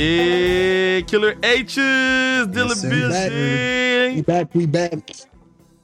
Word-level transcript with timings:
Yeah, 0.00 1.02
Killer 1.02 1.34
H's. 1.42 2.46
Building. 2.48 4.16
We 4.16 4.22
back, 4.22 4.54
we 4.54 4.66
back. 4.66 5.12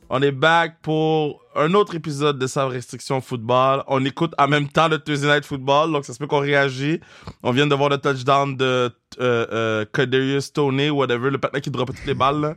On 0.08 0.22
est 0.22 0.32
back 0.32 0.80
pour 0.80 1.42
un 1.54 1.74
autre 1.74 1.94
épisode 1.96 2.38
de 2.38 2.46
Sa 2.46 2.66
Restriction 2.66 3.20
Football. 3.20 3.84
On 3.88 4.02
écoute 4.06 4.32
en 4.38 4.48
même 4.48 4.68
temps 4.68 4.88
le 4.88 4.98
Tuesday 4.98 5.26
Night 5.26 5.44
Football, 5.44 5.92
donc 5.92 6.06
ça 6.06 6.14
se 6.14 6.18
peut 6.18 6.26
qu'on 6.26 6.40
réagit. 6.40 6.98
On 7.42 7.50
vient 7.50 7.66
de 7.66 7.74
voir 7.74 7.90
le 7.90 7.98
touchdown 7.98 8.56
de 8.56 8.64
euh, 8.64 8.90
euh, 9.20 9.84
Kadarius 9.92 10.50
Toney, 10.50 10.88
whatever, 10.88 11.28
le 11.28 11.36
patin 11.36 11.60
qui 11.60 11.70
droppe 11.70 11.94
toutes 11.94 12.06
les 12.06 12.14
balles. 12.14 12.40
là. 12.40 12.54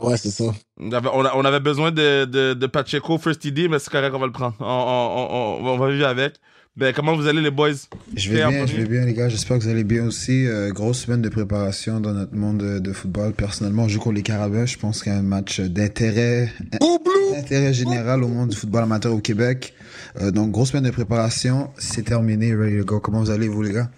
Ouais, 0.00 0.16
c'est 0.16 0.30
ça. 0.30 0.44
On 0.78 0.92
avait, 0.92 1.08
on 1.12 1.60
besoin 1.60 1.90
de, 1.90 2.24
de, 2.24 2.54
de 2.54 2.66
Pacheco 2.68 3.18
First 3.18 3.42
TD, 3.42 3.66
mais 3.66 3.80
c'est 3.80 3.90
correct, 3.90 4.14
on 4.14 4.20
va 4.20 4.26
le 4.26 4.32
prendre. 4.32 4.54
On, 4.60 4.64
on, 4.64 5.66
on, 5.66 5.72
on 5.72 5.76
va 5.76 5.90
vivre 5.90 6.06
avec. 6.06 6.34
Ben, 6.76 6.92
comment 6.92 7.14
vous 7.14 7.28
allez, 7.28 7.40
les 7.40 7.52
boys? 7.52 7.70
Je 8.16 8.30
vais 8.32 8.44
bien, 8.44 8.66
je 8.66 8.76
vais 8.76 8.86
bien, 8.86 9.04
les 9.04 9.14
gars. 9.14 9.28
J'espère 9.28 9.58
que 9.58 9.62
vous 9.62 9.68
allez 9.68 9.84
bien 9.84 10.04
aussi. 10.06 10.44
Euh, 10.44 10.72
grosse 10.72 11.02
semaine 11.04 11.22
de 11.22 11.28
préparation 11.28 12.00
dans 12.00 12.12
notre 12.12 12.34
monde 12.34 12.58
de, 12.58 12.80
de 12.80 12.92
football. 12.92 13.32
Personnellement, 13.32 13.86
je 13.86 13.94
joue 13.94 14.00
contre 14.00 14.16
les 14.16 14.24
Carabins. 14.24 14.66
Je 14.66 14.76
pense 14.76 15.04
qu'il 15.04 15.12
y 15.12 15.14
a 15.14 15.18
un 15.18 15.22
match 15.22 15.60
d'intérêt, 15.60 16.52
d'intérêt 17.32 17.72
général 17.72 18.24
au 18.24 18.28
monde 18.28 18.48
du 18.50 18.56
football 18.56 18.82
amateur 18.82 19.14
au 19.14 19.20
Québec. 19.20 19.72
Euh, 20.20 20.32
donc, 20.32 20.50
grosse 20.50 20.70
semaine 20.70 20.82
de 20.82 20.90
préparation. 20.90 21.70
C'est 21.78 22.02
terminé. 22.02 22.52
Ready 22.52 22.80
to 22.80 22.84
go. 22.84 22.98
Comment 22.98 23.20
vous 23.20 23.30
allez, 23.30 23.46
vous, 23.46 23.62
les 23.62 23.72
gars? 23.72 23.90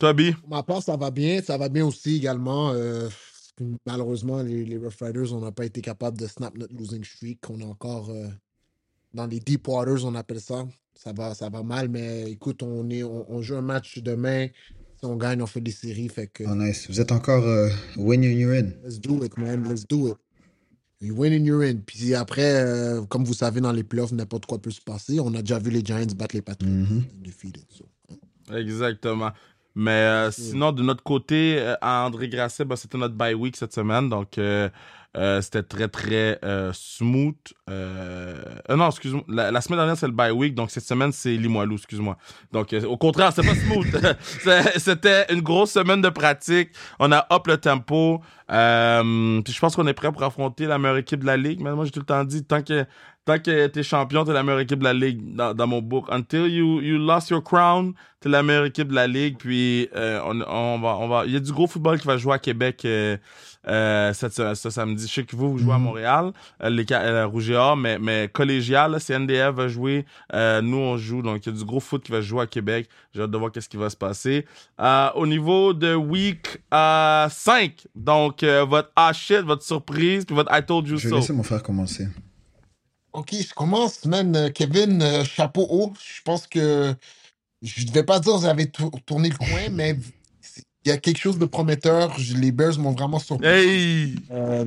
Toi, 0.00 0.12
B? 0.12 0.32
Pour 0.40 0.48
ma 0.50 0.64
part, 0.64 0.82
ça 0.82 0.96
va 0.96 1.12
bien. 1.12 1.40
Ça 1.40 1.56
va 1.56 1.68
bien 1.68 1.86
aussi 1.86 2.16
également. 2.16 2.72
Euh, 2.72 3.08
malheureusement, 3.86 4.42
les, 4.42 4.64
les 4.64 4.76
Rough 4.76 4.96
Riders, 5.00 5.32
on 5.32 5.40
n'a 5.40 5.52
pas 5.52 5.66
été 5.66 5.80
capable 5.80 6.18
de 6.18 6.26
snap 6.26 6.52
notre 6.58 6.74
losing 6.74 7.04
streak. 7.04 7.48
On 7.48 7.60
est 7.60 7.64
encore 7.64 8.10
euh, 8.10 8.26
dans 9.16 9.26
les 9.26 9.40
deep 9.40 9.66
waters, 9.66 10.04
on 10.04 10.14
appelle 10.14 10.40
ça. 10.40 10.66
Ça 10.94 11.12
va, 11.12 11.34
ça 11.34 11.48
va 11.48 11.62
mal, 11.62 11.88
mais 11.88 12.30
écoute, 12.30 12.62
on, 12.62 12.88
est, 12.90 13.02
on, 13.02 13.30
on 13.30 13.42
joue 13.42 13.56
un 13.56 13.62
match 13.62 13.98
demain. 13.98 14.46
Si 14.98 15.04
on 15.04 15.16
gagne, 15.16 15.42
on 15.42 15.46
fait 15.46 15.60
des 15.60 15.72
séries. 15.72 16.08
Fait 16.08 16.26
que 16.26 16.44
Oh, 16.46 16.54
nice. 16.54 16.86
Vous 16.88 17.00
êtes 17.00 17.12
encore 17.12 17.44
euh, 17.44 17.68
win 17.96 18.20
and 18.20 18.38
you're 18.38 18.54
in. 18.54 18.70
let's 18.84 18.98
do 19.00 19.22
it, 19.24 19.36
man. 19.36 19.68
Let's 19.68 19.86
do 19.86 20.08
it. 20.08 20.16
You 21.00 21.14
win 21.14 21.32
and 21.34 21.44
you're 21.44 21.62
in. 21.62 21.80
Puis 21.84 22.14
après, 22.14 22.54
euh, 22.62 23.02
comme 23.04 23.24
vous 23.24 23.34
savez, 23.34 23.60
dans 23.60 23.72
les 23.72 23.84
playoffs, 23.84 24.12
n'importe 24.12 24.46
quoi 24.46 24.58
peut 24.58 24.70
se 24.70 24.80
passer. 24.80 25.20
On 25.20 25.34
a 25.34 25.40
déjà 25.42 25.58
vu 25.58 25.70
les 25.70 25.84
Giants 25.84 26.06
battre 26.16 26.34
les 26.34 26.42
Patriots. 26.42 26.72
Mhm. 26.72 27.04
Defeated, 27.22 27.64
so. 27.70 27.84
Exactement. 28.54 29.32
Mais 29.74 29.90
euh, 29.90 30.30
sinon, 30.30 30.72
de 30.72 30.82
notre 30.82 31.02
côté, 31.02 31.58
euh, 31.58 31.74
à 31.82 32.06
André 32.06 32.30
Grasset, 32.30 32.64
ben, 32.64 32.76
c'était 32.76 32.96
notre 32.96 33.14
bye 33.14 33.34
week 33.34 33.56
cette 33.56 33.74
semaine. 33.74 34.08
Donc, 34.08 34.38
euh, 35.16 35.40
c'était 35.40 35.62
très, 35.62 35.88
très 35.88 36.38
euh, 36.44 36.70
smooth. 36.74 37.34
Euh, 37.70 38.34
non, 38.68 38.88
excuse-moi. 38.88 39.24
La, 39.28 39.60
semaine 39.60 39.78
dernière, 39.78 39.96
c'est 39.96 40.06
le 40.06 40.12
bye 40.12 40.30
week. 40.30 40.54
Donc, 40.54 40.70
cette 40.70 40.84
semaine, 40.84 41.12
c'est 41.12 41.36
Limoilou, 41.36 41.76
excuse-moi. 41.76 42.16
Donc, 42.52 42.74
au 42.86 42.96
contraire, 42.96 43.32
c'est 43.32 43.46
pas 43.46 43.54
smooth. 43.54 43.86
C'était 44.76 45.32
une 45.32 45.40
grosse 45.40 45.72
semaine 45.72 46.02
de 46.02 46.10
pratique. 46.10 46.70
On 46.98 47.12
a 47.12 47.26
up 47.32 47.46
le 47.46 47.56
tempo. 47.56 48.20
Puis 48.48 49.52
je 49.52 49.60
pense 49.60 49.74
qu'on 49.74 49.86
est 49.86 49.94
prêt 49.94 50.12
pour 50.12 50.22
affronter 50.22 50.66
la 50.66 50.78
meilleure 50.78 50.98
équipe 50.98 51.20
de 51.20 51.26
la 51.26 51.36
ligue. 51.36 51.60
Mais 51.60 51.72
moi, 51.72 51.84
j'ai 51.86 51.90
tout 51.90 52.00
le 52.00 52.06
temps 52.06 52.24
dit, 52.24 52.44
tant 52.44 52.62
que 52.62 52.84
tant 53.24 53.40
que 53.40 53.66
t'es 53.66 53.82
champion, 53.82 54.24
t'es 54.24 54.32
la 54.32 54.44
meilleure 54.44 54.60
équipe 54.60 54.78
de 54.78 54.84
la 54.84 54.92
ligue 54.92 55.34
dans, 55.34 55.66
mon 55.66 55.82
book. 55.82 56.06
Until 56.10 56.46
you, 56.46 56.80
you 56.80 56.96
lost 56.96 57.30
your 57.30 57.42
crown, 57.42 57.94
t'es 58.20 58.28
la 58.28 58.44
meilleure 58.44 58.66
équipe 58.66 58.86
de 58.88 58.94
la 58.94 59.08
ligue. 59.08 59.36
Puis 59.38 59.88
on, 59.94 60.78
va, 60.78 60.96
on 60.98 61.08
va, 61.08 61.26
il 61.26 61.32
y 61.32 61.36
a 61.36 61.40
du 61.40 61.52
gros 61.52 61.66
football 61.66 61.98
qui 61.98 62.06
va 62.06 62.18
jouer 62.18 62.34
à 62.34 62.38
Québec 62.38 62.86
euh, 63.68 64.12
cette, 64.12 64.32
ce, 64.32 64.54
ce 64.54 64.70
samedi. 64.70 65.06
Je 65.06 65.12
sais 65.12 65.24
que 65.24 65.34
vous, 65.36 65.52
vous 65.52 65.58
jouez 65.58 65.72
à 65.74 65.78
Mhm. 65.78 65.84
Montréal, 65.84 66.32
euh, 66.62 66.70
les 66.70 66.84
euh, 66.90 67.26
Rouge 67.26 67.50
et 67.50 67.56
Or, 67.56 67.76
mais, 67.76 67.98
mais 67.98 68.28
collégial, 68.32 68.92
là, 68.92 68.98
CNDF 69.00 69.54
va 69.54 69.68
jouer. 69.68 70.04
Euh, 70.34 70.60
nous, 70.62 70.76
on 70.78 70.96
joue. 70.96 71.22
Donc, 71.22 71.44
il 71.46 71.52
y 71.52 71.54
a 71.54 71.58
du 71.58 71.64
gros 71.64 71.80
foot 71.80 72.02
qui 72.04 72.12
va 72.12 72.20
jouer 72.20 72.42
à 72.42 72.46
Québec. 72.46 72.88
J'ai 73.14 73.22
hâte 73.22 73.30
de 73.30 73.38
voir 73.38 73.50
qu'est-ce 73.52 73.68
qui 73.68 73.76
va 73.76 73.90
se 73.90 73.96
passer. 73.96 74.46
Euh, 74.80 75.08
au 75.14 75.26
niveau 75.26 75.72
de 75.74 75.94
week 75.94 76.58
euh, 76.72 77.28
5, 77.28 77.86
donc 77.94 78.42
euh, 78.42 78.64
votre 78.64 78.90
ah 78.96 79.12
shit, 79.12 79.40
votre 79.40 79.62
surprise, 79.62 80.24
puis 80.24 80.34
votre 80.34 80.52
I 80.56 80.62
told 80.64 80.86
you 80.88 80.96
Je 80.98 81.04
vais 81.04 81.10
so. 81.10 81.16
laisser 81.16 81.32
mon 81.32 81.42
frère 81.42 81.62
commencer. 81.62 82.08
Ok, 83.12 83.30
je 83.32 83.54
commence, 83.54 84.04
man. 84.04 84.50
Kevin, 84.52 85.00
euh, 85.02 85.24
chapeau 85.24 85.66
haut. 85.70 85.92
Je 86.04 86.20
pense 86.22 86.46
que 86.46 86.94
je 87.62 87.86
ne 87.86 87.90
vais 87.92 88.02
pas 88.02 88.20
dire 88.20 88.32
que 88.34 88.38
vous 88.38 88.44
avez 88.44 88.70
tou- 88.70 88.90
tourné 89.06 89.30
le 89.30 89.36
coin, 89.36 89.68
mais 89.72 89.96
il 90.86 90.90
y 90.90 90.92
a 90.92 90.98
quelque 90.98 91.18
chose 91.18 91.38
de 91.38 91.46
prometteur. 91.46 92.16
Les 92.36 92.52
Bears 92.52 92.78
m'ont 92.78 92.92
vraiment 92.92 93.18
surpris. 93.18 93.46
Hey! 93.48 94.14
Euh, 94.30 94.64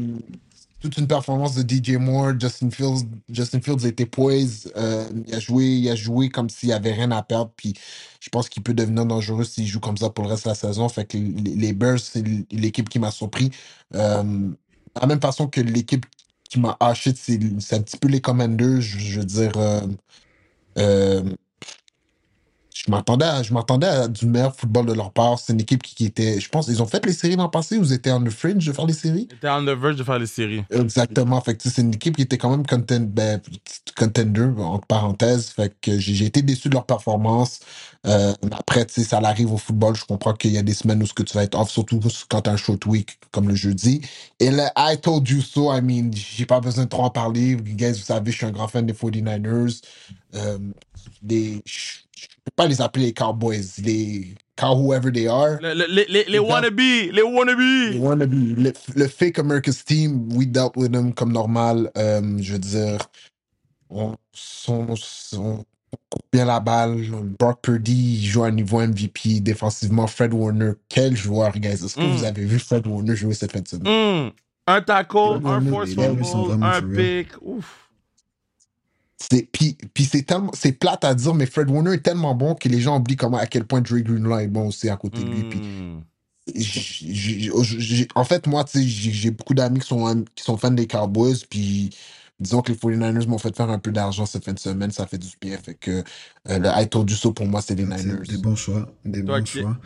toute 0.81 0.97
une 0.97 1.07
performance 1.07 1.56
de 1.56 1.63
DJ 1.63 1.91
Moore. 1.97 2.34
Justin 2.40 2.69
Fields, 2.72 3.06
Justin 3.30 3.62
Fields 3.62 3.85
était 3.85 4.06
poised. 4.06 4.72
Euh, 4.75 5.07
il, 5.28 5.34
a 5.34 5.40
joué, 5.40 5.66
il 5.66 5.90
a 5.90 5.96
joué 5.96 6.30
comme 6.30 6.50
s'il 6.50 6.68
n'y 6.69 6.74
avait 6.74 6.91
rien 6.94 7.09
à 7.12 7.24
perdre. 7.24 7.52
Puis 7.56 7.74
je 8.19 8.30
pense 8.30 8.50
qu'il 8.50 8.63
peut 8.63 8.74
devenir 8.74 9.06
dangereux 9.06 9.46
s'il 9.46 9.66
joue 9.66 9.80
comme 9.80 9.97
ça 9.97 10.09
pour 10.09 10.25
le 10.25 10.31
reste 10.31 10.44
de 10.46 10.50
la 10.50 10.56
saison. 10.56 10.90
Fait 10.90 11.06
que 11.06 11.18
les, 11.18 11.74
Bears, 11.74 12.00
c'est 12.00 12.24
l'équipe 12.51 12.90
qui 12.90 13.00
m'a 13.00 13.12
surpris. 13.12 13.51
Euh, 13.96 14.24
de 14.24 14.56
la 15.01 15.07
même 15.07 15.22
façon 15.22 15.47
que 15.47 15.62
l'équipe 15.62 16.06
qui 16.50 16.59
m'a 16.59 16.75
haché, 16.81 17.13
c'est 17.16 17.74
un 17.75 17.81
petit 17.81 17.97
peu 17.97 18.09
les 18.09 18.22
Commanders. 18.22 18.81
Je, 18.81 19.00
je 19.00 19.19
veux 19.19 19.25
dire. 19.25 19.51
euh, 20.78 21.24
je 22.85 22.91
m'attendais 22.91 23.25
à, 23.25 23.44
je 23.44 23.53
m'attendais 23.53 23.88
à 23.88 24.07
du 24.07 24.25
meilleur 24.25 24.56
football 24.56 24.85
de 24.85 24.94
leur 24.94 25.12
part. 25.12 25.38
C'est 25.38 25.51
une 25.51 25.59
équipe 25.59 25.84
qui, 25.84 25.95
qui 25.95 26.06
était. 26.06 26.40
Je 26.40 26.47
pense 26.47 26.67
ils 26.69 26.81
ont 26.81 26.85
fait 26.85 27.06
les 27.06 27.12
séries 27.12 27.35
l'an 27.35 27.50
passé 27.50 27.78
ou 27.78 27.84
ils 27.84 27.91
étaient 27.91 28.12
on 28.12 28.23
the 28.23 28.29
fringe 28.29 28.66
de 28.66 28.72
faire 28.72 28.85
les 28.85 28.94
séries? 28.94 29.28
T'es 29.41 29.50
on 29.50 29.63
the 29.63 29.78
verge 29.78 29.97
de 29.97 30.03
faire 30.03 30.17
les 30.17 30.28
séries. 30.28 30.63
Exactement. 30.72 31.41
Fait 31.41 31.56
que 31.56 31.63
tu 31.63 31.69
c'est 31.69 31.81
une 31.81 31.94
équipe 31.94 32.16
qui 32.16 32.22
était 32.22 32.38
quand 32.38 32.50
même 32.50 32.66
content, 32.66 33.01
ben, 33.01 33.41
contender, 33.97 34.50
entre 34.59 34.88
parenthèses. 34.88 35.50
Fait 35.50 35.73
que 35.81 36.00
j'ai 36.00 36.25
été 36.25 36.41
déçu 36.41 36.69
de 36.69 36.75
leur 36.75 36.85
performance. 36.85 37.59
Euh, 38.07 38.34
après, 38.51 38.85
tu 38.85 38.94
sais, 38.94 39.03
ça 39.03 39.18
arrive 39.18 39.51
au 39.51 39.57
football. 39.57 39.95
Je 39.95 40.06
comprends 40.06 40.34
qu'il 40.34 40.51
y 40.51 40.57
a 40.57 40.63
des 40.63 40.73
semaines 40.73 41.03
où 41.03 41.06
ce 41.06 41.13
que 41.13 41.23
tu 41.23 41.34
vas 41.34 41.44
être 41.44 41.59
off, 41.59 41.69
surtout 41.69 42.00
quand 42.29 42.41
t'as 42.41 42.51
un 42.51 42.57
short 42.57 42.85
week 42.85 43.19
comme 43.31 43.50
le 43.50 43.56
jeudi. 43.56 44.01
Et 44.39 44.51
le 44.51 44.63
I 44.78 44.97
told 45.01 45.28
you 45.28 45.41
so, 45.41 45.73
I 45.73 45.81
mean, 45.81 46.12
j'ai 46.13 46.45
pas 46.45 46.62
besoin 46.62 46.85
de 46.85 46.89
trop 46.89 47.03
en 47.03 47.09
parler. 47.09 47.50
You 47.50 47.57
guys, 47.57 47.91
vous 47.91 48.06
savez, 48.06 48.31
je 48.31 48.38
suis 48.38 48.45
un 48.45 48.51
grand 48.51 48.69
fan 48.69 48.85
des 48.85 48.94
49ers. 48.94 49.81
Euh, 50.35 50.59
des, 51.22 51.62
je 52.22 52.28
peux 52.44 52.52
pas 52.56 52.68
les 52.68 52.81
appeler 52.81 53.06
les 53.07 53.13
Cowboys. 53.13 53.63
Les 53.84 54.35
cow 54.56 54.75
whoever 54.75 55.12
they 55.12 55.28
are. 55.28 55.57
Le- 55.62 55.74
le- 55.74 55.85
les 55.90 56.06
les, 56.09 56.24
les 56.25 56.40
wannabes! 56.40 56.78
Les 56.80 57.12
Le 57.12 57.24
wannabes! 57.24 57.96
wannabe, 58.00 58.34
le, 58.57 58.74
le 58.96 59.07
fake 59.07 59.40
America's 59.40 59.84
team, 59.85 60.28
we 60.34 60.46
dealt 60.46 60.75
with 60.75 60.91
them 60.91 61.13
comme 61.13 61.31
normal. 61.31 61.90
Euh, 61.97 62.22
je 62.41 62.53
veux 62.53 62.59
dire, 62.59 62.97
on, 63.90 64.16
on 64.68 65.63
coupe 66.09 66.24
bien 66.31 66.46
la 66.46 66.59
balle? 66.59 66.97
Brock 67.40 67.59
Purdy 67.62 68.19
il 68.22 68.25
joue 68.25 68.44
à 68.44 68.47
un 68.47 68.51
niveau 68.51 68.80
MVP 68.80 69.40
défensivement. 69.40 70.07
Fred 70.07 70.34
Warner, 70.34 70.74
quel 70.90 71.16
joueur, 71.16 71.51
guys? 71.57 71.84
Est-ce 71.86 71.96
que 71.96 72.01
Mm. 72.01 72.12
vous 72.18 72.24
avez 72.24 72.46
vu 72.46 72.59
Fred 72.59 72.86
Warner 72.86 73.16
jouer 73.16 73.34
cette 73.34 73.51
fin 73.51 73.62
de 73.62 73.68
semaine? 73.68 73.88
Hum, 73.88 74.31
Un 74.68 74.81
tackle, 74.81 75.18
un 75.46 75.62
force 75.62 75.94
fumble, 75.96 76.63
un 76.63 76.81
pick. 76.81 77.30
Ouf. 77.41 77.88
C'est, 79.22 79.44
puis, 79.52 79.78
puis 79.94 80.06
c'est 80.06 80.24
tellement, 80.24 80.52
c'est 80.53 80.72
plate 80.72 81.03
à 81.03 81.13
dire, 81.13 81.34
mais 81.34 81.46
Fred 81.46 81.69
Warner 81.69 81.94
est 81.94 82.03
tellement 82.03 82.35
bon 82.35 82.56
que 82.56 82.69
les 82.69 82.80
gens 82.80 82.97
oublient 82.97 83.18
comment, 83.18 83.38
à 83.38 83.47
quel 83.47 83.66
point 83.66 83.81
Dre 83.81 84.00
Greenlaw 84.00 84.40
est 84.40 84.47
bon 84.47 84.68
aussi 84.68 84.90
à 84.90 84.96
côté 84.96 85.24
de 85.24 85.30
lui. 85.30 85.44
Puis 85.44 85.59
j'ai- 86.56 87.13
j'ai- 87.13 87.52
j'ai- 87.63 88.07
en 88.16 88.24
fait, 88.24 88.47
moi, 88.47 88.63
tu 88.63 88.80
sais, 88.80 88.88
j'ai 88.88 89.31
beaucoup 89.31 89.53
d'amis 89.53 89.80
qui 89.80 89.88
sont, 89.88 90.24
qui 90.35 90.44
sont 90.44 90.57
fans 90.57 90.72
des 90.72 90.88
Cowboys, 90.88 91.35
puis 91.50 91.90
disons 92.40 92.62
que 92.62 92.72
les 92.72 92.78
49ers 92.78 93.28
m'ont 93.28 93.38
fait 93.38 93.56
faire 93.56 93.69
un 93.69 93.80
peu 93.80 93.91
d'argent 93.91 94.25
cette 94.25 94.46
fin 94.46 94.53
de 94.53 94.59
semaine, 94.59 94.91
ça 94.91 95.06
fait 95.06 95.18
du 95.18 95.28
bien. 95.41 95.57
Fait 95.57 95.75
que 95.75 95.91
euh, 96.50 96.59
le 96.59 96.69
I 96.74 96.88
told 96.88 97.09
you 97.09 97.18
so 97.18 97.31
pour 97.34 97.46
moi, 97.46 97.62
c'est 97.62 97.75
les 97.75 97.84
Niners. 97.84 98.25
Des 98.28 98.38
bons 98.38 98.56
choix. 98.56 98.90
Des 99.06 99.24
Toi, 99.24 99.40
bons 99.40 99.46
choix. 99.46 99.78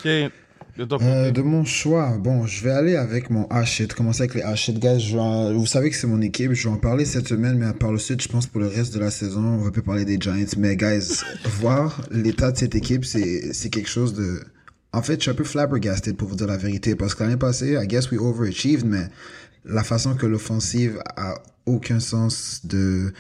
De 0.77 0.87
Euh, 1.01 1.31
de 1.31 1.41
mon 1.41 1.65
choix, 1.65 2.17
bon, 2.17 2.47
je 2.47 2.63
vais 2.63 2.71
aller 2.71 2.95
avec 2.95 3.29
mon 3.29 3.43
H-Shit. 3.49 3.93
Commencer 3.93 4.21
avec 4.23 4.33
les 4.35 4.41
H-Shit, 4.41 4.79
guys. 4.79 4.99
Je 4.99 5.13
vais 5.13 5.19
en- 5.21 5.53
Vous 5.53 5.65
savez 5.67 5.89
que 5.91 5.95
c'est 5.95 6.07
mon 6.07 6.21
équipe. 6.21 6.53
Je 6.53 6.67
vais 6.67 6.73
en 6.73 6.77
parler 6.77 7.05
cette 7.05 7.27
semaine, 7.27 7.57
mais 7.59 7.71
par 7.73 7.91
le 7.91 7.99
suite, 7.99 8.21
je 8.23 8.27
pense 8.27 8.47
pour 8.47 8.59
le 8.59 8.67
reste 8.67 8.93
de 8.93 8.99
la 8.99 9.11
saison, 9.11 9.41
on 9.43 9.57
va 9.57 9.69
plus 9.71 9.83
parler 9.83 10.03
des 10.05 10.17
Giants. 10.19 10.33
Mais, 10.57 10.75
guys, 10.75 11.21
voir 11.61 12.01
l'état 12.11 12.51
de 12.51 12.57
cette 12.57 12.73
équipe, 12.75 13.05
c'est 13.05 13.53
c'est 13.53 13.69
quelque 13.69 13.89
chose 13.89 14.13
de. 14.15 14.41
En 14.93 15.01
fait, 15.01 15.15
je 15.15 15.21
suis 15.21 15.31
un 15.31 15.35
peu 15.35 15.43
flabbergasted 15.43 16.15
pour 16.17 16.27
vous 16.27 16.35
dire 16.35 16.47
la 16.47 16.57
vérité. 16.57 16.95
Parce 16.95 17.13
que 17.15 17.23
l'année 17.23 17.37
passée, 17.37 17.77
I 17.81 17.87
guess 17.87 18.09
we 18.11 18.19
overachieved, 18.19 18.85
mais 18.85 19.07
la 19.65 19.83
façon 19.83 20.15
que 20.15 20.25
l'offensive 20.25 20.99
a 21.15 21.35
aucun 21.65 21.99
sens 21.99 22.61
de 22.65 23.13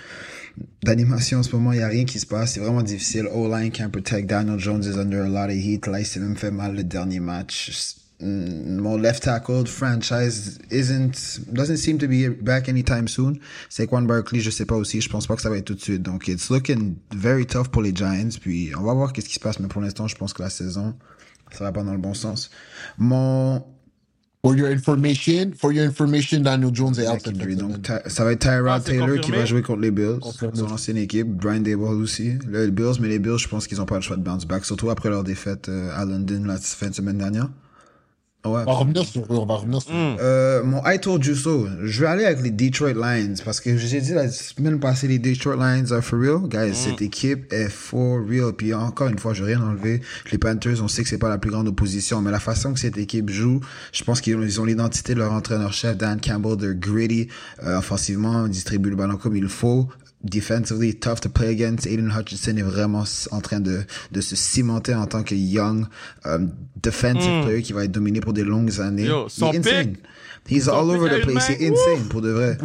d'animation 0.83 1.39
en 1.39 1.43
ce 1.43 1.55
moment, 1.55 1.71
il 1.71 1.77
n'y 1.77 1.83
a 1.83 1.87
rien 1.87 2.05
qui 2.05 2.19
se 2.19 2.25
passe. 2.25 2.53
C'est 2.53 2.59
vraiment 2.59 2.81
difficile. 2.81 3.27
O-line 3.33 3.71
can't 3.71 3.89
protect. 3.89 4.29
Daniel 4.29 4.59
Jones 4.59 4.81
is 4.83 4.97
under 4.97 5.23
a 5.23 5.29
lot 5.29 5.49
of 5.49 5.55
heat. 5.55 5.87
Là, 5.87 5.99
il 5.99 6.05
s'est 6.05 6.19
même 6.19 6.35
fait 6.35 6.51
mal 6.51 6.75
le 6.75 6.83
dernier 6.83 7.19
match. 7.19 7.97
Mm, 8.19 8.77
Mon 8.79 8.97
left 8.97 9.23
tackle 9.23 9.65
franchise 9.65 10.59
isn't 10.71 11.41
doesn't 11.51 11.77
seem 11.77 11.97
to 11.97 12.07
be 12.07 12.29
back 12.29 12.69
anytime 12.69 13.07
soon. 13.07 13.39
Saquon 13.69 14.03
Barkley, 14.03 14.39
je 14.39 14.49
sais 14.49 14.65
pas 14.65 14.75
aussi. 14.75 15.01
Je 15.01 15.09
pense 15.09 15.27
pas 15.27 15.35
que 15.35 15.41
ça 15.41 15.49
va 15.49 15.57
être 15.57 15.65
tout 15.65 15.75
de 15.75 15.81
suite. 15.81 16.01
Donc, 16.01 16.27
it's 16.27 16.49
looking 16.49 16.95
very 17.15 17.45
tough 17.45 17.69
pour 17.69 17.81
les 17.81 17.93
Giants. 17.95 18.37
Puis, 18.39 18.71
on 18.77 18.83
va 18.83 18.93
voir 18.93 19.13
qu'est-ce 19.13 19.27
qui 19.27 19.35
se 19.35 19.39
passe. 19.39 19.59
Mais 19.59 19.67
pour 19.67 19.81
l'instant, 19.81 20.07
je 20.07 20.15
pense 20.15 20.33
que 20.33 20.43
la 20.43 20.49
saison, 20.49 20.95
ça 21.51 21.63
va 21.63 21.71
pas 21.71 21.83
dans 21.83 21.93
le 21.93 21.99
bon 21.99 22.13
sens. 22.13 22.49
Mon 22.97 23.63
For 24.45 24.57
your 24.57 24.69
information, 24.71 25.53
for 25.53 25.71
your 25.71 25.85
information, 25.85 26.41
Daniel 26.43 26.69
Jones 26.73 26.99
est 26.99 27.07
out. 27.07 27.23
Donc, 27.55 27.89
ça 28.07 28.25
va 28.25 28.33
être 28.33 28.39
Tyrod 28.39 28.67
Ah, 28.67 28.79
Taylor 28.81 29.21
qui 29.21 29.31
va 29.31 29.45
jouer 29.45 29.61
contre 29.61 29.79
les 29.79 29.89
Bills. 29.91 30.19
Confirmé. 30.19 30.57
Son 30.57 30.65
ancienne 30.65 30.97
équipe. 30.97 31.27
Brian 31.29 31.61
Dable 31.61 31.83
aussi. 31.83 32.33
Là, 32.49 32.65
les 32.65 32.71
Bills, 32.71 32.99
mais 32.99 33.07
les 33.07 33.19
Bills, 33.19 33.37
je 33.37 33.47
pense 33.47 33.67
qu'ils 33.67 33.77
n'ont 33.77 33.85
pas 33.85 33.95
le 33.95 34.01
choix 34.01 34.17
de 34.17 34.21
bounce 34.21 34.45
back. 34.45 34.65
Surtout 34.65 34.89
après 34.89 35.07
leur 35.07 35.23
défaite 35.23 35.69
euh, 35.69 35.95
à 35.95 36.03
London 36.03 36.43
la 36.45 36.57
fin 36.57 36.89
de 36.89 36.93
semaine 36.93 37.19
dernière. 37.19 37.47
Ouais. 38.45 38.63
On 38.67 38.71
va 38.71 38.73
revenir 38.73 39.05
sur 39.05 39.21
eux, 39.21 39.37
on 39.37 39.45
va 39.45 39.55
revenir 39.55 39.81
sur. 39.81 39.93
Hmm. 39.93 40.17
Euh, 40.19 40.63
mon 40.63 40.81
I 40.85 40.99
told 40.99 41.25
you 41.25 41.33
so. 41.33 41.65
Je 41.81 42.01
vais 42.01 42.07
aller 42.07 42.25
avec 42.25 42.41
les 42.41 42.51
Detroit 42.51 42.91
Lions 42.91 43.35
parce 43.45 43.61
que 43.61 43.77
j'ai 43.77 44.01
dit 44.01 44.11
la 44.11 44.29
semaine 44.29 44.81
passée, 44.81 45.07
les 45.07 45.17
Detroit 45.17 45.55
Lions 45.55 45.93
are 45.93 46.03
for 46.03 46.19
real. 46.19 46.41
Guys, 46.49 46.75
cette 46.75 47.01
équipe 47.01 47.53
est 47.53 47.69
for 47.69 48.19
real. 48.27 48.51
Puis 48.51 48.73
encore 48.73 49.07
une 49.07 49.17
fois, 49.17 49.33
je 49.33 49.45
vais 49.45 49.55
rien 49.55 49.65
enlever. 49.65 50.01
Les 50.29 50.37
Panthers, 50.37 50.83
on 50.83 50.89
sait 50.89 51.03
que 51.03 51.09
c'est 51.09 51.17
pas 51.17 51.29
la 51.29 51.37
plus 51.37 51.51
grande 51.51 51.69
opposition, 51.69 52.21
mais 52.21 52.31
la 52.31 52.41
façon 52.41 52.73
que 52.73 52.81
cette 52.81 52.97
équipe 52.97 53.29
joue, 53.29 53.61
je 53.93 54.03
pense 54.03 54.19
qu'ils 54.19 54.35
ont, 54.35 54.41
ils 54.41 54.59
ont 54.59 54.65
l'identité 54.65 55.13
de 55.13 55.19
leur 55.19 55.31
entraîneur-chef, 55.31 55.95
Dan 55.95 56.19
Campbell. 56.19 56.57
They're 56.57 56.73
gritty. 56.73 57.29
Euh, 57.63 57.77
offensivement, 57.77 58.45
ils 58.45 58.51
distribuent 58.51 58.89
le 58.89 58.97
ballon 58.97 59.15
comme 59.15 59.37
il 59.37 59.47
faut. 59.47 59.87
Defensively, 60.23 60.93
tough 60.93 61.19
to 61.21 61.29
play 61.29 61.49
against. 61.49 61.85
Aiden 61.85 62.09
Hutchinson 62.17 62.55
est 62.55 62.61
vraiment 62.63 63.03
en 63.31 63.41
train 63.41 63.59
de, 63.59 63.83
de 64.11 64.21
se 64.21 64.35
cimenter 64.37 64.95
en 64.95 65.05
tant 65.05 65.21
que 65.21 65.35
young 65.35 65.85
um, 66.23 66.49
defensive 66.81 67.43
player 67.43 67.61
qui 67.61 67.73
va 67.73 67.83
être 67.83 67.91
dominé 67.91 68.21
pour 68.21 68.31
des 68.31 68.45
longues 68.45 68.79
années. 68.79 69.05
Yo, 69.05 69.27
son 69.27 69.51
pick. 69.51 69.97
He's 70.49 70.67
all 70.67 70.89
over 70.91 71.09
the 71.09 71.21
place. 71.21 71.33
main, 71.33 71.39
C'est 71.39 71.71
insane, 71.71 72.07
pour 72.09 72.21
de 72.21 72.29
vrai. 72.29 72.57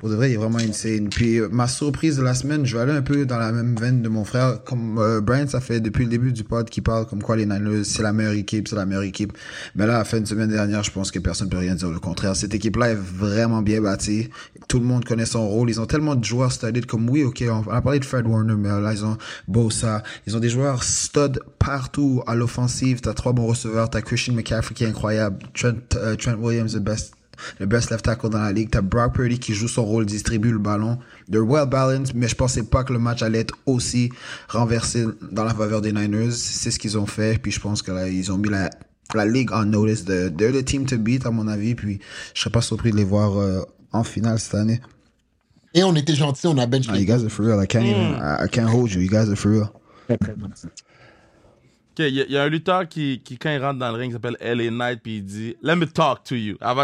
Pour 0.00 0.08
de 0.10 0.14
vrai, 0.16 0.30
il 0.30 0.34
est 0.34 0.36
vraiment 0.36 0.58
insane. 0.58 1.08
Puis 1.08 1.38
euh, 1.38 1.48
ma 1.50 1.68
surprise 1.68 2.16
de 2.16 2.22
la 2.22 2.34
semaine, 2.34 2.66
je 2.66 2.76
vais 2.76 2.82
aller 2.82 2.92
un 2.92 3.02
peu 3.02 3.24
dans 3.24 3.38
la 3.38 3.52
même 3.52 3.76
veine 3.76 4.02
de 4.02 4.08
mon 4.08 4.24
frère. 4.24 4.64
Comme 4.64 4.98
euh, 4.98 5.20
Brian, 5.20 5.46
ça 5.46 5.60
fait 5.60 5.80
depuis 5.80 6.04
le 6.04 6.10
début 6.10 6.32
du 6.32 6.42
pod 6.42 6.68
qu'il 6.68 6.82
parle 6.82 7.06
comme 7.06 7.22
quoi 7.22 7.36
les 7.36 7.46
Niners, 7.46 7.84
c'est 7.84 8.02
la 8.02 8.12
meilleure 8.12 8.32
équipe, 8.32 8.66
c'est 8.66 8.76
la 8.76 8.84
meilleure 8.84 9.04
équipe. 9.04 9.32
Mais 9.76 9.86
là, 9.86 9.94
à 9.94 9.98
la 9.98 10.04
fin 10.04 10.20
de 10.20 10.26
semaine 10.26 10.50
dernière, 10.50 10.82
je 10.82 10.90
pense 10.90 11.12
que 11.12 11.20
personne 11.20 11.46
ne 11.46 11.52
peut 11.52 11.58
rien 11.58 11.76
dire 11.76 11.90
le 11.90 12.00
contraire. 12.00 12.34
Cette 12.34 12.54
équipe-là 12.54 12.90
est 12.90 12.98
vraiment 12.98 13.62
bien 13.62 13.80
bâtie. 13.80 14.28
Tout 14.66 14.80
le 14.80 14.86
monde 14.86 15.04
connaît 15.04 15.26
son 15.26 15.48
rôle. 15.48 15.70
Ils 15.70 15.80
ont 15.80 15.86
tellement 15.86 16.16
de 16.16 16.24
joueurs 16.24 16.50
studded 16.50 16.86
comme 16.86 17.08
oui, 17.08 17.22
ok, 17.22 17.44
on 17.48 17.60
on 17.66 17.72
a 17.72 17.82
parlé 17.82 17.98
de 18.00 18.04
Fred 18.04 18.26
Warner, 18.26 18.54
mais 18.56 18.68
là, 18.68 18.92
ils 18.92 19.04
ont 19.04 19.16
Bosa. 19.46 20.02
Ils 20.26 20.36
ont 20.36 20.40
des 20.40 20.48
joueurs 20.48 20.82
stud 20.82 21.40
partout 21.58 22.22
à 22.26 22.34
l'offensive. 22.34 23.00
T'as 23.00 23.14
trois 23.14 23.32
bons 23.32 23.46
receveurs. 23.46 23.90
T'as 23.90 24.00
Christian 24.00 24.34
McCaffrey 24.34 24.74
qui 24.74 24.84
est 24.84 24.88
incroyable. 24.88 25.38
Trent, 25.54 25.74
euh, 25.96 26.16
Trent 26.16 26.34
Williams, 26.34 26.72
the 26.72 26.78
best 26.78 27.14
le 27.58 27.66
best 27.66 27.90
left 27.90 28.04
tackle 28.04 28.28
dans 28.30 28.40
la 28.40 28.52
ligue. 28.52 28.70
T'as 28.70 28.80
Brock 28.80 29.14
Purdy 29.14 29.38
qui 29.38 29.54
joue 29.54 29.68
son 29.68 29.84
rôle, 29.84 30.06
distribue 30.06 30.52
le 30.52 30.58
ballon. 30.58 30.98
They're 31.30 31.46
well 31.46 31.66
balanced, 31.66 32.14
mais 32.14 32.28
je 32.28 32.34
pensais 32.34 32.62
pas 32.62 32.84
que 32.84 32.92
le 32.92 32.98
match 32.98 33.22
allait 33.22 33.40
être 33.40 33.54
aussi 33.66 34.10
renversé 34.48 35.06
dans 35.30 35.44
la 35.44 35.54
faveur 35.54 35.80
des 35.80 35.92
Niners. 35.92 36.32
C'est 36.32 36.70
ce 36.70 36.78
qu'ils 36.78 36.98
ont 36.98 37.06
fait, 37.06 37.40
puis 37.40 37.52
je 37.52 37.60
pense 37.60 37.82
que 37.82 37.92
là, 37.92 38.08
ils 38.08 38.30
ont 38.32 38.38
mis 38.38 38.48
la, 38.48 38.70
la 39.14 39.26
ligue 39.26 39.52
en 39.52 39.64
notice. 39.64 40.04
De, 40.04 40.28
they're 40.28 40.52
the 40.52 40.64
team 40.64 40.86
to 40.86 40.98
beat, 40.98 41.26
à 41.26 41.30
mon 41.30 41.48
avis, 41.48 41.74
puis 41.74 42.00
je 42.34 42.40
serais 42.40 42.50
pas 42.50 42.62
surpris 42.62 42.90
de 42.90 42.96
les 42.96 43.04
voir 43.04 43.38
euh, 43.38 43.62
en 43.92 44.04
finale 44.04 44.38
cette 44.38 44.54
année. 44.54 44.80
Et 45.74 45.84
on 45.84 45.94
était 45.94 46.14
gentils, 46.14 46.46
on 46.46 46.58
a 46.58 46.66
bench 46.66 46.86
Ah, 46.88 46.98
you 46.98 47.06
guys 47.06 47.24
are 47.24 47.30
for 47.30 47.44
real. 47.46 47.62
I 47.62 47.66
can't 47.66 47.84
even, 47.84 48.16
I, 48.20 48.48
can't 48.48 48.68
hold 48.68 48.92
you. 48.92 49.00
You 49.00 49.08
guys 49.08 49.30
are 49.30 49.36
for 49.36 49.50
real. 49.52 49.70
très, 50.08 50.16
très 50.18 50.34
gentils. 50.36 50.68
Il 52.08 52.14
y, 52.14 52.20
a- 52.20 52.24
il 52.26 52.32
y 52.32 52.36
a 52.38 52.42
un 52.42 52.48
lutteur 52.48 52.88
qui, 52.88 53.20
qui, 53.24 53.36
quand 53.38 53.50
il 53.50 53.62
rentre 53.62 53.78
dans 53.78 53.90
le 53.90 53.98
ring, 53.98 54.10
il 54.10 54.14
s'appelle 54.14 54.36
LA 54.40 54.70
Knight, 54.70 55.00
puis 55.02 55.16
il 55.18 55.24
dit 55.24 55.56
Let 55.62 55.76
me 55.76 55.86
talk 55.86 56.24
to 56.24 56.34
you. 56.34 56.56
À, 56.60 56.74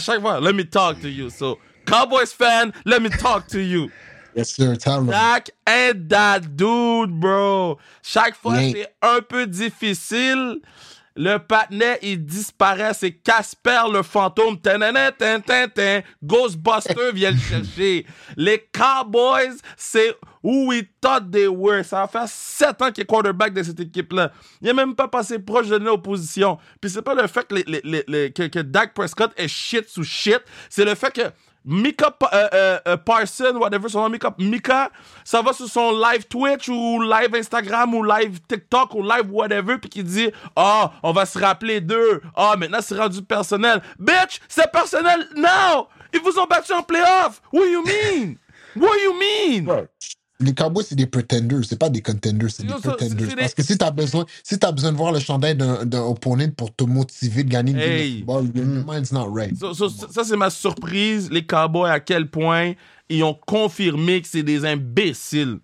chaque 0.00 0.20
fois, 0.20 0.40
Let 0.40 0.52
me 0.54 0.64
talk 0.64 1.00
to 1.00 1.08
you. 1.08 1.30
So, 1.30 1.58
Cowboys 1.86 2.32
fan, 2.32 2.72
let 2.84 3.00
me 3.00 3.08
talk 3.10 3.46
to 3.48 3.58
you. 3.58 3.90
Yes, 4.36 4.54
sir. 4.54 4.76
Tell. 4.76 5.04
Dak 5.06 5.50
ain't 5.66 6.08
that 6.08 6.40
dude, 6.56 7.10
bro. 7.18 7.78
Chaque 8.02 8.36
fois, 8.36 8.60
Yeah. 8.62 8.72
c'est 8.72 8.88
un 9.02 9.20
peu 9.22 9.46
difficile. 9.46 10.60
Le 11.22 11.36
patinet, 11.36 11.98
il 12.00 12.24
disparaît. 12.24 12.94
C'est 12.94 13.12
Casper 13.12 13.82
le 13.92 14.02
fantôme. 14.02 14.56
Ghostbuster 16.24 17.12
vient 17.12 17.32
le 17.32 17.36
chercher. 17.36 18.06
Les 18.38 18.66
Cowboys, 18.72 19.58
c'est 19.76 20.16
où 20.42 20.68
we 20.68 20.82
thought 20.98 21.30
they 21.30 21.46
were. 21.46 21.84
Ça 21.84 22.00
va 22.00 22.08
faire 22.08 22.26
sept 22.26 22.80
ans 22.80 22.90
qu'il 22.90 23.02
est 23.02 23.06
quarterback 23.06 23.52
de 23.52 23.62
cette 23.62 23.80
équipe-là. 23.80 24.32
Il 24.62 24.68
n'est 24.68 24.72
même 24.72 24.94
pas 24.94 25.08
passé 25.08 25.38
proche 25.38 25.68
de 25.68 25.76
l'opposition. 25.76 26.56
Puis 26.80 26.90
c'est 26.90 27.02
pas 27.02 27.14
le 27.14 27.26
fait 27.26 27.46
que, 27.46 28.46
que 28.48 28.60
Dak 28.60 28.94
Prescott 28.94 29.32
est 29.36 29.48
shit 29.48 29.90
sous 29.90 30.04
shit. 30.04 30.40
C'est 30.70 30.86
le 30.86 30.94
fait 30.94 31.12
que 31.12 31.30
Mika 31.64 32.16
euh, 32.32 32.48
euh, 32.54 32.78
euh, 32.88 32.96
Parson, 32.96 33.56
whatever 33.56 33.88
son 33.88 34.00
nom, 34.00 34.08
Mika, 34.08 34.34
Mika, 34.38 34.90
ça 35.24 35.42
va 35.42 35.52
sur 35.52 35.68
son 35.68 35.92
live 35.92 36.24
Twitch 36.26 36.68
ou 36.68 37.02
live 37.02 37.34
Instagram 37.34 37.94
ou 37.94 38.02
live 38.02 38.40
TikTok 38.48 38.94
ou 38.94 39.02
live 39.02 39.30
whatever, 39.30 39.78
puis 39.78 39.90
qui 39.90 40.02
dit 40.02 40.30
Ah, 40.56 40.92
on 41.02 41.12
va 41.12 41.26
se 41.26 41.38
rappeler 41.38 41.80
d'eux. 41.80 42.22
Ah, 42.34 42.54
maintenant 42.56 42.80
c'est 42.80 42.96
rendu 42.96 43.22
personnel. 43.22 43.82
Bitch, 43.98 44.40
c'est 44.48 44.70
personnel 44.72 45.28
now! 45.36 45.88
Ils 46.12 46.20
vous 46.20 46.38
ont 46.38 46.46
battu 46.46 46.72
en 46.72 46.82
playoff! 46.82 47.42
What 47.52 47.66
you 47.66 47.84
mean? 47.84 48.36
What 48.76 48.96
you 49.02 49.14
mean? 49.14 49.86
Les 50.42 50.54
Cowboys, 50.54 50.84
c'est 50.88 50.94
des 50.94 51.06
pretenders, 51.06 51.60
c'est 51.64 51.78
pas 51.78 51.90
des 51.90 52.00
contenders, 52.00 52.50
c'est 52.50 52.62
des 52.62 52.70
ça, 52.70 52.78
pretenders. 52.78 53.26
c'est 53.28 53.36
Parce 53.36 53.54
que 53.54 53.62
si 53.62 53.76
t'as 53.76 53.90
besoin, 53.90 54.24
si 54.42 54.58
t'as 54.58 54.72
besoin 54.72 54.90
de 54.92 54.96
voir 54.96 55.12
le 55.12 55.20
chandail 55.20 55.54
d'un 55.54 56.00
opponent 56.00 56.48
pour 56.56 56.74
te 56.74 56.84
motiver 56.84 57.44
de 57.44 57.50
gagner 57.50 57.72
une 57.72 57.78
game 57.78 57.88
Hey. 57.90 58.12
de 58.12 58.16
football, 58.18 58.46
your 58.54 58.66
mind's 58.86 59.12
not 59.12 59.28
right. 59.32 59.54
So- 59.56 59.74
ça, 59.74 60.24
c'est 60.24 60.36
ma 60.36 60.48
surprise, 60.50 61.30
les 61.30 61.44
Cowboys, 61.46 61.90
à 61.90 62.00
quel 62.00 62.28
point 62.30 62.72
ils 63.10 63.22
ont 63.22 63.34
confirmé 63.46 64.22
que 64.22 64.28
c'est 64.28 64.42
des 64.42 64.64
imbéciles. 64.64 65.58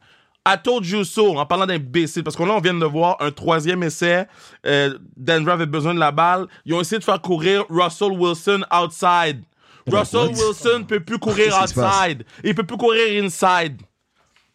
I 0.48 0.54
told 0.62 0.86
you 0.86 1.02
so, 1.04 1.36
en 1.38 1.46
parlant 1.46 1.66
d'imbéciles, 1.66 2.22
parce 2.22 2.36
que 2.36 2.42
là, 2.44 2.52
on 2.54 2.60
vient 2.60 2.74
de 2.74 2.84
voir 2.84 3.16
un 3.20 3.32
troisième 3.32 3.82
essai. 3.82 4.26
Euh, 4.64 4.96
Denver 5.16 5.52
avait 5.52 5.66
besoin 5.66 5.92
de 5.94 5.98
la 5.98 6.12
balle. 6.12 6.46
Ils 6.64 6.74
ont 6.74 6.80
essayé 6.80 6.98
de 7.00 7.04
faire 7.04 7.20
courir 7.20 7.64
Russell 7.68 8.12
Wilson 8.12 8.60
outside. 8.72 9.42
Russell 9.90 10.28
Wilson 10.28 10.84
peut 10.86 11.00
plus 11.00 11.18
courir 11.18 11.56
outside. 11.62 12.24
Il 12.44 12.54
peut 12.54 12.62
plus 12.64 12.76
courir 12.76 13.24
inside. 13.24 13.80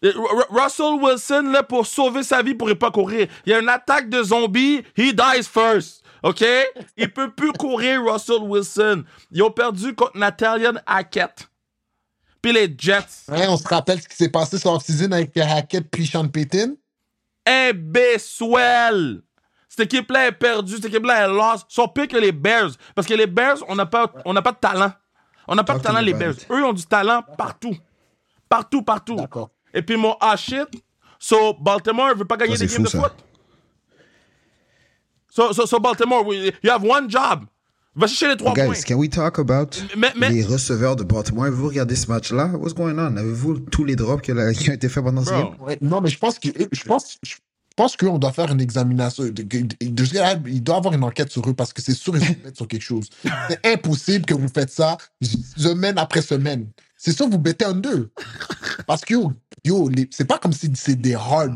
Russell 0.03 1.00
Wilson, 1.00 1.51
là, 1.51 1.63
pour 1.63 1.86
sauver 1.86 2.24
sa 2.24 2.42
vie, 2.42 2.56
pourrait 2.56 2.75
pas 2.75 2.92
courir. 2.92 3.27
Il 3.45 3.51
y 3.51 3.53
a 3.53 3.59
une 3.59 3.69
attaque 3.69 4.09
de 4.09 4.24
zombies, 4.24 4.83
he 4.98 5.13
dies 5.13 5.44
first. 5.44 6.03
OK? 6.24 6.44
Il 6.98 7.12
peut 7.12 7.31
plus 7.31 7.51
courir, 7.53 8.03
Russell 8.03 8.42
Wilson. 8.42 9.03
Ils 9.31 9.44
ont 9.44 9.51
perdu 9.51 9.94
contre 9.94 10.18
Nathaniel 10.18 10.81
Hackett. 10.86 11.48
Puis 12.42 12.53
les 12.53 12.74
Jets. 12.75 13.25
Hein, 13.30 13.48
on 13.50 13.57
se 13.57 13.68
rappelle 13.68 14.01
ce 14.01 14.07
qui 14.07 14.15
s'est 14.15 14.30
passé 14.30 14.57
sur 14.57 14.71
off-season 14.71 15.12
avec 15.12 15.36
Hackett 15.38 15.89
puis 15.89 16.07
Sean 16.07 16.27
Payton? 16.27 16.75
Imbécile! 17.45 19.21
Cette 19.69 19.81
équipe-là 19.81 20.27
est 20.27 20.31
perdue, 20.33 20.75
cette 20.75 20.86
équipe-là 20.86 21.25
est 21.25 21.27
lost. 21.27 21.65
Ils 21.69 21.75
sont 21.75 21.88
pires 21.88 22.07
que 22.07 22.18
les 22.18 22.31
Bears. 22.31 22.71
Parce 22.94 23.07
que 23.07 23.13
les 23.13 23.27
Bears, 23.27 23.57
on 23.68 23.75
n'a 23.75 23.86
pas, 23.86 24.12
on 24.25 24.33
pas 24.33 24.51
de 24.51 24.57
talent. 24.57 24.92
On 25.48 25.56
n'a 25.56 25.63
pas 25.63 25.77
de 25.77 25.83
talent, 25.83 26.01
les 26.01 26.13
about 26.13 26.19
Bears. 26.19 26.36
Eux, 26.50 26.59
ils 26.59 26.63
ont 26.63 26.74
du 26.74 26.86
talent 26.86 27.24
partout. 27.38 27.75
Partout, 28.50 28.81
partout. 28.81 29.15
D'accord. 29.15 29.50
Et 29.73 29.81
puis 29.81 29.97
mon 29.97 30.15
ah 30.19 30.35
shit, 30.35 30.68
so 31.19 31.53
Baltimore 31.59 32.15
veut 32.15 32.25
pas 32.25 32.38
gagner 32.38 32.55
Ça, 32.55 32.65
des 32.65 32.74
games 32.74 32.84
de 32.84 32.89
fou, 32.89 33.00
foot. 33.01 33.13
So, 35.29 35.53
so, 35.53 35.65
so 35.65 35.79
Baltimore, 35.79 36.25
we- 36.25 36.51
you 36.62 36.69
have 36.72 36.84
one 36.84 37.10
job. 37.10 37.45
Va 37.95 38.07
chercher 38.07 38.29
les 38.29 38.38
trois 38.38 38.53
Guys, 38.53 38.65
points. 38.67 38.84
can 38.88 38.95
we 38.95 39.10
talk 39.10 39.38
about 39.39 39.75
Mais- 39.98 40.13
mais- 40.15 40.29
les 40.29 40.43
receveurs 40.43 40.95
de 40.95 41.03
Baltimore? 41.03 41.45
Avez-vous 41.45 41.67
regardé 41.67 41.95
ce 41.95 42.07
match-là? 42.07 42.48
What's 42.48 42.74
going 42.74 42.98
on? 42.98 43.17
Avez-vous 43.17 43.60
tous 43.60 43.84
les 43.84 43.95
drops 43.98 44.22
qui 44.22 44.31
ont 44.31 44.38
été 44.74 44.88
faits 44.88 45.03
pendant 45.03 45.24
ce 45.25 45.29
Bro. 45.31 45.43
game? 45.51 45.62
Ouais, 45.62 45.77
non, 45.81 46.00
mais 46.00 46.10
je 46.10 46.17
pense 46.17 46.39
que 46.39 46.48
je 46.72 46.84
pense, 46.84 47.17
je 47.22 47.36
pense 47.75 47.98
qu'on 47.98 48.17
doit 48.17 48.31
faire 48.31 48.50
une 48.51 48.62
examination. 48.62 49.25
Il 49.25 49.93
doit 49.93 50.05
y 50.13 50.77
avoir 50.77 50.93
une 50.93 51.03
enquête 51.03 51.31
sur 51.31 51.48
eux 51.50 51.53
parce 51.53 51.74
que 51.74 51.81
c'est 51.81 51.93
sûr 51.93 52.13
qu'ils 52.13 52.24
se 52.25 52.43
mettent 52.45 52.55
sur 52.57 52.67
quelque 52.67 52.81
chose. 52.81 53.10
C'est 53.50 53.65
impossible 53.65 54.25
que 54.25 54.34
vous 54.36 54.48
faites 54.53 54.69
ça 54.72 54.98
semaine 55.22 55.98
après 55.98 56.22
semaine. 56.22 56.67
C'est 56.98 57.12
sûr 57.12 57.25
que 57.25 57.31
vous 57.31 57.39
bêtez 57.39 57.65
en 57.65 57.74
deux. 57.74 58.10
Parce 58.88 59.01
que 59.03 59.15
yo, 59.63 59.89
les- 59.89 60.08
c'est 60.12 60.25
pas 60.25 60.38
comme 60.38 60.53
si 60.53 60.72
c'est 60.75 60.96
des 60.96 61.15
hard. 61.15 61.53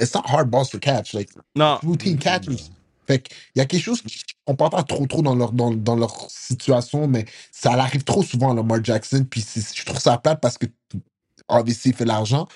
It's 0.00 0.14
not 0.14 0.22
hard 0.26 0.50
balls 0.50 0.68
to 0.70 0.78
catch. 0.78 1.12
Like, 1.14 1.30
Non. 1.54 1.78
routine 1.82 2.18
catches. 2.18 2.70
Fait 3.06 3.20
qu'il 3.20 3.36
y 3.54 3.60
a 3.60 3.66
quelque 3.66 3.82
chose 3.82 4.02
qu'on 4.44 4.56
parle 4.56 4.70
pas 4.72 4.82
trop 4.82 5.06
trop 5.06 5.22
dans 5.22 5.34
leur, 5.36 5.52
dans, 5.52 5.70
dans 5.72 5.94
leur 5.94 6.28
situation, 6.30 7.06
mais 7.06 7.24
ça 7.52 7.72
arrive 7.74 8.02
trop 8.02 8.22
souvent 8.24 8.50
à 8.50 8.54
Lamar 8.54 8.82
Jackson. 8.82 9.24
Puis 9.30 9.40
c'est- 9.42 9.76
je 9.76 9.84
trouve 9.84 10.00
ça 10.00 10.18
plate 10.18 10.40
parce 10.40 10.58
que 10.58 10.66
obviously 11.48 11.90
il 11.90 11.94
fait 11.96 12.04
l'argent, 12.04 12.48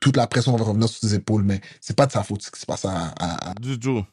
toute 0.00 0.16
la 0.16 0.26
pression 0.28 0.54
va 0.56 0.64
revenir 0.64 0.88
sur 0.88 1.00
ses 1.08 1.16
épaules, 1.16 1.42
mais 1.42 1.60
c'est 1.80 1.96
pas 1.96 2.06
de 2.06 2.12
sa 2.12 2.22
faute 2.22 2.42
ce 2.42 2.50
qui 2.52 2.60
se 2.60 2.66
passe 2.66 2.84
à, 2.84 3.08
à, 3.18 3.50
à- 3.50 3.54
Du 3.54 3.78
tout. 3.80 4.04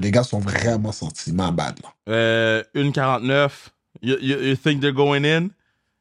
Les 0.00 0.10
gars 0.10 0.24
sont 0.24 0.40
vraiment 0.40 0.90
sentiments 0.90 1.52
bad 1.52 1.78
là. 1.82 1.92
Euh, 2.08 2.64
1,49. 2.74 3.70
You, 4.02 4.16
you, 4.20 4.40
you 4.40 4.56
think 4.56 4.80
they're 4.80 4.92
going 4.92 5.24
in? 5.24 5.48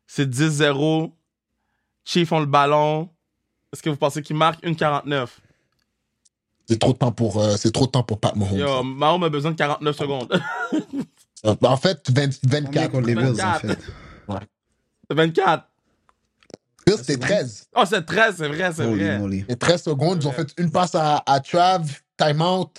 C'est 0.07 0.29
10-0. 0.29 1.11
Chiefs 2.05 2.31
ont 2.31 2.39
le 2.39 2.45
ballon. 2.45 3.09
Est-ce 3.75 3.83
que 3.83 3.89
vous 3.89 3.97
pensez 3.97 4.21
qu'ils 4.21 4.37
marquent 4.37 4.63
1,49? 4.63 5.27
C'est 6.69 6.79
trop 6.79 6.93
de 6.93 6.97
temps 6.97 7.11
pour 7.11 7.41
euh, 7.43 7.57
c'est 7.57 7.73
trop 7.73 7.87
de 7.87 7.91
temps 7.91 8.03
pour 8.03 8.21
Pat 8.21 8.33
Mahomes. 8.37 8.57
Yo, 8.57 8.83
Mahomes 8.83 9.23
a 9.25 9.29
besoin 9.29 9.51
de 9.51 9.57
49 9.57 9.95
secondes. 9.97 10.41
Euh, 11.45 11.53
En 11.61 11.75
fait, 11.75 11.99
20 12.09 12.39
Combien 12.41 12.61
24. 12.61 12.91
contre 12.91 13.07
les 13.07 13.15
Bills, 13.15 13.25
en 13.27 13.33
24. 13.33 13.59
fait? 13.67 13.79
24. 15.13 15.67
Bills, 16.87 16.97
c'était 16.99 17.17
13. 17.17 17.67
Oh, 17.75 17.83
c'est 17.85 18.05
13, 18.05 18.35
c'est 18.37 18.47
vrai, 18.47 18.71
c'est 18.73 18.85
vrai. 18.85 19.19
moly. 19.19 19.43
Et 19.49 19.57
13 19.57 19.83
secondes, 19.83 20.23
ils 20.23 20.27
ont 20.27 20.31
fait 20.31 20.47
une 20.57 20.71
passe 20.71 20.95
à, 20.95 21.21
à 21.25 21.39
Trav, 21.41 21.99
timeout. 22.17 22.71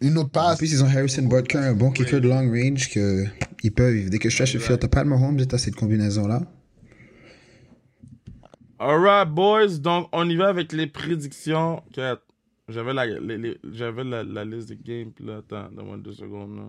une 0.00 0.18
autre 0.18 0.28
En 0.28 0.44
passe. 0.48 0.58
plus, 0.58 0.70
ils 0.72 0.84
ont 0.84 0.86
Harrison 0.86 1.22
Butker, 1.24 1.58
un 1.58 1.74
bon 1.74 1.90
kicker 1.90 2.20
de 2.20 2.28
long 2.28 2.48
range 2.48 2.88
que 2.90 3.24
ils 3.64 3.72
peuvent. 3.72 4.08
Dès 4.08 4.18
que 4.20 4.30
je 4.30 4.34
stretch 4.36 4.54
le 4.54 4.60
field, 4.60 4.78
t'as 4.88 5.02
de 5.04 5.08
Mahomes, 5.08 5.44
t'as 5.46 5.58
cette 5.58 5.74
combinaison-là. 5.74 6.42
Alright, 8.82 9.28
boys. 9.32 9.78
Donc, 9.78 10.08
on 10.12 10.28
y 10.28 10.36
va 10.36 10.48
avec 10.48 10.72
les 10.72 10.86
prédictions. 10.86 11.82
J'avais 12.68 12.92
la, 12.94 13.06
les- 13.06 13.38
les- 13.38 13.58
j'avais 13.72 14.04
la, 14.04 14.22
la 14.24 14.44
liste 14.44 14.68
de 14.70 14.74
games. 14.74 15.12
Puis 15.12 15.24
là, 15.24 15.38
attends, 15.38 15.68
donne-moi 15.72 15.98
deux 15.98 16.12
secondes. 16.12 16.56
Là. 16.56 16.62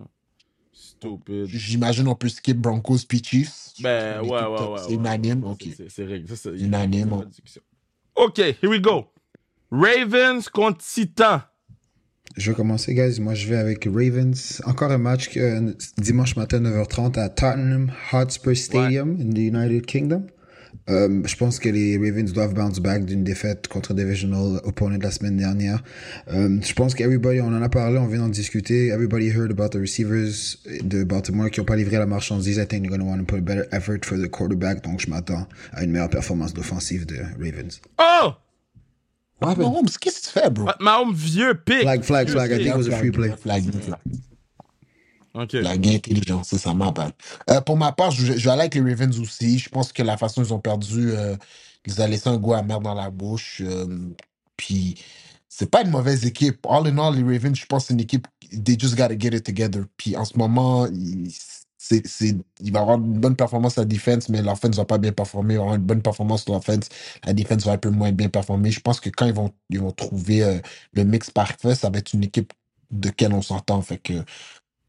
Stupid. 0.72 1.46
J'imagine 1.46 2.08
on 2.08 2.14
peut 2.16 2.28
skip 2.28 2.56
Broncos 2.56 2.98
puis 3.08 3.22
Chiefs. 3.22 3.74
Ben, 3.80 4.20
ouais, 4.22 4.28
ouais, 4.28 4.42
ouais. 4.44 4.78
C'est 4.78 4.88
ouais. 4.88 4.94
unanime, 4.94 5.44
ok. 5.44 5.68
C'est- 5.88 6.04
réglé. 6.04 6.34
C'est- 6.36 6.50
Unanime. 6.58 7.12
Ok, 8.16 8.38
here 8.38 8.68
we 8.68 8.80
go. 8.80 9.06
Ravens 9.70 10.48
contre 10.48 10.78
Titan. 10.84 11.40
Je 12.36 12.50
vais 12.50 12.56
commencer, 12.56 12.94
guys. 12.94 13.20
Moi, 13.20 13.34
je 13.34 13.48
vais 13.48 13.56
avec 13.56 13.84
Ravens. 13.84 14.60
Encore 14.66 14.90
un 14.90 14.98
match 14.98 15.28
que, 15.30 15.38
euh, 15.38 15.72
dimanche 15.98 16.34
matin, 16.36 16.58
9h30, 16.60 17.16
à 17.18 17.28
Tottenham 17.28 17.92
Hotspur 18.12 18.56
Stadium, 18.56 19.16
in 19.20 19.30
the 19.30 19.38
United 19.38 19.86
Kingdom. 19.86 20.26
Euh, 20.90 21.22
je 21.24 21.36
pense 21.36 21.58
que 21.58 21.68
les 21.68 21.96
Ravens 21.96 22.32
doivent 22.32 22.54
bounce 22.54 22.80
back 22.80 23.04
d'une 23.04 23.24
défaite 23.24 23.68
contre 23.68 23.92
un 23.92 23.94
divisional 23.94 24.60
opponent 24.64 24.98
de 24.98 25.02
la 25.02 25.10
semaine 25.10 25.36
dernière. 25.36 25.82
Euh, 26.28 26.58
je 26.62 26.72
pense 26.74 26.94
qu'everybody, 26.94 27.40
on 27.40 27.48
en 27.48 27.62
a 27.62 27.68
parlé, 27.68 27.98
on 27.98 28.06
vient 28.06 28.18
d'en 28.20 28.28
discuter. 28.28 28.88
Everybody 28.88 29.28
heard 29.28 29.50
about 29.50 29.70
the 29.70 29.80
receivers 29.80 30.56
de 30.82 31.04
Baltimore 31.04 31.50
qui 31.50 31.60
n'ont 31.60 31.66
pas 31.66 31.76
livré 31.76 31.98
la 31.98 32.06
marchandise. 32.06 32.58
I 32.58 32.66
think 32.66 32.82
they're 32.82 32.90
going 32.90 33.00
to 33.00 33.06
want 33.06 33.18
to 33.18 33.24
put 33.24 33.38
a 33.38 33.40
better 33.40 33.66
effort 33.72 34.04
for 34.04 34.18
the 34.18 34.28
quarterback. 34.28 34.82
Donc, 34.84 35.00
je 35.00 35.08
m'attends 35.10 35.46
à 35.72 35.84
une 35.84 35.90
meilleure 35.90 36.10
performance 36.10 36.52
d'offensive 36.52 37.06
de 37.06 37.16
Ravens. 37.38 37.80
Oh! 37.98 38.32
Holmes, 39.42 39.88
qu'est-ce 40.00 40.20
que 40.20 40.26
tu 40.26 40.40
fais, 40.40 40.50
bro? 40.50 40.68
Mahomes, 40.80 41.14
vieux 41.14 41.54
pic. 41.54 41.82
Flag, 41.82 42.02
flag, 42.02 42.28
flag. 42.28 42.50
I 42.50 42.56
think 42.56 42.68
it 42.68 42.76
was 42.76 42.88
a 42.88 42.96
free 42.96 43.10
play. 43.10 43.30
Flag, 43.36 43.62
flag. 43.62 43.98
La 45.34 45.76
gain 45.76 45.94
intelligence, 45.94 46.48
c'est 46.50 46.58
ça, 46.58 46.74
ma 46.74 46.92
balle. 46.92 47.12
Euh, 47.50 47.60
pour 47.60 47.76
ma 47.76 47.90
part, 47.92 48.12
je, 48.12 48.32
vais 48.32 48.50
aller 48.50 48.60
avec 48.60 48.74
les 48.76 48.80
Ravens 48.80 49.18
aussi. 49.18 49.58
Je 49.58 49.68
pense 49.68 49.92
que 49.92 50.02
la 50.02 50.16
façon 50.16 50.42
dont 50.42 50.46
ils 50.46 50.52
ont 50.54 50.60
perdu, 50.60 51.10
euh, 51.10 51.36
ils 51.86 52.00
ont 52.00 52.06
laissé 52.06 52.28
un 52.28 52.36
goût 52.36 52.54
amer 52.54 52.80
dans 52.80 52.94
la 52.94 53.10
bouche. 53.10 53.60
euh, 53.64 53.86
puis, 54.56 54.94
c'est 55.48 55.70
pas 55.70 55.82
une 55.82 55.90
mauvaise 55.90 56.24
équipe. 56.24 56.64
All 56.68 56.86
in 56.86 56.98
all, 56.98 57.16
les 57.16 57.22
Ravens, 57.22 57.56
je 57.56 57.66
pense 57.66 57.86
c'est 57.86 57.94
une 57.94 58.00
équipe, 58.00 58.26
they 58.64 58.78
just 58.78 58.96
gotta 58.96 59.18
get 59.18 59.34
it 59.36 59.44
together. 59.44 59.84
Puis, 59.96 60.16
en 60.16 60.24
ce 60.24 60.38
moment, 60.38 60.86
il, 60.86 61.32
va 62.72 62.80
avoir 62.80 62.98
une 62.98 63.18
bonne 63.20 63.36
performance 63.36 63.76
à 63.78 63.82
la 63.82 63.86
défense, 63.86 64.28
mais 64.28 64.40
l'offense 64.40 64.76
va 64.76 64.84
pas 64.84 64.98
bien 64.98 65.12
performer. 65.12 65.54
Il 65.54 65.56
va 65.56 65.62
avoir 65.64 65.76
une 65.76 65.82
bonne 65.82 66.02
performance 66.02 66.44
sur 66.44 66.54
l'offense. 66.54 66.88
La 67.24 67.32
défense 67.32 67.64
va 67.66 67.72
un 67.72 67.78
peu 67.78 67.90
moins 67.90 68.12
bien 68.12 68.28
performer. 68.28 68.70
Je 68.70 68.80
pense 68.80 69.00
que 69.00 69.10
quand 69.10 69.26
ils 69.26 69.34
vont, 69.34 69.52
ils 69.70 69.80
vont 69.80 69.90
trouver 69.90 70.44
euh, 70.44 70.58
le 70.92 71.04
mix 71.04 71.30
parfait, 71.30 71.74
ça 71.74 71.90
va 71.90 71.98
être 71.98 72.12
une 72.12 72.24
équipe 72.24 72.52
de 72.90 73.10
quelle 73.10 73.32
on 73.32 73.42
s'entend. 73.42 73.82
Fait 73.82 73.98
que 73.98 74.24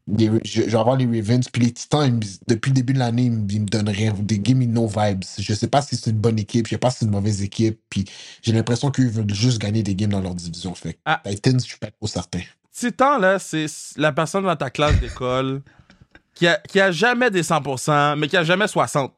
les- 0.08 0.30
je, 0.44 0.62
je 0.62 0.66
vais 0.70 0.76
avoir 0.78 0.96
les 0.96 1.06
Ravens. 1.06 1.48
Puis 1.50 1.62
les 1.62 1.72
Titans, 1.72 2.20
ils 2.22 2.38
depuis 2.46 2.70
le 2.70 2.74
début 2.74 2.92
de 2.92 2.98
l'année, 2.98 3.24
ils, 3.24 3.32
me- 3.32 3.50
ils 3.50 3.60
me 3.62 3.66
donnent 3.66 3.88
rien. 3.88 4.12
They 4.12 4.40
give 4.44 4.56
me 4.56 4.66
no 4.66 4.86
vibes. 4.86 5.24
Je 5.38 5.54
sais 5.54 5.68
pas 5.68 5.82
si 5.82 5.96
c'est 5.96 6.10
une 6.10 6.18
bonne 6.18 6.38
équipe, 6.38 6.66
je 6.66 6.70
sais 6.70 6.78
pas 6.78 6.90
si 6.90 6.98
c'est 7.00 7.04
une 7.06 7.10
mauvaise 7.12 7.42
équipe. 7.42 7.80
Puis 7.90 8.04
j'ai 8.42 8.52
l'impression 8.52 8.90
qu'ils 8.90 9.08
veulent 9.08 9.32
juste 9.34 9.58
gagner 9.60 9.82
des 9.82 9.94
games 9.94 10.10
dans 10.10 10.20
leur 10.20 10.34
division. 10.34 10.74
Fait 10.74 10.98
Ah. 11.04 11.20
Titans, 11.24 11.58
je 11.60 11.64
suis 11.66 11.78
pas 11.78 11.90
trop 11.90 12.06
certain. 12.06 12.40
Titan, 12.72 13.18
là, 13.18 13.38
c'est 13.38 13.66
la 13.96 14.12
personne 14.12 14.44
dans 14.44 14.56
ta 14.56 14.70
classe 14.70 14.98
d'école 15.00 15.62
qui 16.34 16.46
a, 16.46 16.56
qui 16.68 16.78
a 16.78 16.90
jamais 16.92 17.30
des 17.30 17.42
100%, 17.42 18.16
mais 18.18 18.28
qui 18.28 18.36
a 18.36 18.44
jamais 18.44 18.68
60. 18.68 19.12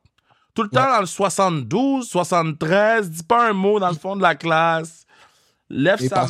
Tout 0.54 0.62
le 0.62 0.68
temps 0.70 0.90
dans 0.90 1.00
le 1.00 1.06
72, 1.06 2.08
73, 2.08 3.10
dis 3.10 3.22
pas 3.22 3.50
un 3.50 3.52
mot 3.52 3.78
dans 3.78 3.90
le 3.90 3.96
fond 3.96 4.16
de 4.16 4.22
la 4.22 4.34
classe. 4.34 5.04
Lève 5.70 5.98
sa, 6.00 6.26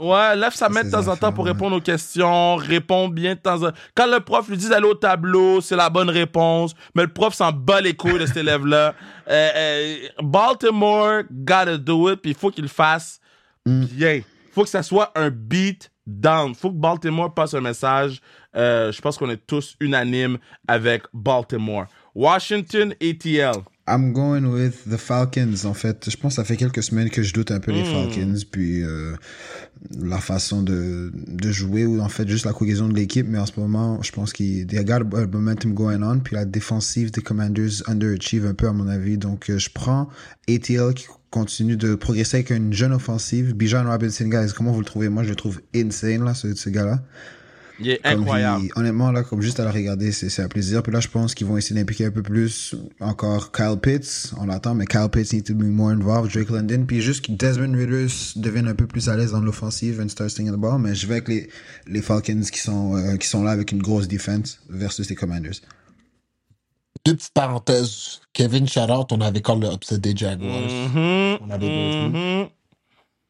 ouais, 0.00 0.36
lève 0.36 0.54
sa 0.54 0.68
main 0.70 0.82
de 0.82 0.90
temps 0.90 1.06
en 1.08 1.16
temps 1.16 1.32
pour 1.32 1.44
répondre 1.44 1.76
aux 1.76 1.80
questions, 1.80 2.56
répond 2.56 3.08
bien 3.08 3.34
de 3.34 3.40
temps 3.40 3.62
en 3.62 3.70
temps. 3.70 3.76
Quand 3.94 4.06
le 4.06 4.20
prof 4.20 4.48
lui 4.48 4.56
dit 4.56 4.68
d'aller 4.68 4.86
au 4.86 4.94
tableau, 4.94 5.60
c'est 5.60 5.76
la 5.76 5.90
bonne 5.90 6.08
réponse, 6.08 6.74
mais 6.94 7.02
le 7.02 7.12
prof 7.12 7.34
s'en 7.34 7.52
bat 7.52 7.80
les 7.82 7.94
couilles 7.94 8.18
de 8.18 8.26
cet 8.26 8.36
élève-là. 8.38 8.94
Euh, 9.30 9.50
euh, 9.54 9.96
Baltimore 10.20 11.22
gotta 11.30 11.78
do 11.78 12.10
it, 12.10 12.20
puis 12.20 12.32
il 12.32 12.36
faut 12.36 12.50
qu'il 12.50 12.64
le 12.64 12.68
fasse 12.68 13.20
Mm. 13.66 13.84
bien. 13.84 14.20
faut 14.52 14.64
que 14.64 14.68
ça 14.68 14.82
soit 14.82 15.12
un 15.14 15.30
beat 15.30 15.90
down. 16.06 16.54
faut 16.54 16.70
que 16.70 16.76
Baltimore 16.76 17.32
passe 17.32 17.54
un 17.54 17.60
message. 17.60 18.20
Euh, 18.56 18.90
je 18.92 19.00
pense 19.00 19.16
qu'on 19.16 19.30
est 19.30 19.46
tous 19.46 19.76
unanimes 19.80 20.38
avec 20.66 21.04
Baltimore. 21.14 21.86
Washington 22.14 22.92
ATL. 23.00 23.62
I'm 23.92 24.12
going 24.14 24.44
with 24.46 24.88
the 24.90 24.96
Falcons, 24.96 25.66
en 25.66 25.74
fait. 25.74 26.08
Je 26.10 26.16
pense 26.16 26.32
que 26.32 26.36
ça 26.36 26.44
fait 26.44 26.56
quelques 26.56 26.82
semaines 26.82 27.10
que 27.10 27.22
je 27.22 27.34
doute 27.34 27.50
un 27.50 27.60
peu 27.60 27.72
les 27.72 27.82
Mm. 27.82 27.92
Falcons, 27.92 28.38
puis 28.50 28.82
euh, 28.82 29.14
la 30.00 30.18
façon 30.18 30.62
de, 30.62 31.12
de 31.14 31.52
jouer, 31.52 31.84
ou 31.84 32.00
en 32.00 32.08
fait 32.08 32.26
juste 32.26 32.46
la 32.46 32.54
cohésion 32.54 32.88
de 32.88 32.94
l'équipe, 32.94 33.26
mais 33.28 33.38
en 33.38 33.44
ce 33.44 33.60
moment, 33.60 34.00
je 34.02 34.10
pense 34.10 34.32
qu'il 34.32 34.72
y 34.72 34.78
a 34.78 34.82
got 34.84 35.04
a 35.14 35.26
momentum 35.26 35.74
going 35.74 36.02
on, 36.02 36.20
puis 36.20 36.34
la 36.34 36.46
défensive 36.46 37.10
des 37.10 37.20
Commanders 37.20 37.82
underachieve 37.86 38.46
un 38.46 38.54
peu 38.54 38.66
à 38.66 38.72
mon 38.72 38.88
avis, 38.88 39.18
donc 39.18 39.50
euh, 39.50 39.58
je 39.58 39.68
prends 39.68 40.08
ATL 40.48 40.94
qui 40.94 41.06
continue 41.30 41.76
de 41.76 41.94
progresser 41.94 42.38
avec 42.38 42.50
une 42.50 42.72
jeune 42.72 42.92
offensive. 42.92 43.54
Bijan 43.54 43.84
Robinson, 43.84 44.24
guys, 44.26 44.52
comment 44.56 44.72
vous 44.72 44.80
le 44.80 44.86
trouvez? 44.86 45.10
Moi, 45.10 45.22
je 45.22 45.30
le 45.30 45.36
trouve 45.36 45.60
insane, 45.74 46.24
là, 46.24 46.32
ce, 46.32 46.54
ce 46.54 46.70
gars-là. 46.70 47.02
Il 47.84 47.90
est 47.90 47.98
Comme 48.02 48.20
incroyable. 48.20 48.68
honnêtement, 48.76 49.10
là, 49.12 49.22
comme 49.22 49.42
juste 49.42 49.60
à 49.60 49.64
le 49.64 49.70
regarder, 49.70 50.12
c'est 50.12 50.42
un 50.42 50.48
plaisir. 50.48 50.82
Puis 50.82 50.92
là, 50.92 51.00
je 51.00 51.08
pense 51.08 51.34
qu'ils 51.34 51.46
vont 51.46 51.56
essayer 51.56 51.78
d'impliquer 51.78 52.06
un 52.06 52.10
peu 52.10 52.22
plus 52.22 52.74
encore 53.00 53.52
Kyle 53.52 53.76
Pitts. 53.80 54.32
On 54.38 54.46
l'attend, 54.46 54.74
mais 54.74 54.86
Kyle 54.86 55.08
Pitts 55.10 55.32
need 55.32 55.44
to 55.44 55.54
be 55.54 55.64
more 55.64 55.90
involved. 55.90 56.32
Drake 56.32 56.50
London. 56.50 56.84
Puis 56.86 57.00
juste 57.00 57.24
que 57.26 57.32
Desmond 57.32 57.76
Ritter 57.76 58.06
devienne 58.36 58.68
un 58.68 58.74
peu 58.74 58.86
plus 58.86 59.08
à 59.08 59.16
l'aise 59.16 59.32
dans 59.32 59.40
l'offensive 59.40 60.00
and 60.00 60.08
start 60.08 60.30
stinging 60.30 60.52
the 60.52 60.56
ball. 60.58 60.78
Mais 60.80 60.94
je 60.94 61.06
vais 61.06 61.14
avec 61.14 61.28
les, 61.28 61.48
les 61.86 62.02
Falcons 62.02 62.42
qui 62.50 62.58
sont, 62.58 62.96
euh, 62.96 63.16
qui 63.16 63.28
sont 63.28 63.42
là 63.42 63.50
avec 63.50 63.72
une 63.72 63.82
grosse 63.82 64.08
défense 64.08 64.60
versus 64.68 65.08
les 65.08 65.16
Commanders. 65.16 65.60
Deux 67.04 67.16
petites 67.16 67.34
parenthèses. 67.34 68.20
Kevin 68.32 68.68
Shadart, 68.68 69.06
on 69.10 69.20
avait 69.20 69.40
quand 69.40 69.56
le 69.56 69.72
upset 69.72 69.98
des 69.98 70.14
Jaguars. 70.16 70.60
Mhm, 70.94 71.38
On 71.40 71.50
avait 71.50 72.08
mhm. 72.08 72.48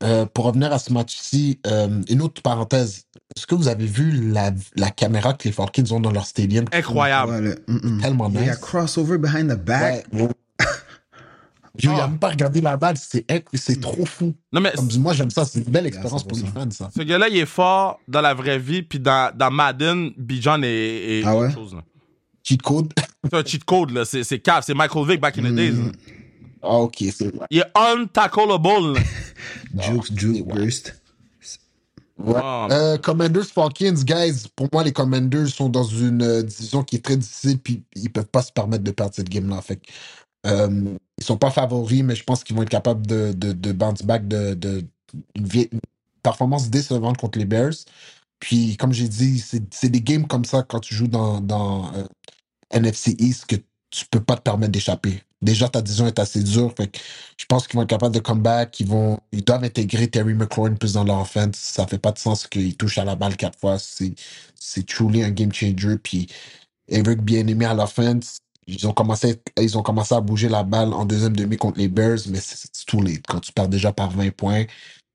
Euh, 0.02 0.26
pour 0.26 0.46
revenir 0.46 0.72
à 0.72 0.78
ce 0.80 0.92
match-ci, 0.92 1.60
euh, 1.66 2.02
une 2.08 2.22
autre 2.22 2.42
parenthèse. 2.42 3.04
Est-ce 3.36 3.46
que 3.46 3.54
vous 3.54 3.68
avez 3.68 3.86
vu 3.86 4.30
la, 4.32 4.50
la 4.76 4.90
caméra 4.90 5.32
que 5.34 5.44
les 5.48 5.52
Falcons 5.52 5.84
ont 5.92 6.00
dans 6.00 6.10
leur 6.12 6.26
stadium? 6.26 6.64
Incroyable. 6.72 7.32
Ouais, 7.32 7.40
le, 7.40 7.64
mm, 7.66 7.94
mm. 7.96 8.00
Tellement 8.00 8.28
Il 8.28 8.34
y 8.34 8.38
a 8.38 8.52
nice. 8.52 8.56
crossover 8.58 9.18
behind 9.18 9.50
the 9.50 9.56
back. 9.64 10.06
Ouais. 10.12 10.28
Yo, 11.82 11.90
Il 11.94 12.00
Ah. 12.00 12.04
a 12.04 12.08
même 12.08 12.18
pas 12.18 12.28
regardé 12.28 12.60
la 12.60 12.76
balle, 12.76 12.96
c'est 12.98 13.24
c'est 13.54 13.80
trop 13.80 14.04
fou. 14.04 14.34
Non, 14.52 14.60
mais 14.60 14.72
Comme, 14.76 14.90
moi, 14.98 15.14
j'aime 15.14 15.30
ça, 15.30 15.44
c'est 15.46 15.60
une 15.60 15.64
belle 15.72 15.86
expérience 15.86 16.22
pour 16.22 16.36
les 16.36 16.44
100%. 16.44 16.52
fans, 16.52 16.70
ça. 16.70 16.90
ce 16.94 17.02
gars-là, 17.02 17.28
il 17.28 17.38
est 17.38 17.46
fort 17.46 17.98
dans 18.08 18.20
la 18.20 18.34
vraie 18.34 18.58
vie, 18.58 18.82
puis 18.82 18.98
dans, 19.00 19.34
dans 19.34 19.50
Madden, 19.50 20.10
Bijan 20.18 20.60
est, 20.62 20.68
est 20.68 21.22
Ah 21.24 21.34
ouais? 21.34 21.46
autre 21.46 21.54
chose. 21.54 21.74
là. 21.74 21.82
Cheat 22.44 22.60
code. 22.60 22.92
C'est 23.24 23.34
un 23.34 23.44
cheat 23.44 23.64
code, 23.64 23.90
là. 23.92 24.04
C'est 24.04 24.22
c'est 24.24 24.40
cave. 24.40 24.62
C'est 24.66 24.74
Michael 24.74 25.06
Vick 25.08 25.20
back 25.20 25.38
in 25.38 25.42
the 25.42 25.54
days. 25.54 25.70
là. 25.70 25.92
Ah, 26.64 26.76
ok, 26.78 26.96
c'est 27.12 27.32
Il 27.50 27.58
est 27.60 27.64
untackleable. 27.74 28.98
Jukes, 29.78 30.12
Juke, 30.18 30.46
ouais. 30.46 30.54
burst. 30.54 31.00
Ouais. 32.24 32.40
Euh, 32.70 32.98
Commanders 32.98 33.46
Falcons, 33.46 34.02
guys, 34.04 34.46
pour 34.54 34.68
moi, 34.72 34.84
les 34.84 34.92
Commanders 34.92 35.48
sont 35.48 35.68
dans 35.68 35.84
une 35.84 36.22
euh, 36.22 36.42
division 36.42 36.84
qui 36.84 36.96
est 36.96 37.04
très 37.04 37.16
difficile, 37.16 37.58
puis 37.58 37.82
ils 37.94 38.10
peuvent 38.10 38.28
pas 38.28 38.42
se 38.42 38.52
permettre 38.52 38.84
de 38.84 38.90
perdre 38.90 39.14
cette 39.14 39.28
game-là. 39.28 39.60
Fait 39.60 39.80
euh, 40.46 40.96
ils 41.18 41.24
sont 41.24 41.36
pas 41.36 41.50
favoris, 41.50 42.02
mais 42.02 42.14
je 42.14 42.24
pense 42.24 42.44
qu'ils 42.44 42.56
vont 42.56 42.62
être 42.62 42.68
capables 42.68 43.06
de, 43.06 43.32
de, 43.32 43.52
de 43.52 43.72
bounce 43.72 44.02
back 44.02 44.26
de, 44.28 44.54
de 44.54 44.84
une, 45.34 45.80
performance 46.22 46.70
décevante 46.70 47.16
contre 47.16 47.38
les 47.38 47.44
Bears. 47.44 47.74
Puis, 48.38 48.76
comme 48.76 48.92
j'ai 48.92 49.08
dit, 49.08 49.38
c'est 49.38 49.62
c'est 49.72 49.88
des 49.88 50.00
games 50.00 50.26
comme 50.26 50.44
ça 50.44 50.62
quand 50.62 50.80
tu 50.80 50.94
joues 50.94 51.08
dans, 51.08 51.40
dans 51.40 51.92
NFC 52.70 53.16
East 53.18 53.46
que 53.46 53.56
tu 53.90 54.06
peux 54.10 54.20
pas 54.20 54.36
te 54.36 54.42
permettre 54.42 54.72
d'échapper. 54.72 55.22
Déjà, 55.42 55.68
ta 55.68 55.82
division 55.82 56.06
est 56.06 56.18
assez 56.18 56.42
dure. 56.42 56.72
Fait 56.76 56.86
que 56.86 56.98
je 57.36 57.44
pense 57.46 57.66
qu'ils 57.66 57.76
vont 57.76 57.82
être 57.82 57.90
capables 57.90 58.14
de 58.14 58.20
comeback. 58.20 58.78
Ils, 58.80 58.86
vont, 58.86 59.18
ils 59.32 59.44
doivent 59.44 59.64
intégrer 59.64 60.06
Terry 60.06 60.34
McLaurin 60.34 60.74
plus 60.74 60.92
dans 60.92 61.04
leur 61.04 61.20
offense. 61.20 61.56
Ça 61.56 61.86
fait 61.86 61.98
pas 61.98 62.12
de 62.12 62.18
sens 62.18 62.46
qu'ils 62.46 62.76
touchent 62.76 62.98
à 62.98 63.04
la 63.04 63.16
balle 63.16 63.36
quatre 63.36 63.58
fois. 63.58 63.76
C'est 63.78 64.86
truly 64.86 65.22
un 65.24 65.30
game 65.30 65.52
changer. 65.52 65.98
Puis 65.98 66.28
Eric 66.88 67.20
bien 67.20 67.46
aimé 67.46 67.64
à 67.64 67.74
l'offense. 67.74 68.38
Ils 68.68 68.86
ont, 68.86 68.92
commencé, 68.92 69.42
ils 69.60 69.76
ont 69.76 69.82
commencé 69.82 70.14
à 70.14 70.20
bouger 70.20 70.48
la 70.48 70.62
balle 70.62 70.92
en 70.92 71.04
deuxième 71.04 71.34
demi 71.34 71.56
contre 71.56 71.78
les 71.78 71.88
Bears, 71.88 72.18
mais 72.28 72.38
c'est 72.40 72.70
too 72.86 73.02
late. 73.02 73.24
Quand 73.26 73.40
tu 73.40 73.52
perds 73.52 73.68
déjà 73.68 73.92
par 73.92 74.10
20 74.10 74.30
points, 74.30 74.64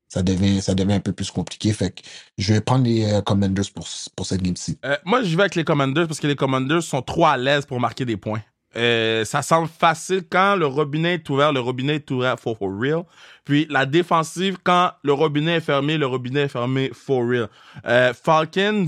ça 0.08 0.22
devient, 0.22 0.60
ça 0.60 0.74
devient 0.74 0.94
un 0.94 1.00
peu 1.00 1.12
plus 1.12 1.30
compliqué. 1.30 1.72
Fait 1.72 1.90
que 1.90 2.02
je 2.36 2.52
vais 2.52 2.60
prendre 2.60 2.84
les 2.84 3.04
euh, 3.04 3.22
Commanders 3.22 3.70
pour, 3.74 3.86
pour 4.14 4.26
cette 4.26 4.42
game-ci. 4.42 4.78
Euh, 4.84 4.96
moi, 5.04 5.22
je 5.22 5.34
vais 5.34 5.44
avec 5.44 5.54
les 5.54 5.64
Commanders 5.64 6.06
parce 6.06 6.20
que 6.20 6.26
les 6.26 6.36
Commanders 6.36 6.82
sont 6.82 7.00
trop 7.00 7.24
à 7.24 7.38
l'aise 7.38 7.64
pour 7.64 7.80
marquer 7.80 8.04
des 8.04 8.18
points. 8.18 8.42
Euh, 8.76 9.24
ça 9.24 9.42
semble 9.42 9.68
facile 9.68 10.24
quand 10.28 10.54
le 10.56 10.66
robinet 10.66 11.14
est 11.14 11.30
ouvert, 11.30 11.52
le 11.52 11.60
robinet 11.60 11.96
est 11.96 12.10
ouvert 12.10 12.38
for, 12.38 12.56
real. 12.60 13.02
Puis 13.44 13.66
la 13.70 13.86
défensive, 13.86 14.58
quand 14.62 14.92
le 15.02 15.12
robinet 15.12 15.56
est 15.56 15.60
fermé, 15.60 15.96
le 15.96 16.06
robinet 16.06 16.42
est 16.42 16.48
fermé 16.48 16.90
for 16.92 17.26
real. 17.26 17.48
Euh, 17.86 18.12
Falcons, 18.12 18.86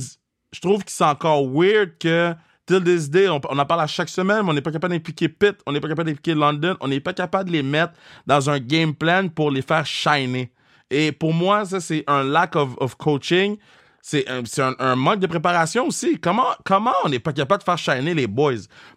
je 0.53 0.61
trouve 0.61 0.85
que 0.85 0.91
c'est 0.91 1.05
encore 1.05 1.49
weird 1.49 1.97
que 1.99 2.35
till 2.67 2.85
this 2.85 3.09
day, 3.09 3.29
on, 3.29 3.41
on 3.49 3.59
en 3.59 3.65
parle 3.67 3.81
à 3.81 3.87
chaque 3.87 4.11
semaine, 4.11 4.43
mais 4.45 4.51
on 4.51 4.55
n'est 4.55 4.61
pas 4.61 4.71
capable 4.73 4.93
d'impliquer 4.93 5.29
Pitt, 5.29 5.57
on 5.67 5.73
n'est 5.73 5.81
pas 5.81 5.89
capable 5.89 6.09
d'impliquer 6.09 6.35
London, 6.35 6.77
on 6.81 6.89
n'est 6.89 7.01
pas 7.01 7.15
capable 7.15 7.49
de 7.49 7.55
les 7.55 7.63
mettre 7.63 7.95
dans 8.27 8.51
un 8.51 8.59
game 8.59 8.95
plan 8.95 9.29
pour 9.29 9.51
les 9.51 9.63
faire 9.63 9.87
shiner. 9.87 10.53
Et 10.91 11.13
pour 11.13 11.33
moi, 11.33 11.65
ça, 11.65 11.81
c'est 11.81 12.05
un 12.07 12.25
lack 12.25 12.57
of, 12.57 12.71
of 12.79 12.97
coaching. 12.97 13.57
C'est 14.03 14.29
un, 14.29 14.43
c'est 14.45 14.63
un, 14.63 14.75
un 14.79 14.97
manque 14.97 15.21
de 15.21 15.27
préparation 15.27 15.87
aussi. 15.87 16.19
Comment, 16.19 16.49
comment 16.65 16.93
on 17.05 17.09
n'est 17.09 17.19
pas 17.19 17.33
capable 17.33 17.61
de 17.61 17.65
faire 17.65 17.79
shiner 17.79 18.15
les 18.15 18.27
boys? 18.27 18.55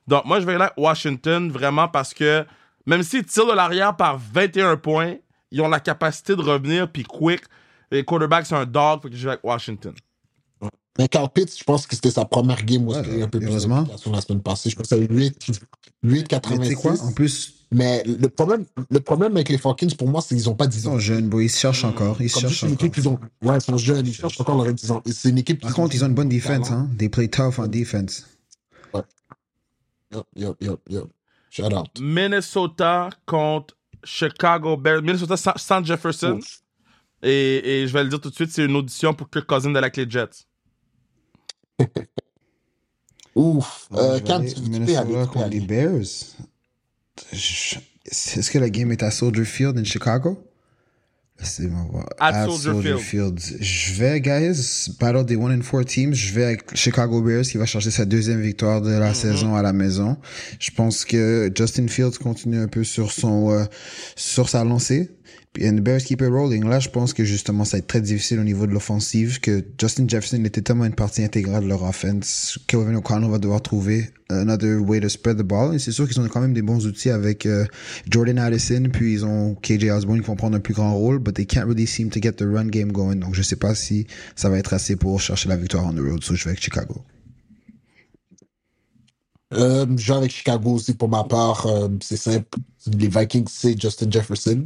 Donc, 0.07 0.25
moi, 0.25 0.39
je 0.39 0.45
vais 0.45 0.53
aller 0.53 0.63
avec 0.63 0.77
Washington 0.77 1.51
vraiment 1.51 1.87
parce 1.87 2.13
que 2.13 2.45
même 2.85 3.03
s'ils 3.03 3.25
tirent 3.25 3.47
de 3.47 3.53
l'arrière 3.53 3.95
par 3.95 4.17
21 4.17 4.77
points, 4.77 5.15
ils 5.51 5.61
ont 5.61 5.67
la 5.69 5.79
capacité 5.79 6.35
de 6.35 6.41
revenir 6.41 6.91
puis 6.91 7.03
quick. 7.03 7.41
Les 7.91 8.03
quarterbacks, 8.03 8.47
c'est 8.47 8.55
un 8.55 8.65
dog, 8.65 9.03
fait 9.03 9.09
que 9.09 9.15
je 9.15 9.23
vais 9.23 9.31
avec 9.31 9.43
Washington. 9.43 9.93
Mais 10.97 11.07
Carl 11.07 11.29
Pitts, 11.29 11.57
je 11.57 11.63
pense 11.63 11.87
que 11.87 11.95
c'était 11.95 12.11
sa 12.11 12.25
première 12.25 12.63
game 12.63 12.87
où 12.87 12.93
Ouais, 12.93 13.01
il 13.05 13.11
y 13.11 13.15
a 13.15 13.17
eu 13.19 13.23
un 13.23 13.27
peu 13.27 13.39
plus 13.39 13.49
la 13.49 13.59
semaine 14.21 14.41
passée. 14.41 14.69
Je 14.69 14.75
pense 14.75 14.87
que 14.89 14.95
c'est 14.95 15.07
8, 15.07 15.47
8 16.03 16.31
Mais 16.31 16.39
tu 16.39 16.65
sais 16.65 16.75
quoi, 16.75 16.91
en 16.91 16.95
86. 16.95 17.13
plus, 17.15 17.62
Mais 17.73 18.03
le 18.05 18.29
problème, 18.29 18.65
le 18.89 18.99
problème 18.99 19.33
avec 19.35 19.49
les 19.49 19.57
Falcons, 19.57 19.87
pour 19.97 20.07
moi, 20.07 20.21
c'est 20.21 20.35
qu'ils 20.35 20.45
n'ont 20.45 20.55
pas 20.55 20.67
10 20.67 20.83
ils 20.83 20.87
ans. 20.87 20.91
sont 20.93 20.99
jeunes, 20.99 21.27
bro. 21.29 21.39
Ils 21.41 21.49
se 21.49 21.59
cherchent 21.59 21.83
encore. 21.83 22.21
Ils 22.21 22.29
se 22.29 22.39
Comme 22.39 22.49
cherchent 22.49 22.63
encore. 22.63 22.89
ils 22.97 23.09
ont, 23.09 23.19
ouais, 23.41 23.57
ils 23.57 23.61
sont 23.61 23.77
jeunes, 23.77 24.05
ils 24.07 24.13
cherchent 24.13 24.39
encore 24.39 24.63
leur 24.63 24.73
10 24.73 24.91
ans. 24.91 25.01
C'est 25.11 25.29
une 25.29 25.37
équipe 25.39 25.59
qui 25.59 25.65
Par 25.65 25.75
contre, 25.75 25.95
ils 25.95 26.03
ont 26.03 26.07
une 26.07 26.13
bonne 26.13 26.29
défense, 26.29 26.71
hein. 26.71 26.89
They 26.97 27.09
play 27.09 27.27
tough 27.27 27.59
on 27.59 27.67
defense. 27.67 28.27
Yup, 30.13 30.27
yup, 30.35 30.57
yup, 30.61 30.79
yup. 30.89 31.09
Shout 31.49 31.73
out. 31.73 31.99
Minnesota 31.99 33.09
contre 33.25 33.75
Chicago 34.03 34.77
Bears. 34.77 35.01
Minnesota 35.01 35.37
sans, 35.37 35.83
Jefferson. 35.83 36.37
Ouf. 36.37 36.61
Et, 37.23 37.81
et 37.83 37.87
je 37.87 37.93
vais 37.93 38.03
le 38.03 38.09
dire 38.09 38.19
tout 38.21 38.29
de 38.29 38.35
suite, 38.35 38.51
c'est 38.51 38.65
une 38.65 38.75
audition 38.75 39.13
pour 39.13 39.29
Kirk 39.29 39.47
Cousins 39.47 39.71
de 39.71 39.79
la 39.79 39.89
clé 39.89 40.05
Jets. 40.07 40.45
Ouf. 43.35 43.87
Ouais, 43.91 43.99
Euh, 43.99 44.19
aller 44.29 44.53
tu 44.53 45.59
les. 45.59 45.59
Bears? 45.61 46.03
Est-ce 47.31 48.51
que 48.51 48.59
la 48.59 48.69
game 48.69 48.91
est 48.91 49.03
à 49.03 49.11
Soldier 49.11 49.45
Field 49.45 49.77
in 49.77 49.83
Chicago? 49.83 50.43
Laissez-moi 51.39 51.85
voir. 51.89 52.05
At 52.19 52.47
Soldier 52.47 52.97
Field. 52.97 53.39
Je 53.59 53.93
vais, 53.93 54.21
guys, 54.21 54.91
battle 54.99 55.25
des 55.25 55.35
1 55.35 55.59
and 55.59 55.61
4 55.61 55.83
teams. 55.83 56.13
Je 56.13 56.33
vais 56.33 56.43
avec 56.43 56.75
Chicago 56.75 57.21
Bears 57.21 57.43
qui 57.43 57.57
va 57.57 57.65
chercher 57.65 57.91
sa 57.91 58.05
deuxième 58.05 58.39
victoire 58.41 58.81
de 58.81 58.91
la 58.91 59.13
saison 59.13 59.55
à 59.55 59.61
la 59.61 59.73
maison. 59.73 60.17
Je 60.59 60.71
pense 60.71 61.05
que 61.05 61.51
Justin 61.55 61.87
Fields 61.87 62.17
continue 62.21 62.59
un 62.59 62.67
peu 62.67 62.83
sur 62.83 63.11
son, 63.11 63.51
euh, 63.51 63.65
sur 64.15 64.47
sa 64.47 64.63
lancée. 64.63 65.09
And 65.61 65.77
the 65.77 65.81
Bears 65.81 66.03
keep 66.03 66.21
it 66.21 66.29
rolling. 66.29 66.67
Là, 66.67 66.79
je 66.79 66.89
pense 66.89 67.13
que 67.13 67.23
justement, 67.23 67.63
ça 67.63 67.77
va 67.77 67.79
être 67.79 67.87
très 67.87 68.01
difficile 68.01 68.39
au 68.39 68.43
niveau 68.43 68.65
de 68.65 68.71
l'offensive, 68.71 69.39
que 69.39 69.63
Justin 69.79 70.07
Jefferson 70.07 70.43
était 70.43 70.61
tellement 70.61 70.85
une 70.85 70.95
partie 70.95 71.23
intégrale 71.23 71.65
de 71.65 71.69
leur 71.69 71.83
offense. 71.83 72.57
Kevin 72.65 72.95
O'Connell 72.95 73.29
va 73.29 73.37
devoir 73.37 73.61
trouver 73.61 74.09
another 74.29 74.79
way 74.81 74.99
to 74.99 75.09
spread 75.09 75.37
the 75.37 75.43
ball. 75.43 75.75
Et 75.75 75.79
c'est 75.79 75.91
sûr 75.91 76.07
qu'ils 76.07 76.19
ont 76.19 76.27
quand 76.27 76.41
même 76.41 76.53
des 76.53 76.63
bons 76.63 76.87
outils 76.87 77.11
avec 77.11 77.45
euh, 77.45 77.65
Jordan 78.09 78.39
Addison, 78.39 78.89
puis 78.91 79.13
ils 79.13 79.25
ont 79.25 79.53
KJ 79.61 79.89
Osborne 79.91 80.21
qui 80.21 80.27
vont 80.27 80.35
prendre 80.35 80.57
un 80.57 80.59
plus 80.59 80.73
grand 80.73 80.95
rôle, 80.95 81.19
but 81.19 81.35
they 81.35 81.45
can't 81.45 81.65
really 81.65 81.85
seem 81.85 82.09
to 82.09 82.19
get 82.19 82.33
the 82.33 82.45
run 82.45 82.65
game 82.65 82.91
going. 82.91 83.17
Donc, 83.17 83.35
je 83.35 83.43
sais 83.43 83.55
pas 83.55 83.75
si 83.75 84.07
ça 84.35 84.49
va 84.49 84.57
être 84.57 84.73
assez 84.73 84.95
pour 84.95 85.21
chercher 85.21 85.49
la 85.49 85.55
victoire 85.55 85.85
on 85.85 85.93
the 85.93 85.99
road. 85.99 86.23
So, 86.23 86.33
je 86.33 86.45
vais 86.45 86.51
avec 86.51 86.63
Chicago. 86.63 87.05
Euh, 89.53 89.85
je 89.97 90.11
vais 90.11 90.17
avec 90.17 90.31
Chicago 90.31 90.71
aussi 90.71 90.95
pour 90.95 91.09
ma 91.09 91.23
part. 91.25 91.67
Euh, 91.67 91.89
c'est 92.01 92.17
simple. 92.17 92.57
Les 92.87 93.07
Vikings, 93.07 93.45
c'est 93.49 93.79
Justin 93.79 94.09
Jefferson. 94.09 94.65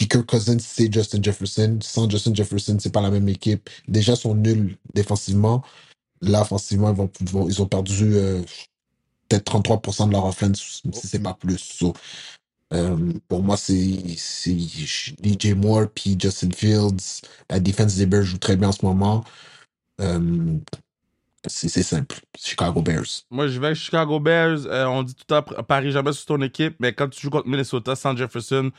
Puis 0.00 0.08
Kirk 0.08 0.24
Cousins, 0.24 0.56
c'est 0.60 0.90
Justin 0.90 1.22
Jefferson. 1.22 1.78
Sans 1.82 2.08
Justin 2.08 2.34
Jefferson, 2.34 2.78
c'est 2.80 2.90
pas 2.90 3.02
la 3.02 3.10
même 3.10 3.28
équipe. 3.28 3.68
Déjà, 3.86 4.14
ils 4.14 4.16
sont 4.16 4.34
nuls 4.34 4.78
défensivement. 4.94 5.62
Là, 6.22 6.40
offensivement, 6.40 6.96
ils, 7.20 7.60
ont 7.60 7.66
perdu 7.66 8.14
euh, 8.14 8.40
peut-être 9.28 9.60
33% 9.60 10.06
de 10.06 10.12
leur 10.12 10.24
offense, 10.24 10.80
si 10.90 11.06
c'est 11.06 11.18
pas 11.18 11.34
plus. 11.34 11.82
Euh, 12.72 13.12
pour 13.28 13.42
moi, 13.42 13.58
c'est 13.58 14.16
c'est 14.16 14.56
DJ 14.58 15.52
Moore 15.54 15.88
puis 15.94 16.16
Justin 16.18 16.50
Fields. 16.50 17.20
La 17.50 17.60
défense 17.60 17.96
des 17.96 18.06
Bears 18.06 18.22
joue 18.22 18.38
très 18.38 18.56
bien 18.56 18.70
en 18.70 18.72
ce 18.72 18.86
moment. 18.86 19.22
Euh, 20.00 20.56
c'est 21.46 21.68
simple. 21.82 22.16
Chicago 22.38 22.82
Bears. 22.82 23.22
Moi, 23.30 23.48
je 23.48 23.58
vais 23.58 23.68
avec 23.68 23.78
Chicago 23.78 24.20
Bears. 24.20 24.66
Euh, 24.66 24.84
on 24.86 25.02
dit 25.02 25.14
tout 25.14 25.24
le 25.28 25.40
temps, 25.40 25.62
parie 25.62 25.90
jamais 25.90 26.12
sur 26.12 26.26
ton 26.26 26.40
équipe, 26.42 26.76
mais 26.80 26.92
quand 26.92 27.08
tu 27.08 27.20
joues 27.20 27.30
contre 27.30 27.48
Minnesota 27.48 27.96
sans 27.96 28.14
Jefferson, 28.16 28.70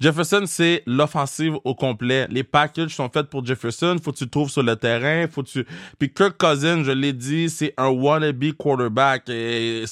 Jefferson, 0.00 0.42
c'est 0.46 0.82
l'offensive 0.86 1.54
au 1.64 1.74
complet. 1.74 2.26
Les 2.30 2.42
packages 2.44 2.94
sont 2.94 3.08
faits 3.08 3.28
pour 3.30 3.44
Jefferson. 3.44 3.96
Faut 4.02 4.12
que 4.12 4.18
tu 4.18 4.24
le 4.24 4.30
trouves 4.30 4.50
sur 4.50 4.62
le 4.62 4.74
terrain. 4.76 5.26
Faut 5.28 5.42
que 5.42 5.48
tu... 5.48 5.66
Puis 5.98 6.12
Kirk 6.12 6.36
Cousins, 6.38 6.82
je 6.84 6.92
l'ai 6.92 7.12
dit, 7.12 7.50
c'est 7.50 7.74
un 7.76 7.88
wannabe 7.88 8.52
quarterback. 8.56 9.28
Et 9.28 9.84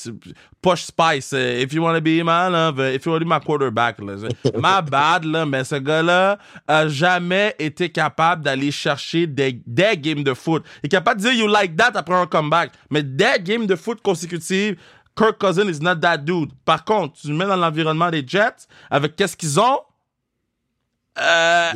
Push 0.63 0.85
Spice. 0.87 1.33
euh, 1.33 1.61
If 1.63 1.73
you 1.73 1.83
wanna 1.83 2.01
be 2.01 2.23
my 2.25 2.49
love, 2.51 2.81
if 2.81 3.05
you 3.07 3.13
wanna 3.13 3.25
be 3.25 3.29
my 3.29 3.41
quarterback. 3.45 4.01
Là. 4.01 4.15
My 4.57 4.83
bad, 4.89 5.25
là, 5.25 5.47
mais 5.47 5.63
ce 5.65 5.77
gars-là 5.77 6.39
a 6.67 6.89
jamais 6.89 7.55
été 7.59 7.89
capable 7.89 8.43
d'aller 8.43 8.71
chercher 8.73 9.27
des, 9.27 9.61
des 9.67 9.97
games 9.97 10.25
de 10.25 10.35
foot. 10.35 10.65
Il 10.83 10.87
est 10.87 10.89
capable 10.89 11.21
de 11.21 11.29
dire 11.29 11.35
you 11.35 11.47
like 11.47 11.77
that 11.77 11.93
après 11.95 12.16
un 12.17 12.27
comeback. 12.27 12.73
Mais 12.91 13.03
des 13.03 13.37
games 13.43 13.67
de 13.67 13.77
foot 13.77 14.01
consécutives, 14.03 14.77
Kirk 15.17 15.39
Cousins 15.39 15.69
is 15.69 15.81
not 15.81 15.97
that 15.97 16.19
dude. 16.19 16.51
Par 16.65 16.85
contre, 16.85 17.21
tu 17.21 17.29
le 17.29 17.35
mets 17.35 17.47
dans 17.47 17.57
l'environnement 17.57 18.11
des 18.11 18.25
Jets, 18.27 18.67
avec 18.91 19.17
qu'est-ce 19.17 19.37
qu'ils 19.37 19.59
ont? 19.59 19.81
Euh, 21.19 21.71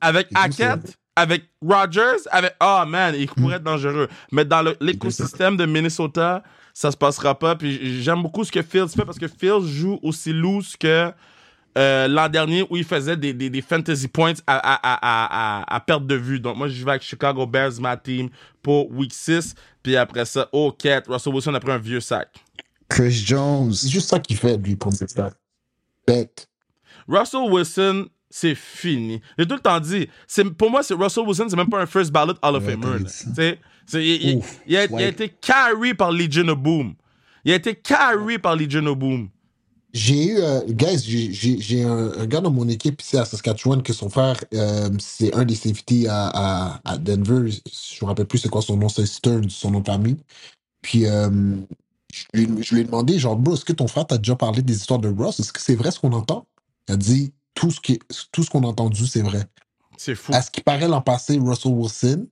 avec 0.00 0.28
Hackett, 0.34 0.96
avec 1.16 1.44
Rodgers, 1.60 2.22
avec. 2.30 2.54
Oh 2.60 2.84
man, 2.86 3.14
il 3.18 3.26
pourrait 3.26 3.56
être 3.56 3.64
dangereux. 3.64 4.08
Mais 4.30 4.44
dans 4.44 4.62
l'écosystème 4.80 5.56
de 5.56 5.66
Minnesota, 5.66 6.42
ça 6.72 6.92
se 6.92 6.96
passera 6.96 7.36
pas. 7.36 7.56
Puis 7.56 8.02
j'aime 8.02 8.22
beaucoup 8.22 8.44
ce 8.44 8.52
que 8.52 8.62
Fields 8.62 8.88
fait 8.88 9.04
parce 9.04 9.18
que 9.18 9.26
Fields 9.26 9.66
joue 9.66 9.98
aussi 10.02 10.32
loose 10.32 10.76
que 10.76 11.12
euh, 11.76 12.06
l'an 12.08 12.28
dernier 12.28 12.64
où 12.70 12.76
il 12.76 12.84
faisait 12.84 13.16
des, 13.16 13.32
des, 13.32 13.50
des 13.50 13.62
fantasy 13.62 14.08
points 14.08 14.34
à, 14.46 14.56
à, 14.56 14.74
à, 14.82 14.98
à, 15.62 15.74
à 15.76 15.80
perte 15.80 16.06
de 16.06 16.14
vue. 16.14 16.38
Donc 16.40 16.56
moi, 16.56 16.68
je 16.68 16.84
vais 16.84 16.90
avec 16.92 17.02
Chicago 17.02 17.46
Bears, 17.46 17.80
ma 17.80 17.96
team, 17.96 18.28
pour 18.62 18.90
week 18.92 19.12
6. 19.12 19.54
Puis 19.82 19.96
après 19.96 20.24
ça, 20.24 20.48
oh, 20.52 20.72
4, 20.72 21.10
Russell 21.12 21.32
Wilson 21.34 21.54
après 21.54 21.72
un 21.72 21.78
vieux 21.78 22.00
sac. 22.00 22.28
Chris 22.88 23.10
Jones. 23.12 23.72
C'est 23.72 23.88
juste 23.88 24.08
ça 24.08 24.18
qu'il 24.20 24.36
fait, 24.36 24.56
lui, 24.56 24.76
pour 24.76 24.92
ses 24.92 25.08
stats. 25.08 25.32
Bête. 26.06 26.48
Russell 27.08 27.50
Wilson, 27.50 28.06
c'est 28.30 28.54
fini. 28.54 29.20
J'ai 29.38 29.46
tout 29.46 29.54
le 29.54 29.60
temps 29.60 29.80
dit, 29.80 30.08
c'est, 30.26 30.44
pour 30.44 30.70
moi, 30.70 30.82
c'est 30.82 30.94
Russell 30.94 31.24
Wilson, 31.26 31.46
c'est 31.48 31.56
même 31.56 31.68
pas 31.68 31.80
un 31.82 31.86
first 31.86 32.12
ballot 32.12 32.34
Hall 32.42 32.56
of 32.56 32.64
Famer. 32.64 32.98
il, 33.94 34.00
il- 34.00 34.36
Ouf, 34.36 34.60
il 34.66 34.76
a, 34.76 34.80
a 34.82 35.02
été 35.08 35.28
carry 35.28 35.94
par 35.94 36.12
Legion 36.12 36.48
of 36.48 36.58
Boom. 36.58 36.94
Il 37.44 37.52
a 37.52 37.56
été 37.56 37.74
carry 37.74 38.38
par 38.38 38.56
Legion 38.56 38.86
of 38.86 38.96
Boom. 38.98 39.28
J'ai 39.94 40.26
eu, 40.26 40.38
euh, 40.40 40.60
guys, 40.66 40.98
j'ai- 40.98 41.84
un, 41.84 42.12
un 42.18 42.26
gars 42.26 42.40
dans 42.40 42.50
mon 42.50 42.68
équipe 42.68 43.00
ici 43.00 43.16
à 43.16 43.24
Saskatchewan 43.24 43.80
que 43.80 43.92
son 43.92 44.10
frère, 44.10 44.42
euh, 44.52 44.90
c'est 44.98 45.32
un 45.34 45.44
des 45.44 45.54
safety 45.54 46.08
à, 46.08 46.30
à, 46.34 46.80
à 46.84 46.98
Denver. 46.98 47.48
Je 47.50 48.04
me 48.04 48.08
rappelle 48.08 48.26
plus 48.26 48.38
c'est 48.40 48.48
quoi 48.48 48.60
son 48.60 48.76
nom, 48.76 48.88
c'est 48.88 49.06
Stern, 49.06 49.48
son 49.48 49.70
nom 49.70 49.80
de 49.80 49.86
famille. 49.86 50.16
Puis, 50.82 51.06
euh, 51.06 51.30
je, 52.12 52.24
lui, 52.34 52.62
je 52.64 52.74
lui 52.74 52.80
ai 52.80 52.84
demandé, 52.84 53.20
genre, 53.20 53.36
bro, 53.36 53.54
est-ce 53.54 53.64
que 53.64 53.72
ton 53.72 53.86
frère 53.86 54.06
t'a 54.08 54.18
déjà 54.18 54.34
parlé 54.34 54.62
des 54.62 54.74
histoires 54.74 54.98
de 54.98 55.08
Ross? 55.08 55.38
Est-ce 55.38 55.52
que 55.52 55.60
c'est 55.60 55.76
vrai 55.76 55.92
ce 55.92 56.00
qu'on 56.00 56.12
entend? 56.12 56.46
Il 56.88 56.94
a 56.94 56.96
dit, 56.96 57.32
tout 57.54 57.70
ce 57.70 57.80
qui, 57.80 58.00
tout 58.32 58.42
ce 58.42 58.50
qu'on 58.50 58.64
a 58.64 58.66
entendu, 58.66 59.06
c'est 59.06 59.22
vrai. 59.22 59.44
C'est 59.96 60.16
fou. 60.16 60.32
À 60.34 60.42
ce 60.42 60.50
qui 60.50 60.60
paraît 60.60 60.88
l'an 60.88 61.02
passé, 61.02 61.38
Russell 61.40 61.72
Wilson 61.72 62.26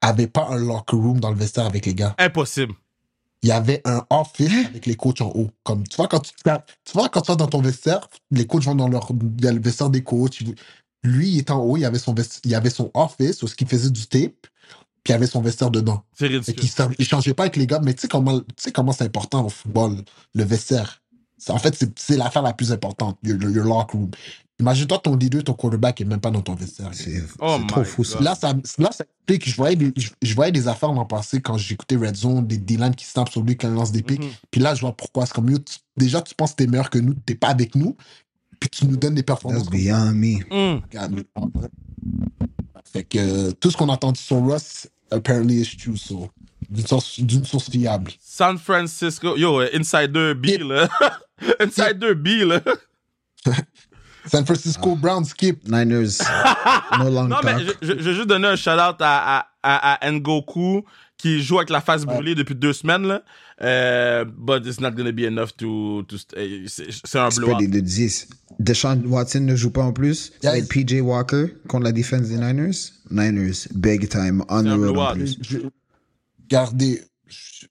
avait 0.00 0.28
pas 0.28 0.46
un 0.50 0.58
locker 0.58 0.96
room 0.96 1.18
dans 1.18 1.30
le 1.30 1.36
vestiaire 1.36 1.66
avec 1.66 1.84
les 1.84 1.94
gars. 1.94 2.14
Impossible. 2.18 2.74
Il 3.42 3.48
y 3.48 3.52
avait 3.52 3.80
un 3.84 4.04
office 4.10 4.52
avec 4.66 4.86
les 4.86 4.94
coachs 4.94 5.20
en 5.20 5.30
haut. 5.34 5.50
Comme, 5.64 5.86
tu 5.86 5.96
vois, 5.96 6.08
quand 6.08 6.20
tu, 6.20 6.32
tu 6.84 6.92
vois, 6.94 7.08
quand 7.08 7.22
tu 7.22 7.32
vas 7.32 7.36
dans 7.36 7.46
ton 7.48 7.60
vestiaire, 7.60 8.08
les 8.30 8.46
coachs 8.46 8.64
vont 8.64 8.74
dans 8.74 8.88
leur, 8.88 9.08
il 9.38 9.44
y 9.44 9.48
a 9.48 9.52
le 9.52 9.60
vestiaire 9.60 9.90
des 9.90 10.02
coachs. 10.02 10.38
Lui, 11.04 11.28
il 11.30 11.38
était 11.40 11.50
en 11.50 11.58
haut, 11.60 11.76
il 11.76 11.80
y 11.80 11.84
avait 11.84 11.98
son, 11.98 12.14
vesti- 12.14 12.40
il 12.44 12.54
avait 12.54 12.70
son 12.70 12.90
office, 12.94 13.42
où 13.42 13.48
ce 13.48 13.56
qu'il 13.56 13.66
faisait 13.66 13.90
du 13.90 14.06
tape, 14.06 14.46
puis 15.02 15.08
il 15.08 15.10
y 15.10 15.14
avait 15.14 15.26
son 15.26 15.40
vestiaire 15.40 15.70
dedans. 15.72 16.04
C'est 16.44 16.52
ridicule. 16.60 16.68
il 16.98 17.04
changeait 17.04 17.34
pas 17.34 17.42
avec 17.44 17.56
les 17.56 17.66
gars, 17.66 17.80
mais 17.82 17.92
tu 17.94 18.02
sais 18.02 18.08
comment, 18.08 18.38
tu 18.38 18.46
sais 18.56 18.70
comment 18.72 18.92
c'est 18.92 19.04
important 19.04 19.44
au 19.44 19.48
football, 19.48 19.96
le 20.34 20.44
vestiaire. 20.44 21.00
En 21.48 21.58
fait, 21.58 21.74
c'est- 21.74 21.98
c'est 21.98 22.16
l'affaire 22.16 22.42
la 22.42 22.52
plus 22.52 22.70
importante, 22.70 23.18
your, 23.24 23.36
your 23.50 23.64
locker 23.66 23.96
room. 23.98 24.10
Imagine-toi, 24.62 24.98
ton 24.98 25.16
leader, 25.16 25.42
ton 25.42 25.54
quarterback 25.54 26.00
est 26.00 26.04
même 26.04 26.20
pas 26.20 26.30
dans 26.30 26.40
ton 26.40 26.54
vestiaire. 26.54 26.90
C'est 26.92 27.20
Oh 27.40 27.58
trop 27.66 27.82
fou, 27.82 28.04
ça. 28.04 28.20
Là, 28.20 28.36
ça, 28.36 28.54
là, 28.78 28.90
ça 28.92 29.04
explique. 29.26 29.48
Je 29.50 29.56
voyais, 29.56 29.74
des, 29.74 29.92
je, 29.96 30.10
je 30.22 30.34
voyais 30.36 30.52
des 30.52 30.68
affaires 30.68 30.92
l'an 30.92 31.04
passé 31.04 31.40
quand 31.40 31.58
j'écoutais 31.58 31.96
Red 31.96 32.14
Zone, 32.14 32.46
des 32.46 32.58
D-line 32.58 32.94
qui 32.94 33.04
snappent 33.04 33.28
sur 33.30 33.42
lui 33.42 33.56
quand 33.56 33.66
il 33.68 33.74
lance 33.74 33.90
des 33.90 34.02
pics. 34.02 34.22
Mhm. 34.22 34.30
Puis 34.52 34.60
là, 34.60 34.74
je 34.76 34.80
vois 34.82 34.96
pourquoi. 34.96 35.26
C'est 35.26 35.34
comme, 35.34 35.50
yo, 35.50 35.58
tu- 35.58 35.78
déjà, 35.96 36.22
tu 36.22 36.32
penses 36.36 36.52
que 36.52 36.56
t'es 36.58 36.66
meilleur 36.68 36.90
que 36.90 36.98
nous, 37.00 37.14
t'es 37.14 37.34
pas 37.34 37.48
avec 37.48 37.74
nous, 37.74 37.96
puis 38.60 38.70
tu 38.70 38.86
nous 38.86 38.96
donnes 38.96 39.16
des 39.16 39.24
performances. 39.24 39.64
That's 39.64 39.70
beyond 39.72 40.12
me. 40.12 40.38
Mm. 40.76 40.80
Fait 42.92 43.02
que 43.04 43.18
euh, 43.18 43.52
tout 43.58 43.70
ce 43.72 43.76
qu'on 43.76 43.88
a 43.88 43.92
entendu 43.94 44.20
sur 44.20 44.40
Russ, 44.44 44.86
apparently 45.10 45.60
is 45.62 45.76
true, 45.76 45.96
so, 45.96 46.28
d'une 46.70 46.86
source, 46.86 47.18
d'une 47.18 47.44
source 47.44 47.68
fiable. 47.70 48.12
San 48.20 48.58
Francisco. 48.58 49.36
Yo, 49.36 49.60
Insider 49.74 50.34
B, 50.36 50.46
là. 50.60 50.88
Insider 51.58 52.14
B, 52.14 52.28
là. 52.46 52.60
San 54.26 54.44
Francisco 54.44 54.94
Browns 54.96 55.24
skip. 55.26 55.66
Niners, 55.68 56.18
no 56.98 57.10
long 57.10 57.28
Non, 57.28 57.36
mais 57.44 57.54
talk. 57.54 57.76
je, 57.82 57.86
je, 57.88 57.92
je 57.98 58.02
vais 58.10 58.14
juste 58.14 58.28
donner 58.28 58.48
un 58.48 58.56
shout-out 58.56 58.96
à, 59.00 59.38
à, 59.38 59.46
à, 59.62 60.06
à 60.06 60.10
Ngoku 60.10 60.84
qui 61.18 61.42
joue 61.42 61.58
avec 61.58 61.70
la 61.70 61.80
face 61.80 62.04
brûlée 62.04 62.34
depuis 62.34 62.54
deux 62.54 62.72
semaines, 62.72 63.06
là. 63.06 63.22
Euh, 63.60 64.24
but 64.24 64.66
it's 64.66 64.80
not 64.80 64.90
gonna 64.92 65.12
be 65.12 65.20
enough 65.20 65.50
to, 65.56 66.02
to 66.08 66.16
eh, 66.36 66.64
c'est 66.66 66.88
c'est 67.04 67.18
un 67.18 67.28
blowout. 67.28 67.60
est 67.62 67.68
de 67.68 67.78
10. 67.78 68.28
Deshaun 68.58 69.02
Watson 69.06 69.40
ne 69.40 69.54
joue 69.54 69.70
pas 69.70 69.82
en 69.84 69.92
plus. 69.92 70.32
Yes. 70.42 70.54
être 70.54 70.68
PJ 70.68 71.00
Walker 71.00 71.46
contre 71.68 71.84
la 71.84 71.92
défense 71.92 72.22
des 72.22 72.38
Niners. 72.38 72.72
Niners, 73.10 73.68
big 73.74 74.08
time, 74.08 74.42
on 74.48 74.64
the 74.64 74.66
un 74.66 74.76
road 74.76 74.88
en 74.88 74.92
blowout. 74.92 75.14
plus. 75.14 75.38
Je- 75.42 75.58
Regardez, 76.42 77.02
je- 77.28 77.66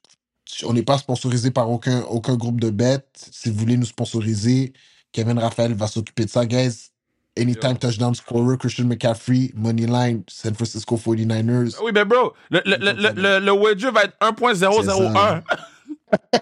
on 0.66 0.74
n'est 0.74 0.84
pas 0.84 0.98
sponsorisé 0.98 1.52
par 1.52 1.70
aucun, 1.70 2.02
aucun 2.04 2.36
groupe 2.36 2.62
de 2.62 2.70
bêtes. 2.70 3.28
Si 3.32 3.50
vous 3.50 3.58
voulez 3.58 3.78
nous 3.78 3.86
sponsoriser, 3.86 4.74
Kevin 5.12 5.40
Raphaël 5.40 5.74
va 5.74 5.88
s'occuper 5.88 6.26
de 6.26 6.30
ça, 6.30 6.46
guys. 6.46 6.92
Anytime 7.38 7.78
touchdown 7.78 8.14
scorer, 8.14 8.58
Christian 8.58 8.86
McCaffrey, 8.86 9.52
Moneyline, 9.56 10.24
San 10.28 10.54
Francisco 10.54 10.98
49ers. 10.98 11.78
Oui, 11.82 11.92
mais 11.94 12.04
bro, 12.04 12.34
le, 12.50 12.62
le, 12.66 12.76
le, 12.78 13.40
le, 13.40 13.52
wager 13.54 13.90
va 13.90 14.04
être 14.04 14.18
1.001. 14.20 15.42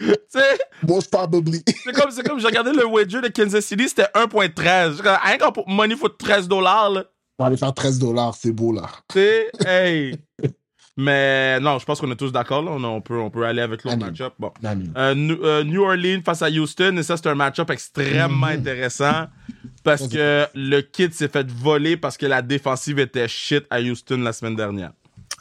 tu 0.00 0.14
sais, 0.28 0.58
Most 0.88 1.10
probably. 1.10 1.62
c'est 1.84 1.92
comme, 1.92 2.10
c'est 2.10 2.26
comme 2.26 2.40
j'ai 2.40 2.46
regardé 2.46 2.72
le 2.72 2.86
wager 2.86 3.20
de 3.20 3.28
Kansas 3.28 3.64
City, 3.66 3.90
c'était 3.90 4.08
1.13. 4.14 4.96
J'ai 4.96 5.02
comme, 5.02 5.18
Rien 5.22 5.36
qu'en 5.36 5.52
money, 5.66 5.96
faut 5.96 6.08
13 6.08 6.48
dollars. 6.48 6.92
On 7.38 7.44
va 7.44 7.48
aller 7.48 7.58
faire 7.58 7.74
13 7.74 7.98
dollars, 7.98 8.34
c'est 8.34 8.52
beau 8.52 8.72
là. 8.72 8.88
Tu 9.08 9.18
sais, 9.18 9.50
hey. 9.66 10.14
Mais 10.96 11.58
non, 11.60 11.78
je 11.78 11.84
pense 11.84 12.00
qu'on 12.00 12.10
est 12.10 12.16
tous 12.16 12.32
d'accord, 12.32 12.62
là. 12.62 12.72
On, 12.72 12.82
on 12.84 13.00
peut, 13.00 13.18
on 13.18 13.30
peut 13.30 13.44
aller 13.44 13.62
avec 13.62 13.84
l'autre 13.84 13.96
match-up. 13.98 14.34
Bon. 14.38 14.52
Euh, 14.96 15.14
New, 15.14 15.38
euh, 15.44 15.64
New 15.64 15.82
Orleans 15.82 16.20
face 16.24 16.42
à 16.42 16.50
Houston, 16.50 16.96
et 16.98 17.02
ça, 17.02 17.16
c'est 17.16 17.28
un 17.28 17.34
match-up 17.34 17.70
extrêmement 17.70 18.48
Mhm. 18.48 18.58
intéressant 18.58 19.26
parce 19.84 20.08
que 20.08 20.46
le 20.54 20.80
kid 20.80 21.14
s'est 21.14 21.28
fait 21.28 21.48
voler 21.50 21.96
parce 21.96 22.16
que 22.18 22.26
la 22.26 22.42
défensive 22.42 22.98
était 22.98 23.28
shit 23.28 23.64
à 23.70 23.80
Houston 23.80 24.18
la 24.18 24.32
semaine 24.32 24.56
dernière. 24.56 24.90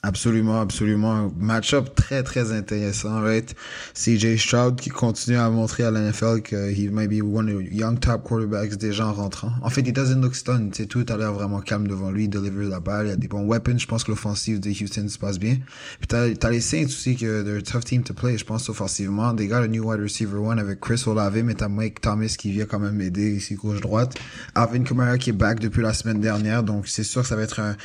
Absolument, 0.02 0.62
absolument. 0.62 1.30
Match-up 1.38 1.94
très, 1.94 2.24
très 2.24 2.54
intéressant, 2.54 3.22
right? 3.22 3.54
CJ 3.94 4.38
Stroud 4.38 4.78
qui 4.78 4.90
continue 4.90 5.36
à 5.36 5.50
montrer 5.50 5.84
à 5.84 5.92
la 5.92 6.00
NFL 6.00 6.40
he 6.74 6.90
might 6.90 7.10
be 7.10 7.22
one 7.22 7.50
of 7.50 7.64
the 7.64 7.74
young 7.74 8.00
top 8.00 8.24
quarterbacks 8.24 8.78
déjà 8.78 9.08
en 9.08 9.14
rentrant. 9.14 9.52
En 9.62 9.70
fait, 9.70 9.82
he 9.82 9.92
doesn't 9.92 10.22
look 10.22 10.36
stunned. 10.36 10.74
C'est 10.74 10.86
tout 10.86 11.06
a 11.10 11.18
l'air 11.18 11.34
vraiment 11.34 11.60
calme 11.60 11.86
devant 11.86 12.12
lui. 12.12 12.26
Il 12.26 12.30
deliver 12.30 12.70
la 12.70 12.80
balle. 12.80 13.08
Il 13.08 13.10
y 13.10 13.14
a 13.14 13.18
des 13.18 13.28
bons 13.28 13.46
weapons. 13.46 13.78
Je 13.78 13.88
pense 13.88 14.06
que 14.06 14.12
l'offensive 14.12 14.62
de 14.62 14.70
Houston 14.70 15.10
se 15.10 15.18
passe 15.18 15.38
bien. 15.38 15.58
Puis 16.00 16.08
t'as, 16.08 16.34
t'as 16.34 16.50
les 16.50 16.62
Saints 16.62 16.86
aussi 16.86 17.18
que 17.18 17.44
they're 17.44 17.58
a 17.58 17.62
tough 17.62 17.84
team 17.84 18.04
to 18.04 18.14
play, 18.14 18.38
je 18.38 18.46
pense, 18.46 18.70
offensivement. 18.70 19.36
They 19.36 19.48
got 19.48 19.64
a 19.64 19.68
new 19.68 19.84
wide 19.84 20.00
receiver 20.00 20.38
one 20.38 20.60
avec 20.60 20.80
Chris 20.80 21.04
Olave, 21.08 21.44
mais 21.44 21.56
t'as 21.56 21.68
Mike 21.68 22.00
Thomas 22.00 22.34
qui 22.38 22.52
vient 22.52 22.66
quand 22.66 22.80
même 22.80 23.02
aider 23.02 23.36
ici 23.36 23.56
gauche-droite. 23.56 24.18
Alvin 24.56 24.84
Kamara 24.84 25.18
qui 25.18 25.32
est 25.32 25.34
back 25.34 25.60
depuis 25.60 25.82
la 25.82 25.94
semaine 25.94 26.22
dernière. 26.22 26.64
Donc, 26.64 26.88
c'est 26.88 27.04
sûr 27.04 27.24
que 27.24 27.28
ça 27.28 27.36
va 27.36 27.42
être 27.42 27.60
un, 27.60 27.76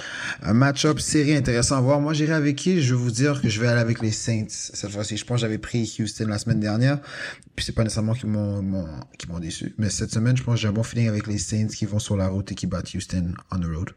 un 0.44 0.54
match-up 0.54 1.00
série 1.00 1.34
intéressant 1.34 1.78
à 1.78 1.80
voir. 1.80 2.03
Moi, 2.04 2.12
j'irai 2.12 2.34
avec 2.34 2.56
qui? 2.56 2.80
Je 2.80 2.94
vais 2.94 3.00
vous 3.00 3.10
dire 3.10 3.40
que 3.42 3.48
je 3.48 3.60
vais 3.60 3.66
aller 3.66 3.80
avec 3.80 4.00
les 4.00 4.12
Saints 4.12 4.46
cette 4.48 4.90
fois-ci. 4.90 5.16
Je 5.16 5.24
pense 5.24 5.36
que 5.36 5.40
j'avais 5.40 5.58
pris 5.58 5.92
Houston 5.98 6.26
la 6.28 6.38
semaine 6.38 6.60
dernière. 6.60 7.00
Puis 7.56 7.64
c'est 7.64 7.72
pas 7.72 7.82
nécessairement 7.82 8.14
qu'ils 8.14 8.28
m'ont, 8.30 8.62
m'ont- 8.62 9.00
qu'ils 9.18 9.28
m'ont 9.30 9.40
déçu. 9.40 9.74
Mais 9.78 9.90
cette 9.90 10.12
semaine, 10.12 10.36
je 10.36 10.42
pense 10.44 10.54
que 10.56 10.60
j'ai 10.60 10.68
un 10.68 10.72
bon 10.72 10.82
feeling 10.84 11.08
avec 11.08 11.26
les 11.26 11.38
Saints 11.38 11.66
qui 11.68 11.84
vont 11.86 11.98
sur 11.98 12.16
la 12.16 12.28
route 12.28 12.52
et 12.52 12.54
qui 12.54 12.66
battent 12.66 12.94
Houston 12.94 13.32
on 13.50 13.58
the 13.58 13.64
road. 13.74 13.90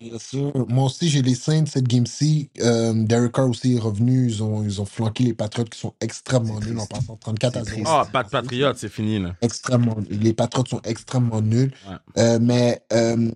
Bien 0.00 0.18
sûr. 0.20 0.52
Moi 0.68 0.84
aussi, 0.84 1.08
j'ai 1.08 1.22
les 1.22 1.34
Saints 1.34 1.64
cette 1.66 1.88
game-ci. 1.88 2.50
Euh, 2.60 2.92
Derek 2.94 3.32
Carr 3.32 3.48
aussi 3.48 3.74
est 3.74 3.80
revenu. 3.80 4.28
Ils 4.28 4.42
ont, 4.44 4.62
ils 4.62 4.80
ont 4.80 4.84
flanqué 4.84 5.24
les 5.24 5.34
Patriots 5.34 5.64
qui 5.64 5.78
sont 5.78 5.94
extrêmement 6.00 6.60
nuls 6.60 6.78
en 6.78 6.86
passant 6.86 7.16
34 7.16 7.56
à 7.56 7.64
C'est 7.64 7.70
0. 7.70 7.82
triste. 7.82 7.90
Ah, 7.92 8.06
pas 8.12 8.22
de 8.22 8.28
patriote, 8.28 8.76
c'est 8.78 8.88
fini, 8.88 9.18
là. 9.18 9.34
extrêmement 9.40 9.96
Les 10.08 10.32
Patriots 10.34 10.66
sont 10.66 10.80
extrêmement 10.84 11.40
nuls. 11.42 11.72
Ouais. 11.88 11.96
Euh, 12.22 12.38
mais 12.40 12.80
euh, 12.92 13.28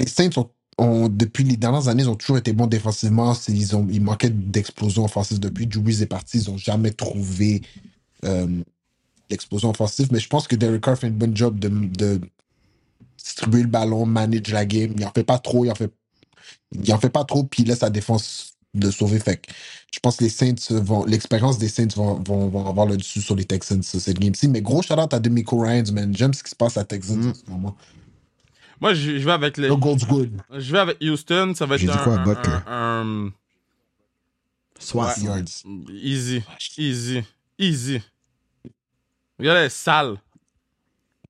les 0.00 0.06
Saints 0.06 0.30
ont, 0.36 0.48
depuis 0.78 1.44
les 1.44 1.56
dernières 1.56 1.88
années, 1.88 2.02
ils 2.02 2.08
ont 2.10 2.16
toujours 2.16 2.38
été 2.38 2.52
bons 2.52 2.66
défensivement. 2.66 3.34
Ils, 3.48 3.76
ont, 3.76 3.86
ils 3.90 4.02
manquaient 4.02 4.30
d'explosion 4.30 5.04
offensive 5.04 5.40
depuis. 5.40 5.66
Brees 5.66 6.02
est 6.02 6.06
parti. 6.06 6.38
Ils 6.38 6.50
n'ont 6.50 6.58
jamais 6.58 6.90
trouvé 6.92 7.62
euh, 8.24 8.46
l'explosion 9.30 9.70
offensive. 9.70 10.08
Mais 10.12 10.20
je 10.20 10.28
pense 10.28 10.48
que 10.48 10.56
Derek 10.56 10.82
Carr 10.82 10.98
fait 10.98 11.08
une 11.08 11.14
bonne 11.14 11.36
job 11.36 11.58
de, 11.58 11.68
de 11.68 12.20
distribuer 13.18 13.62
le 13.62 13.68
ballon, 13.68 14.06
manage 14.06 14.48
la 14.50 14.66
game. 14.66 14.94
Il 14.96 15.04
en 15.06 15.12
fait 15.12 15.24
pas 15.24 15.38
trop. 15.38 15.64
Il 15.64 15.70
en 15.70 15.74
fait, 15.74 15.92
il 16.72 16.92
en 16.92 16.98
fait 16.98 17.10
pas 17.10 17.24
trop. 17.24 17.44
Puis 17.44 17.62
il 17.62 17.68
laisse 17.68 17.80
la 17.80 17.90
défense 17.90 18.54
de 18.74 18.90
sauver. 18.90 19.18
Fait 19.20 19.38
que 19.38 19.52
je 19.94 20.00
pense 20.00 20.16
que 20.16 20.24
les 20.24 20.30
Saints 20.30 20.54
vont, 20.70 21.04
l'expérience 21.06 21.58
des 21.58 21.68
Saints 21.68 21.88
vont, 21.96 22.22
vont, 22.22 22.48
vont 22.48 22.66
avoir 22.66 22.86
le 22.86 22.96
dessus 22.98 23.22
sur 23.22 23.34
les 23.36 23.46
Texans 23.46 23.82
sur 23.82 24.00
cette 24.00 24.18
game-ci. 24.18 24.48
Mais 24.48 24.62
gros 24.62 24.82
shout-out 24.82 25.14
à 25.14 25.20
Demico 25.20 25.58
Ryans, 25.58 25.92
man. 25.92 26.14
J'aime 26.16 26.34
ce 26.34 26.42
qui 26.42 26.50
se 26.50 26.56
passe 26.56 26.76
à 26.76 26.84
Texans 26.84 27.18
Mm. 27.18 27.28
en 27.30 27.34
ce 27.34 27.50
moment. 27.50 27.76
Moi, 28.80 28.94
je, 28.94 29.18
je 29.18 29.24
vais 29.24 29.32
avec 29.32 29.56
les. 29.56 29.68
No 29.68 29.76
gold's 29.76 30.06
good. 30.06 30.30
Je 30.50 30.72
vais 30.72 30.78
avec 30.78 30.98
Houston, 31.00 31.52
ça 31.54 31.66
va 31.66 31.76
être 31.76 31.80
J'ai 31.82 31.86
dit 31.88 31.92
un, 31.92 32.04
quoi, 32.04 32.14
un- 32.14 32.24
Butker? 32.24 32.50
un- 32.66 33.26
un- 33.26 33.32
60. 34.78 35.24
Yards. 35.24 35.44
Easy, 35.90 36.42
easy, 36.76 37.22
easy. 37.58 38.02
Regarde, 39.38 39.58
elle 39.58 39.66
est 39.66 39.68
sale. 39.70 40.16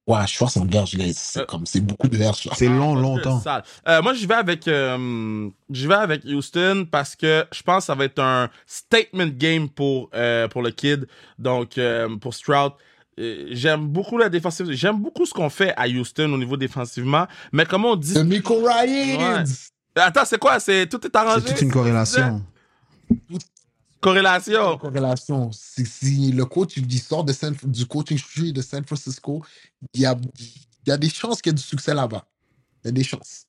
Ouais, 0.06 0.24
je 0.28 0.38
pense 0.38 0.56
en 0.56 0.64
garde, 0.64 0.88
c'est 1.14 1.40
Euh, 1.40 1.44
comme, 1.46 1.66
c'est 1.66 1.80
beaucoup 1.80 2.06
de 2.08 2.16
verges, 2.16 2.44
là. 2.44 2.52
C'est 2.56 2.68
long, 2.68 2.96
Ah, 2.96 3.00
longtemps. 3.00 3.40
sale. 3.40 3.64
Euh, 3.88 4.02
moi, 4.02 4.14
je 4.14 4.24
vais 4.24 4.34
avec, 4.34 4.68
euh, 4.68 5.48
je 5.68 5.88
vais 5.88 5.94
avec 5.94 6.24
Houston 6.24 6.86
parce 6.88 7.16
que 7.16 7.44
je 7.52 7.60
pense 7.62 7.78
que 7.82 7.86
ça 7.86 7.94
va 7.96 8.04
être 8.04 8.20
un 8.20 8.48
statement 8.66 9.26
game 9.26 9.68
pour 9.68 10.08
euh, 10.14 10.46
pour 10.46 10.62
le 10.62 10.70
kid. 10.70 11.08
Donc 11.40 11.76
euh, 11.78 12.14
pour 12.18 12.34
Stroud. 12.34 12.72
Euh, 13.18 13.46
J'aime 13.50 13.88
beaucoup 13.88 14.18
la 14.18 14.28
défensive. 14.28 14.70
J'aime 14.72 15.00
beaucoup 15.00 15.24
ce 15.26 15.32
qu'on 15.32 15.48
fait 15.50 15.72
à 15.76 15.86
Houston 15.88 16.30
au 16.32 16.38
niveau 16.38 16.56
défensivement. 16.56 17.26
Mais 17.52 17.64
comment 17.64 17.92
on 17.92 17.96
dit. 17.96 18.14
Demico 18.14 18.62
Ryans! 18.62 19.44
Attends, 19.94 20.24
c'est 20.26 20.38
quoi? 20.38 20.60
C'est 20.60 20.86
tout 20.88 21.04
est 21.06 21.16
arrangé? 21.16 21.40
C'est 21.46 21.52
toute 21.54 21.62
une 21.62 21.72
corrélation. 21.72 22.42
Corrélation. 24.00 24.76
corrélation. 24.78 25.50
Si, 25.52 25.86
si 25.86 26.32
le 26.32 26.44
coach 26.44 26.76
il 26.76 26.98
sort 27.00 27.24
de 27.24 27.32
San- 27.32 27.56
du 27.64 27.86
coaching 27.86 28.18
tree 28.20 28.52
de 28.52 28.60
San 28.60 28.84
Francisco, 28.84 29.42
il 29.94 30.02
y 30.02 30.06
a, 30.06 30.14
il 30.38 30.88
y 30.88 30.92
a 30.92 30.96
des 30.98 31.08
chances 31.08 31.40
qu'il 31.40 31.50
y 31.50 31.52
ait 31.52 31.56
du 31.56 31.62
succès 31.62 31.94
là-bas. 31.94 32.26
Il 32.84 32.88
y 32.88 32.90
a 32.90 32.92
des 32.92 33.02
chances. 33.04 33.45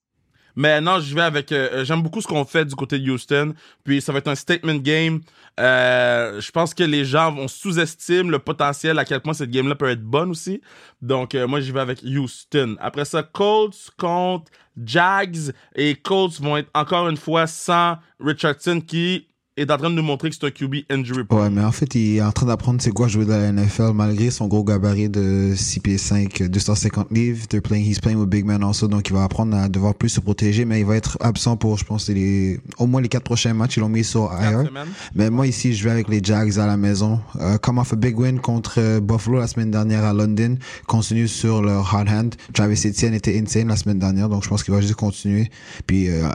Mais 0.57 0.81
non, 0.81 0.99
je 0.99 1.13
vais 1.13 1.21
avec. 1.21 1.51
euh, 1.51 1.85
J'aime 1.85 2.01
beaucoup 2.01 2.19
ce 2.19 2.27
qu'on 2.27 2.43
fait 2.43 2.65
du 2.65 2.73
côté 2.73 2.97
de 2.97 3.09
Houston. 3.09 3.53
Puis 3.83 4.01
ça 4.01 4.11
va 4.11 4.17
être 4.17 4.27
un 4.27 4.35
statement 4.35 4.75
game. 4.77 5.21
Euh, 5.59 6.41
je 6.41 6.51
pense 6.51 6.73
que 6.73 6.83
les 6.83 7.05
gens 7.05 7.31
vont 7.31 7.47
sous-estimer 7.47 8.29
le 8.31 8.39
potentiel 8.39 8.97
à 8.97 9.05
quel 9.05 9.21
point 9.21 9.33
cette 9.33 9.51
game-là 9.51 9.75
peut 9.75 9.87
être 9.89 10.01
bonne 10.03 10.31
aussi. 10.31 10.59
Donc 11.01 11.35
euh, 11.35 11.47
moi, 11.47 11.61
j'y 11.61 11.71
vais 11.71 11.79
avec 11.79 12.01
Houston. 12.03 12.75
Après 12.79 13.05
ça, 13.05 13.21
Colts 13.21 13.91
contre 13.97 14.51
Jags. 14.83 15.53
Et 15.75 15.93
Colts 15.95 16.41
vont 16.41 16.57
être 16.57 16.71
encore 16.73 17.07
une 17.07 17.17
fois 17.17 17.45
sans 17.45 17.97
Richardson 18.19 18.81
qui 18.81 19.27
est 19.57 19.71
en 19.71 19.77
train 19.77 19.89
de 19.89 19.95
nous 19.95 20.03
montrer 20.03 20.29
que 20.29 20.35
c'est 20.35 20.45
un 20.45 20.51
QB 20.51 20.75
injury 20.89 21.23
prone. 21.23 21.41
Ouais, 21.41 21.49
mais 21.49 21.63
en 21.63 21.71
fait, 21.71 21.95
il 21.95 22.17
est 22.17 22.21
en 22.21 22.31
train 22.31 22.45
d'apprendre 22.45 22.81
c'est 22.81 22.91
quoi 22.91 23.07
jouer 23.07 23.25
dans 23.25 23.37
la 23.37 23.51
NFL 23.51 23.91
malgré 23.93 24.29
son 24.29 24.47
gros 24.47 24.63
gabarit 24.63 25.09
de 25.09 25.53
6 25.55 25.79
pieds 25.79 25.97
5, 25.97 26.43
250 26.43 27.11
livres. 27.11 27.47
They're 27.47 27.61
playing, 27.61 27.85
he's 27.85 27.99
playing 27.99 28.19
with 28.19 28.29
big 28.29 28.45
men 28.45 28.63
also, 28.63 28.87
donc 28.87 29.09
il 29.09 29.13
va 29.13 29.23
apprendre 29.23 29.57
à 29.57 29.67
devoir 29.67 29.95
plus 29.95 30.09
se 30.09 30.19
protéger, 30.19 30.65
mais 30.65 30.79
il 30.79 30.85
va 30.85 30.95
être 30.95 31.17
absent 31.21 31.57
pour, 31.57 31.77
je 31.77 31.85
pense, 31.85 32.09
les, 32.09 32.59
au 32.77 32.85
moins 32.85 33.01
les 33.01 33.09
quatre 33.09 33.23
prochains 33.23 33.53
matchs. 33.53 33.77
Ils 33.77 33.79
l'ont 33.81 33.89
mis 33.89 34.03
sur 34.03 34.31
IR. 34.31 34.69
Mais 35.15 35.29
moi 35.29 35.47
ici, 35.47 35.73
je 35.73 35.83
vais 35.83 35.91
avec 35.91 36.07
les 36.07 36.21
Jags 36.23 36.59
à 36.59 36.67
la 36.67 36.77
maison. 36.77 37.19
Euh, 37.39 37.57
come 37.57 37.79
off 37.79 37.93
a 37.93 37.95
big 37.95 38.17
win 38.17 38.39
contre 38.39 38.75
euh, 38.77 38.99
Buffalo 38.99 39.39
la 39.39 39.47
semaine 39.47 39.71
dernière 39.71 40.03
à 40.03 40.13
London. 40.13 40.57
Continue 40.85 41.27
sur 41.27 41.61
leur 41.61 41.93
hot 41.93 42.09
hand. 42.09 42.35
Travis 42.53 42.81
Etienne 42.85 43.13
était 43.13 43.39
insane 43.39 43.67
la 43.67 43.75
semaine 43.75 43.99
dernière, 43.99 44.29
donc 44.29 44.43
je 44.43 44.49
pense 44.49 44.63
qu'il 44.63 44.73
va 44.73 44.81
juste 44.81 44.95
continuer. 44.95 45.49
Puis 45.85 46.09
euh, 46.09 46.27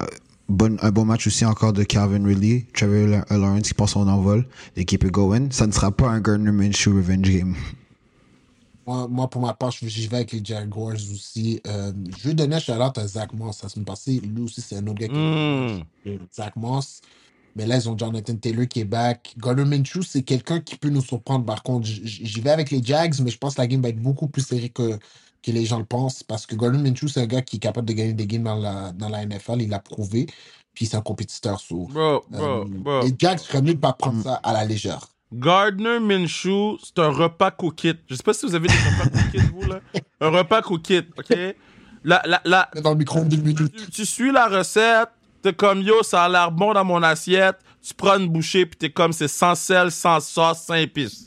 bon, 0.53 0.77
un 0.81 0.91
bon 0.91 1.05
match 1.05 1.27
aussi 1.27 1.45
encore 1.45 1.73
de 1.73 1.83
Calvin 1.83 2.25
Ridley, 2.25 2.67
Trevor 2.75 3.23
euh, 3.31 3.39
Lawrence 3.39 3.69
qui 3.69 3.75
passe 3.75 3.91
son 3.93 4.07
envol. 4.09 4.47
L'équipe 4.77 5.03
est 5.05 5.11
going. 5.11 5.49
Ça 5.51 5.67
ne 5.67 5.73
sera 5.73 5.91
pas 5.91 6.09
un 6.09 6.21
Gardner 6.21 6.53
Minshew 6.53 6.95
revenge 6.95 7.23
game. 7.23 7.57
Moi, 8.87 9.07
moi, 9.09 9.31
pour 9.31 9.41
ma 9.43 9.55
part, 9.55 9.71
je- 9.71 9.87
j'y 9.87 10.09
vais 10.09 10.17
avec 10.17 10.33
les 10.33 10.45
Jaguars 10.45 10.95
aussi. 10.95 11.61
Euh, 11.69 11.93
je 12.19 12.29
vais 12.29 12.35
donner 12.35 12.57
un 12.57 12.59
shout-out 12.59 12.99
à 12.99 13.07
Zach 13.07 13.33
Moss 13.33 13.63
la 13.63 13.69
semaine 13.69 13.85
passée. 13.85 14.21
Lui 14.21 14.43
aussi, 14.43 14.61
c'est 14.61 14.77
un 14.77 14.87
autre 14.87 14.99
gars 14.99 15.09
qui 15.09 15.15
Mm. 16.11 16.19
Zach 16.35 16.57
Moss. 16.57 17.01
Mais 17.55 17.67
là, 17.67 17.77
ils 17.77 17.89
ont 17.89 17.97
Jonathan 17.97 18.35
Taylor 18.35 18.67
qui 18.67 18.81
est 18.81 18.85
back. 18.85 19.35
Gardner 19.39 19.65
Minshew, 19.65 20.03
c'est 20.03 20.23
quelqu'un 20.23 20.59
qui 20.61 20.77
peut 20.77 20.89
nous 20.89 21.03
surprendre. 21.03 21.45
Par 21.45 21.63
contre, 21.63 21.87
j'y 21.87 22.41
vais 22.41 22.51
avec 22.51 22.71
les 22.71 22.83
Jags, 22.83 23.15
mais 23.23 23.31
je 23.31 23.39
pense 23.39 23.55
que 23.55 23.61
la 23.61 23.67
game 23.69 23.83
va 23.83 23.91
être 23.91 24.01
beaucoup 24.03 24.27
plus 24.27 24.43
serrée 24.43 24.71
que, 24.71 24.99
que 25.43 25.51
les 25.51 25.65
gens 25.65 25.79
le 25.79 25.85
pensent. 25.85 26.23
Parce 26.23 26.47
que 26.47 26.55
Gardner 26.55 26.79
Minshew, 26.91 27.09
c'est 27.09 27.21
un 27.21 27.27
gars 27.27 27.43
qui 27.43 27.57
est 27.57 27.61
capable 27.61 27.89
de 27.89 27.93
gagner 27.93 28.13
des 28.13 28.27
games 28.27 28.45
dans 28.45 28.57
la, 28.57 28.93
dans 28.93 29.09
la 29.09 29.25
NFL. 29.27 29.61
Il 29.61 29.71
l'a 29.71 29.79
prouvé. 29.81 30.27
Puis 30.75 30.87
c'est 30.87 30.97
un 30.97 31.03
compétiteur 31.03 31.61
sourd. 31.61 31.89
Bro, 31.91 32.25
bro, 32.31 32.45
Euh, 32.45 32.65
bro. 32.67 33.03
Les 33.03 33.15
Jags 33.19 33.39
feraient 33.41 33.63
mieux 33.63 33.75
de 33.75 33.79
pas 33.81 33.93
prendre 33.93 34.23
ça 34.23 34.35
à 34.43 34.53
la 34.53 34.65
légère. 34.65 35.07
Gardner 35.33 35.99
Minshew, 36.01 36.79
c'est 36.83 36.99
un 36.99 37.09
repas 37.11 37.51
cookit. 37.51 37.95
Je 38.09 38.15
sais 38.15 38.23
pas 38.23 38.33
si 38.35 38.47
vous 38.47 38.55
avez 38.55 38.69
des 38.69 38.75
repas 38.75 39.09
cookit, 39.25 39.47
vous, 39.53 39.69
là. 39.69 39.81
Un 40.21 40.29
repas 40.31 40.63
cookit, 40.63 41.03
OK? 41.19 41.37
La, 42.05 42.21
la, 42.27 42.41
la, 42.45 42.69
Dans 42.83 42.91
le 42.91 42.97
micro 42.97 43.25
tu, 43.25 43.91
tu 43.91 44.05
suis 44.05 44.33
la 44.33 44.49
recette, 44.49 45.09
t'es 45.41 45.53
comme, 45.53 45.81
yo, 45.83 46.03
ça 46.03 46.25
a 46.25 46.29
l'air 46.29 46.51
bon 46.51 46.73
dans 46.73 46.85
mon 46.85 47.03
assiette. 47.03 47.57
Tu 47.81 47.95
prends 47.95 48.19
une 48.19 48.29
bouchée, 48.29 48.67
puis 48.67 48.77
t'es 48.77 48.91
comme, 48.91 49.13
c'est 49.13 49.29
sans 49.29 49.55
sel, 49.55 49.91
sans 49.91 50.21
sauce, 50.21 50.63
sans 50.67 50.75
épices. 50.75 51.25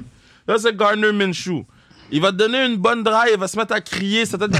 Là, 0.47 0.58
c'est 0.58 0.75
Gardner 0.75 1.12
Minshew. 1.12 1.65
Il 2.11 2.21
va 2.21 2.31
te 2.31 2.37
donner 2.37 2.65
une 2.65 2.77
bonne 2.77 3.03
drive, 3.03 3.31
il 3.33 3.39
va 3.39 3.47
se 3.47 3.57
mettre 3.57 3.73
à 3.73 3.81
crier, 3.81 4.25
sa 4.25 4.37
tête 4.37 4.51
va. 4.51 4.59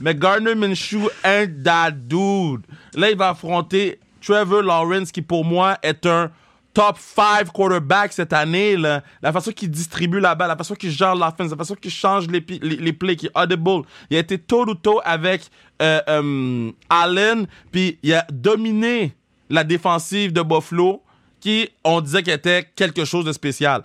Mais 0.00 0.14
Gardner 0.14 0.54
Minshew 0.54 1.08
ain't 1.24 1.62
that 1.64 1.90
dude. 1.92 2.62
Là, 2.94 3.10
il 3.10 3.16
va 3.16 3.30
affronter 3.30 3.98
Trevor 4.20 4.62
Lawrence, 4.62 5.10
qui 5.10 5.22
pour 5.22 5.44
moi 5.44 5.78
est 5.82 6.06
un 6.06 6.30
top 6.76 6.98
5 6.98 7.50
quarterback 7.52 8.12
cette 8.12 8.34
année, 8.34 8.76
là. 8.76 9.02
la 9.22 9.32
façon 9.32 9.50
qu'il 9.50 9.70
distribue 9.70 10.20
la 10.20 10.34
balle, 10.34 10.48
la 10.48 10.56
façon 10.56 10.74
qu'il 10.74 10.90
gère 10.90 11.14
l'offense, 11.14 11.50
la 11.50 11.56
façon 11.56 11.74
qu'il 11.74 11.90
change 11.90 12.26
les, 12.26 12.44
les, 12.60 12.76
les 12.76 12.92
plays, 12.92 13.16
qui 13.16 13.26
est 13.26 13.30
audible. 13.34 13.86
Il 14.10 14.16
a 14.18 14.20
été 14.20 14.36
toe-to-toe 14.38 15.00
avec 15.02 15.48
euh, 15.80 16.00
euh, 16.08 16.70
Allen, 16.90 17.46
puis 17.72 17.98
il 18.02 18.12
a 18.12 18.26
dominé 18.30 19.16
la 19.48 19.64
défensive 19.64 20.34
de 20.34 20.42
Buffalo, 20.42 21.02
qui, 21.40 21.70
on 21.82 22.02
disait 22.02 22.22
qu'elle 22.22 22.34
était 22.34 22.68
quelque 22.76 23.06
chose 23.06 23.24
de 23.24 23.32
spécial. 23.32 23.82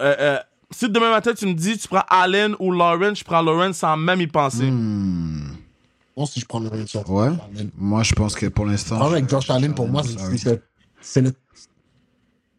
Euh, 0.00 0.38
si 0.70 0.88
demain 0.88 1.10
matin, 1.10 1.32
tu 1.34 1.46
me 1.46 1.54
dis, 1.54 1.76
tu 1.78 1.88
prends 1.88 2.04
Allen 2.08 2.54
ou 2.58 2.70
Lawrence, 2.72 3.18
je 3.20 3.24
prends 3.24 3.42
Lawrence 3.42 3.78
sans 3.78 3.96
même 3.96 4.20
y 4.20 4.26
penser. 4.26 4.70
Moi, 4.70 6.26
si 6.26 6.40
je 6.40 6.44
prends 6.46 6.60
Ravens, 6.60 6.94
Ouais. 7.08 7.30
Moi, 7.76 8.02
je 8.02 8.12
pense 8.14 8.34
que 8.34 8.46
pour 8.46 8.66
l'instant. 8.66 9.00
avec 9.00 9.24
je- 9.24 9.30
Josh 9.30 9.48
Allen, 9.50 9.74
pour 9.74 9.88
moi, 9.88 10.02
c'est- 10.02 10.60
le. 11.22 11.32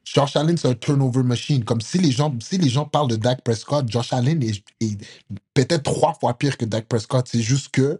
Josh 0.03 0.35
Allen, 0.35 0.57
c'est 0.57 0.67
un 0.67 0.73
turnover 0.73 1.23
machine. 1.23 1.63
Comme 1.63 1.79
si 1.79 1.97
les 1.97 2.11
gens, 2.11 2.33
si 2.41 2.57
les 2.57 2.67
gens 2.69 2.85
parlent 2.85 3.07
de 3.07 3.15
Dak 3.15 3.41
Prescott, 3.43 3.89
Josh 3.89 4.11
Allen 4.11 4.43
est, 4.43 4.61
est 4.81 4.97
peut-être 5.53 5.83
trois 5.83 6.13
fois 6.19 6.33
pire 6.33 6.57
que 6.57 6.65
Dak 6.65 6.85
Prescott. 6.87 7.27
C'est 7.31 7.39
juste 7.41 7.69
que 7.69 7.97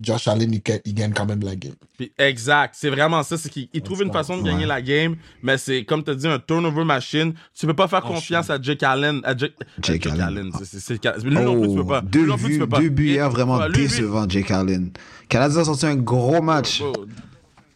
Josh 0.00 0.26
Allen, 0.28 0.52
il, 0.52 0.60
il 0.84 0.94
gagne 0.94 1.12
quand 1.12 1.24
même 1.26 1.40
la 1.42 1.54
game. 1.54 1.74
Puis, 1.96 2.12
exact, 2.18 2.74
c'est 2.76 2.90
vraiment 2.90 3.22
ça. 3.22 3.36
C'est 3.38 3.48
qu'il 3.48 3.68
il 3.72 3.80
trouve 3.82 4.02
une 4.02 4.12
façon 4.12 4.36
de 4.36 4.42
gagner 4.42 4.60
Ouais. 4.62 4.66
la 4.66 4.82
game, 4.82 5.14
mais 5.42 5.56
c'est 5.56 5.84
comme 5.84 6.02
tu 6.02 6.10
as 6.10 6.14
dit, 6.14 6.26
un 6.26 6.38
turnover 6.38 6.84
machine. 6.84 7.32
Tu 7.58 7.66
peux 7.66 7.74
pas 7.74 7.86
faire 7.88 8.02
confiance 8.02 8.50
à 8.50 8.60
Jake 8.60 8.82
Allen. 8.82 9.20
À 9.24 9.36
Jake, 9.36 9.52
à 9.60 9.82
Jake 9.82 10.06
Allen. 10.06 10.50
C'est- 10.58 10.64
c'est- 10.64 10.80
c'est- 10.80 11.24
Lui 11.24 11.34
non 11.36 11.60
plus, 11.60 11.68
tu 11.70 11.76
peux 11.76 11.86
pas. 11.86 12.00
Oh, 12.02 12.08
deux, 12.10 12.22
Lui 12.22 12.28
non 12.28 12.36
plus, 12.36 12.44
tu 12.46 12.52
vues- 12.54 12.58
peux 12.58 12.68
pas. 12.68 12.80
deux 12.80 12.88
buts 12.88 13.20
Ouais, 13.20 13.28
vraiment 13.28 13.66
lui, 13.66 13.74
lui- 13.74 13.82
décevants, 13.88 14.28
Jake 14.28 14.50
Allen. 14.50 14.90
Canada 15.28 15.60
a 15.60 15.64
sorti 15.64 15.86
un 15.86 15.96
gros 15.96 16.42
match. 16.42 16.82
Oh, 16.84 16.92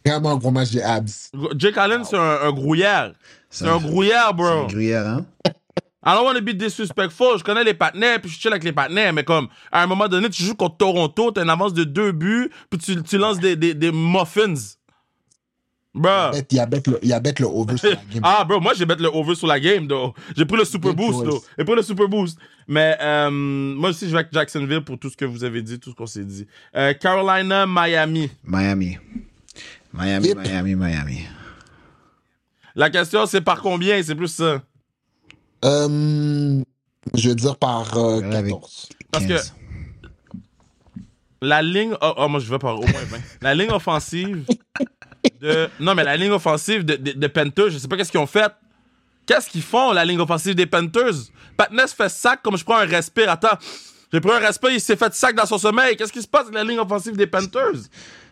Vraiment 0.05 0.31
un 0.31 0.37
gros 0.37 0.51
match 0.51 0.71
des 0.71 0.81
abs. 0.81 1.29
Jake 1.57 1.77
Allen, 1.77 2.03
c'est 2.03 2.17
un, 2.17 2.39
un 2.43 2.51
grouillard. 2.51 3.11
C'est 3.49 3.67
un 3.67 3.77
grouillard, 3.77 4.33
bro. 4.33 4.65
Gruyère, 4.67 5.07
hein? 5.07 5.25
I 6.01 6.13
don't 6.15 6.23
want 6.25 6.35
to 6.35 6.41
be 6.41 6.53
disrespectful. 6.53 7.37
Je 7.37 7.43
connais 7.43 7.63
les 7.63 7.73
partenaires, 7.73 8.21
puis 8.21 8.29
je 8.31 8.39
chill 8.39 8.51
avec 8.51 8.63
les 8.63 8.71
partenaires, 8.71 9.11
mais 9.11 9.23
comme, 9.25 9.49
à 9.71 9.83
un 9.83 9.87
moment 9.87 10.07
donné, 10.07 10.29
tu 10.29 10.43
joues 10.43 10.55
contre 10.55 10.77
Toronto, 10.77 11.31
t'as 11.31 11.43
une 11.43 11.49
avance 11.49 11.73
de 11.73 11.83
deux 11.83 12.13
buts, 12.13 12.49
puis 12.69 12.79
tu, 12.79 13.03
tu 13.03 13.17
lances 13.17 13.39
des, 13.39 13.55
des, 13.57 13.73
des 13.73 13.91
muffins. 13.91 14.53
Bro. 15.93 16.31
Il 16.51 16.55
y 16.55 16.59
a 16.59 16.65
bête 16.67 16.87
le, 16.87 16.99
il 17.01 17.09
y 17.09 17.13
a 17.13 17.19
bête 17.19 17.39
le 17.39 17.47
over 17.47 17.75
sur 17.75 17.89
la 17.89 17.95
game. 18.13 18.21
Ah, 18.23 18.45
bro, 18.45 18.59
moi, 18.61 18.73
j'ai 18.75 18.85
bet 18.85 18.95
le 18.97 19.07
over 19.09 19.33
sur 19.35 19.47
la 19.47 19.59
game, 19.59 19.87
though. 19.87 20.13
J'ai 20.37 20.45
pris 20.45 20.55
le 20.57 20.63
super 20.63 20.93
boost, 20.93 21.25
though. 21.25 21.43
J'ai 21.57 21.65
pris 21.65 21.75
le 21.75 21.81
super 21.81 22.07
boost. 22.07 22.37
Mais, 22.67 22.95
euh, 23.01 23.29
moi 23.31 23.89
aussi, 23.89 24.05
je 24.05 24.11
vais 24.11 24.19
avec 24.19 24.31
Jacksonville 24.31 24.81
pour 24.81 24.99
tout 24.99 25.09
ce 25.09 25.17
que 25.17 25.25
vous 25.25 25.43
avez 25.43 25.61
dit, 25.63 25.79
tout 25.79 25.89
ce 25.89 25.95
qu'on 25.95 26.05
s'est 26.05 26.23
dit. 26.23 26.45
Euh, 26.75 26.93
Carolina, 26.93 27.65
Miami. 27.67 28.29
Miami. 28.45 28.97
Miami, 29.91 30.27
Yep. 30.27 30.37
Miami, 30.37 30.75
Miami. 30.75 31.25
La 32.75 32.89
question, 32.91 33.25
c'est 33.25 33.41
par 33.41 33.59
combien? 33.59 34.01
C'est 34.03 34.15
plus 34.15 34.27
ça. 34.27 34.61
Euh, 35.65 36.61
je 37.13 37.29
vais 37.29 37.35
dire 37.35 37.57
par 37.57 37.97
euh, 37.97 38.21
Avec- 38.31 38.51
14. 38.53 38.89
Parce 39.11 39.25
que- 39.25 39.33
15. 39.33 39.53
La 41.41 41.61
ligne. 41.61 41.93
Oh, 42.01 42.13
oh, 42.17 42.27
moi, 42.27 42.39
je 42.41 42.49
vais 42.49 42.59
par 42.59 42.77
au 42.77 42.81
moins 42.85 43.03
20. 43.09 43.17
La 43.41 43.55
ligne 43.55 43.71
offensive 43.71 44.45
de. 45.39 45.69
Non, 45.79 45.95
mais 45.95 46.03
la 46.03 46.17
ligne 46.17 46.31
offensive 46.31 46.83
de, 46.83 46.95
de, 46.95 47.11
de 47.13 47.27
Panthers, 47.27 47.69
je 47.69 47.77
sais 47.77 47.87
pas 47.87 47.95
qu'est-ce 47.95 48.11
qu'ils 48.11 48.19
ont 48.19 48.25
fait. 48.27 48.51
Qu'est-ce 49.25 49.49
qu'ils 49.49 49.61
font, 49.61 49.91
la 49.93 50.03
ligne 50.03 50.19
offensive 50.19 50.55
des 50.55 50.65
Panthers? 50.65 51.13
Patness 51.55 51.93
fait 51.93 52.09
sac 52.09 52.41
comme 52.41 52.57
je 52.57 52.63
prends 52.65 52.77
un 52.79 52.85
respire. 52.85 53.29
Attends. 53.29 53.57
J'ai 54.11 54.19
pris 54.19 54.31
un 54.31 54.39
respire, 54.39 54.71
il 54.71 54.81
s'est 54.81 54.95
fait 54.95 55.13
sac 55.13 55.35
dans 55.35 55.45
son 55.45 55.59
sommeil. 55.59 55.95
Qu'est-ce 55.95 56.11
qui 56.11 56.21
se 56.21 56.27
passe 56.27 56.43
avec 56.43 56.55
la 56.55 56.63
ligne 56.63 56.79
offensive 56.79 57.15
des 57.15 57.27
Panthers? 57.27 57.73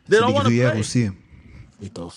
Des 0.10 0.18
aussi. 0.80 1.10
C'est 1.82 1.94
tough. 1.94 2.14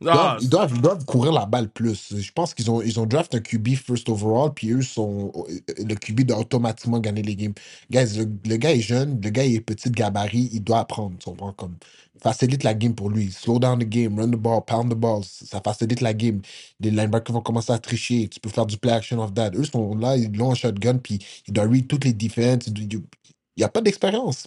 Ils 0.00 0.08
Ah, 0.10 0.12
doivent, 0.12 0.38
ils, 0.40 0.48
doivent, 0.50 0.72
ils 0.76 0.82
doivent 0.82 1.04
courir 1.06 1.32
la 1.32 1.46
balle 1.46 1.70
plus. 1.70 2.14
Je 2.16 2.32
pense 2.32 2.54
qu'ils 2.54 2.70
ont, 2.70 2.82
ils 2.82 3.00
ont 3.00 3.06
draft 3.06 3.34
un 3.34 3.40
QB 3.40 3.76
first 3.76 4.08
overall, 4.10 4.54
puis 4.54 4.70
eux 4.72 4.82
sont. 4.82 5.32
Le 5.78 5.94
QB 5.96 6.22
doit 6.22 6.38
automatiquement 6.38 7.00
gagner 7.00 7.22
les 7.22 7.36
games. 7.36 7.54
Guys, 7.90 8.16
le, 8.18 8.26
le 8.48 8.56
gars 8.58 8.72
est 8.74 8.80
jeune, 8.80 9.20
le 9.22 9.30
gars 9.30 9.44
est 9.44 9.60
petit 9.60 9.90
de 9.90 9.96
gabarit, 9.96 10.50
il 10.52 10.62
doit 10.64 10.80
apprendre. 10.80 11.18
Tu 11.18 11.26
comprends? 11.30 11.52
Comme, 11.54 11.76
facilite 12.22 12.64
la 12.64 12.74
game 12.74 12.94
pour 12.94 13.10
lui. 13.10 13.32
Slow 13.32 13.58
down 13.58 13.80
the 13.80 13.84
game, 13.88 14.18
run 14.20 14.28
the 14.30 14.36
ball, 14.36 14.62
pound 14.66 14.92
the 14.92 14.96
ball. 14.96 15.22
Ça 15.24 15.60
facilite 15.64 16.00
la 16.02 16.14
game. 16.14 16.42
Les 16.80 16.92
linebackers 16.92 17.34
vont 17.34 17.42
commencer 17.42 17.72
à 17.72 17.80
tricher. 17.80 18.28
Tu 18.28 18.40
peux 18.40 18.50
faire 18.50 18.66
du 18.66 18.78
play 18.78 18.92
action 18.92 19.20
of 19.22 19.34
that. 19.34 19.52
Eux 19.56 19.64
sont 19.64 19.96
là, 19.96 20.16
ils 20.16 20.32
l'ont 20.36 20.52
en 20.52 20.56
shotgun, 20.56 20.98
puis 20.98 21.18
ils 21.48 21.54
doivent 21.54 21.72
read 21.72 21.88
toutes 21.88 22.04
les 22.06 22.14
defenses. 22.14 22.68
Il 22.68 23.02
n'y 23.58 23.64
a 23.64 23.70
pas 23.70 23.82
d'expérience. 23.82 24.46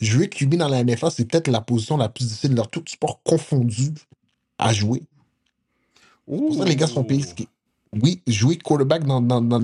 Jouer 0.00 0.28
QB 0.30 0.56
dans 0.56 0.68
la 0.68 0.84
NFL, 0.84 1.10
c'est 1.12 1.26
peut-être 1.30 1.48
la 1.48 1.60
position 1.60 1.98
la 1.98 2.08
plus 2.08 2.26
difficile 2.26 2.52
de 2.52 2.56
leur 2.56 2.70
tout 2.70 2.84
sport 2.88 3.22
confondu 3.24 3.92
à 4.58 4.72
jouer. 4.72 5.02
C'est 6.28 6.36
pour 6.36 6.54
ça 6.56 6.64
que 6.64 6.68
les 6.68 6.76
gars 6.76 6.86
sont 6.86 7.04
payés. 7.04 7.22
ce 7.22 7.34
qui- 7.34 7.48
Oui, 8.02 8.20
jouer 8.26 8.56
quarterback 8.58 9.04
dans, 9.04 9.20
dans, 9.20 9.40
dans 9.40 9.60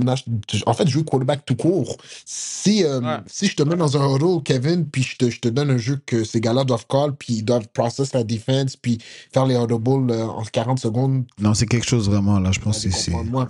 En 0.67 0.73
fait, 0.75 0.87
jouer 0.87 1.03
quarterback 1.03 1.45
tout 1.45 1.57
court. 1.57 1.97
Si, 2.25 2.85
euh, 2.85 3.01
Ouais. 3.01 3.17
si 3.27 3.47
je 3.49 3.57
te 3.57 3.65
mets 3.65 3.75
dans 3.75 3.97
un 3.97 4.15
huddle, 4.15 4.41
Kevin, 4.45 4.87
puis 4.87 5.03
je 5.03 5.17
te, 5.17 5.31
je 5.31 5.41
te 5.41 5.49
donne 5.49 5.69
un 5.71 5.79
jeu 5.79 6.01
que 6.07 6.23
ces 6.23 6.41
gars-là 6.41 6.63
doivent 6.63 6.87
call, 6.89 7.17
puis 7.17 7.35
ils 7.39 7.43
doivent 7.45 7.67
process 7.73 8.13
la 8.13 8.23
defense, 8.23 8.77
puis 8.77 8.99
faire 9.33 9.47
les 9.47 9.57
audibles 9.57 10.13
euh, 10.13 10.27
en 10.27 10.45
40 10.45 10.79
secondes, 10.79 11.25
Non, 11.41 11.55
c'est 11.55 11.67
quelque 11.67 11.87
chose 11.89 12.09
vraiment, 12.09 12.39
là. 12.39 12.53
Je 12.53 12.61
pense 12.61 12.85
que 12.85 12.91
c'est. 12.93 13.11
Non, 13.11 13.47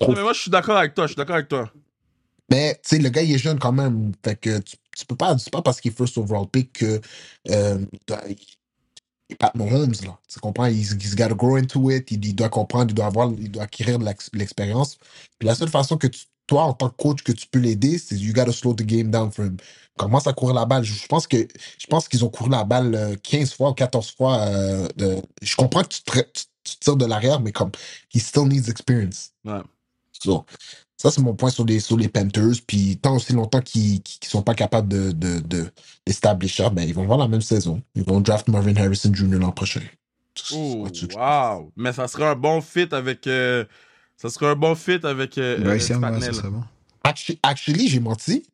trop. 0.00 0.14
mais 0.14 0.22
moi, 0.22 0.32
je 0.32 0.40
suis 0.40 0.50
d'accord 0.50 0.78
avec 0.78 0.94
toi. 0.94 1.04
Je 1.06 1.12
suis 1.12 1.16
d'accord 1.16 1.36
avec 1.36 1.48
toi. 1.48 1.70
Mais, 2.50 2.80
tu 2.82 2.96
sais, 2.96 2.98
le 3.02 3.10
gars, 3.10 3.20
il 3.22 3.34
est 3.34 3.38
jeune 3.38 3.58
quand 3.58 3.72
même. 3.72 4.12
Fait 4.24 4.36
que 4.40 4.58
tu, 4.60 4.76
tu 4.96 5.04
peux 5.04 5.16
pas. 5.16 5.36
C'est 5.36 5.52
pas 5.52 5.60
parce 5.60 5.82
qu'il 5.82 5.90
est 5.90 5.94
first 5.94 6.16
overall 6.16 6.46
pick 6.50 6.72
que. 6.72 6.98
Euh, 7.50 7.78
est 9.30 9.36
Pat 9.36 9.54
Mahomes, 9.54 9.94
là. 10.04 10.18
Tu 10.28 10.40
comprends? 10.40 10.66
He's, 10.66 10.92
he's 11.00 11.14
got 11.16 11.28
to 11.28 11.34
grow 11.36 11.56
into 11.56 11.90
it. 11.90 12.10
Il, 12.10 12.24
il 12.24 12.34
doit 12.34 12.48
comprendre, 12.50 12.90
il 12.90 12.94
doit 12.94 13.06
avoir, 13.06 13.30
il 13.38 13.50
doit 13.50 13.64
acquérir 13.64 13.98
de 13.98 14.06
l'expérience. 14.34 14.98
Puis 15.38 15.46
la 15.48 15.54
seule 15.54 15.68
façon 15.70 15.96
que 15.98 16.08
tu, 16.08 16.26
toi, 16.46 16.64
en 16.64 16.74
tant 16.74 16.90
que 16.90 16.96
coach, 16.96 17.22
que 17.22 17.32
tu 17.32 17.46
peux 17.48 17.58
l'aider, 17.60 17.98
c'est 17.98 18.16
you 18.16 18.32
got 18.32 18.46
to 18.46 18.52
slow 18.52 18.74
the 18.74 18.82
game 18.84 19.10
down 19.10 19.30
for 19.32 19.46
him. 19.46 19.56
Commence 19.98 20.26
à 20.26 20.32
courir 20.34 20.54
la 20.54 20.66
balle. 20.66 20.84
Je 20.84 20.94
je 20.94 21.06
pense 21.06 21.26
que 21.26 21.38
je 21.78 21.86
pense 21.88 22.08
qu'ils 22.08 22.24
ont 22.24 22.30
couru 22.30 22.50
la 22.50 22.64
balle 22.64 22.94
euh, 22.94 23.16
15 23.22 23.54
fois 23.54 23.70
ou 23.70 23.74
14 23.74 24.12
fois. 24.16 24.38
euh, 24.40 24.88
de- 24.96 25.22
je 25.42 25.56
comprends 25.56 25.82
que 25.82 25.88
tu, 25.88 26.02
te- 26.02 26.12
tu- 26.20 26.44
tu 26.64 26.76
tires 26.78 26.96
de 26.96 27.06
l'arrière, 27.06 27.40
mais 27.40 27.52
comme 27.52 27.70
he 28.14 28.20
still 28.20 28.44
needs 28.48 28.70
experience. 28.70 29.30
Ouais. 29.44 29.60
So, 30.24 30.46
ça, 31.00 31.10
c'est 31.12 31.20
mon 31.22 31.32
point 31.34 31.48
sur 31.50 31.64
les, 31.64 31.78
sur 31.78 31.96
les 31.96 32.08
Panthers. 32.08 32.56
Puis, 32.66 32.98
tant 33.00 33.14
aussi 33.16 33.32
longtemps 33.32 33.60
qu'ils 33.60 33.94
ne 34.00 34.26
sont 34.28 34.42
pas 34.42 34.54
capables 34.54 34.88
de, 34.88 35.12
de, 35.12 35.38
de, 35.38 35.70
d'establisher, 36.04 36.68
ben, 36.72 36.82
ils 36.82 36.92
vont 36.94 37.04
voir 37.06 37.18
la 37.18 37.28
même 37.28 37.40
saison. 37.40 37.80
Ils 37.94 38.02
vont 38.04 38.20
draft 38.20 38.48
Marvin 38.48 38.74
Harrison 38.76 39.14
Jr. 39.14 39.38
l'an 39.38 39.52
prochain. 39.52 39.80
Oh, 40.52 40.86
wow. 41.16 41.72
Mais 41.76 41.92
ça 41.92 42.08
serait 42.08 42.26
un 42.26 42.34
bon 42.34 42.60
fit 42.60 42.88
avec. 42.92 43.26
euh, 43.28 43.64
ça 44.16 44.28
serait 44.28 44.46
un 44.46 44.56
bon 44.56 44.74
fit 44.74 44.98
avec. 45.04 45.38
Euh, 45.38 45.58
Bryce 45.58 45.90
euh, 45.90 45.94
Young, 45.94 46.02
ouais, 46.02 46.08
Spatnell. 46.10 46.34
ça 46.34 46.40
serait 46.40 46.50
bon. 46.50 46.64
Actu- 47.04 47.38
Actually, 47.42 47.88
j'ai 47.88 48.00
menti. 48.00 48.44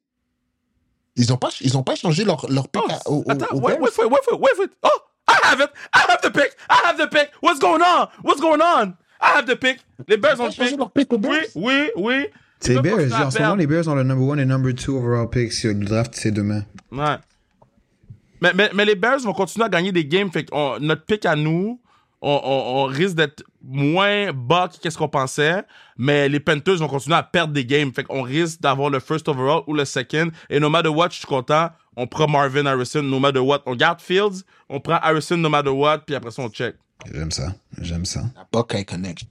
Ils 1.17 1.29
n'ont 1.31 1.37
pas, 1.37 1.51
ils 1.61 1.77
ont 1.79 1.83
pas 1.83 1.95
changé 1.95 2.25
leur, 2.25 2.45
leur 2.51 2.69
pick 2.69 2.83
Oh, 2.85 2.91
à- 2.93 3.09
au, 3.11 3.23
au- 3.23 3.31
attends, 3.31 3.47
au 3.55 3.61
wait, 3.61 3.79
wait 3.79 3.91
wait 3.99 4.07
wait 4.09 4.55
for 4.57 4.65
it. 4.65 4.73
Oh, 4.83 4.89
I 5.29 5.35
have 5.45 5.61
it. 5.61 5.71
I 5.95 6.01
have 6.11 6.21
the 6.23 6.31
pick. 6.33 6.57
I 6.69 6.81
have 6.85 6.99
the 6.99 7.09
pick. 7.09 7.31
What's 7.41 7.59
going 7.61 7.81
on? 7.83 8.09
What's 8.23 8.41
going 8.41 8.61
on? 8.61 8.95
I 9.25 9.39
have 9.39 9.47
the 9.47 9.55
pick. 9.59 9.79
Les 10.09 10.17
Bears 10.17 10.39
ont 10.41 10.47
le 10.47 10.51
pick. 10.51 10.77
leur 10.79 10.91
pick 10.91 11.13
aux 11.13 11.17
Oui, 11.17 11.23
Bears. 11.23 11.41
oui, 11.55 11.91
oui. 11.97 12.27
C'est 12.61 12.75
les 12.75 12.81
Bears. 12.83 13.13
En 13.27 13.31
ce 13.31 13.39
moment, 13.43 13.55
les 13.57 13.67
Bears 13.67 13.89
ont 13.89 13.95
le 13.95 14.03
number 14.03 14.27
one 14.27 14.39
et 14.41 14.45
number 14.45 14.75
two 14.75 14.97
overall 14.97 15.29
pick. 15.31 15.53
Si 15.53 15.67
le 15.67 15.75
draft, 15.75 16.15
c'est 16.15 16.31
demain. 16.31 16.63
Ouais. 16.93 17.17
Mais, 18.41 18.53
mais, 18.55 18.71
mais 18.75 18.85
les 18.85 18.95
Bears 18.95 19.21
vont 19.21 19.33
continuer 19.33 19.67
à 19.67 19.69
gagner 19.69 19.93
des 19.93 20.05
games. 20.05 20.31
Fait 20.31 20.45
qu'on- 20.45 20.79
notre 20.81 21.05
pick 21.05 21.25
à 21.27 21.37
nous, 21.37 21.81
on, 22.21 22.41
on- 22.45 22.83
on 22.83 22.85
risque 22.85 23.15
d'être 23.17 23.43
moins 23.63 24.33
bas 24.33 24.69
que 24.69 24.79
qu'est-ce 24.81 24.99
qu'on 24.99 25.09
pensait. 25.09 25.63
Mais 25.97 26.29
les 26.29 26.41
Panthers 26.41 26.77
vont 26.77 26.89
continuer 26.89 27.17
à 27.17 27.23
perdre 27.23 27.53
des 27.55 27.65
games. 27.65 27.93
Fait 27.95 28.05
qu'on 28.05 28.23
risque 28.23 28.61
d'avoir 28.61 28.91
le 28.91 29.01
first 29.01 29.29
overall 29.29 29.63
ou 29.67 29.75
le 29.75 29.85
second. 29.85 30.31
Et 30.51 30.61
no 30.61 30.69
matter 30.69 30.89
what, 30.91 31.09
je 31.11 31.19
suis 31.19 31.27
content. 31.27 31.71
On 31.97 32.07
prend 32.07 32.27
Marvin 32.29 32.67
Harrison 32.67 33.03
no 33.03 33.19
matter 33.21 33.39
what. 33.39 33.63
On 33.67 33.77
garde 33.77 34.01
Fields, 34.01 34.43
on 34.69 34.81
prend 34.81 34.99
Harrison 35.01 35.37
no 35.37 35.49
matter 35.49 35.71
what, 35.71 35.99
puis 35.99 36.15
après 36.17 36.31
ça, 36.33 36.43
on 36.43 36.49
check. 36.49 36.75
J'aime 37.13 37.31
ça. 37.31 37.55
J'aime 37.81 38.05
ça. 38.05 38.23
La 38.35 38.47
Buckeye 38.53 38.85
Connection. 38.85 39.29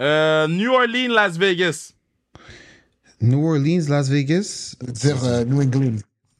Euh, 0.00 0.48
New 0.48 0.70
Orleans, 0.72 1.12
Las 1.12 1.36
Vegas. 1.36 1.92
New 3.20 3.44
Orleans, 3.44 3.88
Las 3.88 4.08
Vegas? 4.08 4.76
Dire 4.82 5.24
euh, 5.24 5.44
New 5.44 5.60
England. 5.60 5.98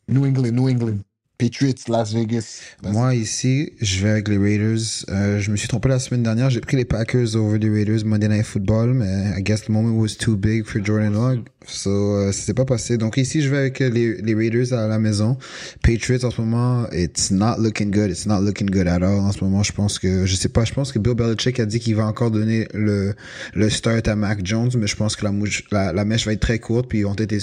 New 0.09 0.25
England, 0.27 0.53
New 0.53 0.69
England. 0.69 0.99
Patriots, 1.37 1.89
Las 1.89 2.15
Vegas. 2.15 2.61
Moi, 2.85 3.17
ici, 3.17 3.73
je 3.81 4.05
vais 4.05 4.11
avec 4.11 4.29
les 4.29 4.39
Raiders. 4.39 5.05
Euh, 5.09 5.41
je 5.41 5.51
me 5.51 5.57
suis 5.57 5.67
trompé 5.67 5.89
la 5.89 5.99
semaine 5.99 6.23
dernière. 6.23 6.49
J'ai 6.49 6.61
pris 6.61 6.77
les 6.77 6.85
Packers 6.85 7.35
over 7.35 7.59
les 7.59 7.69
Raiders 7.69 8.05
Monday 8.05 8.29
Night 8.29 8.45
Football, 8.45 8.95
mais 8.95 9.33
I 9.37 9.43
guess 9.43 9.63
the 9.65 9.69
moment 9.69 9.99
was 9.99 10.17
too 10.17 10.37
big 10.37 10.65
for 10.65 10.85
Jordan 10.85 11.13
Love. 11.13 11.45
So, 11.67 11.91
euh, 11.91 12.31
c'était 12.31 12.55
pas 12.55 12.65
passé. 12.65 12.99
Donc 12.99 13.17
ici, 13.17 13.43
je 13.43 13.49
vais 13.49 13.59
avec 13.59 13.81
les, 13.81 14.21
les 14.21 14.35
Raiders 14.35 14.73
à 14.73 14.87
la 14.87 14.99
maison. 15.01 15.37
Patriots, 15.83 16.25
en 16.25 16.31
ce 16.31 16.41
moment, 16.41 16.87
it's 16.93 17.33
not 17.33 17.57
looking 17.59 17.91
good. 17.91 18.11
It's 18.11 18.27
not 18.27 18.41
looking 18.41 18.71
good 18.71 18.87
at 18.87 19.03
all. 19.03 19.19
En 19.19 19.33
ce 19.33 19.43
moment, 19.43 19.65
je 19.65 19.73
pense 19.73 19.99
que, 19.99 20.27
je 20.27 20.37
sais 20.37 20.49
pas, 20.49 20.65
je 20.65 20.73
pense 20.73 20.93
que 20.93 21.01
Bill 21.01 21.15
Belichick 21.15 21.59
a 21.59 21.67
dit 21.67 21.81
qu'il 21.81 21.97
va 21.97 22.07
encore 22.07 22.31
donner 22.31 22.69
le, 22.75 23.15
le 23.55 23.71
start 23.71 24.07
à 24.07 24.15
Mac 24.15 24.45
Jones, 24.45 24.71
mais 24.79 24.87
je 24.87 24.95
pense 24.95 25.17
que 25.17 25.25
la, 25.25 25.33
mouche, 25.33 25.65
la, 25.73 25.93
la 25.93 26.05
mèche 26.05 26.27
va 26.27 26.33
être 26.33 26.41
très 26.41 26.61
courte, 26.61 26.89
puis 26.89 26.99
ils 26.99 27.05
vont 27.05 27.15
peut-être 27.15 27.35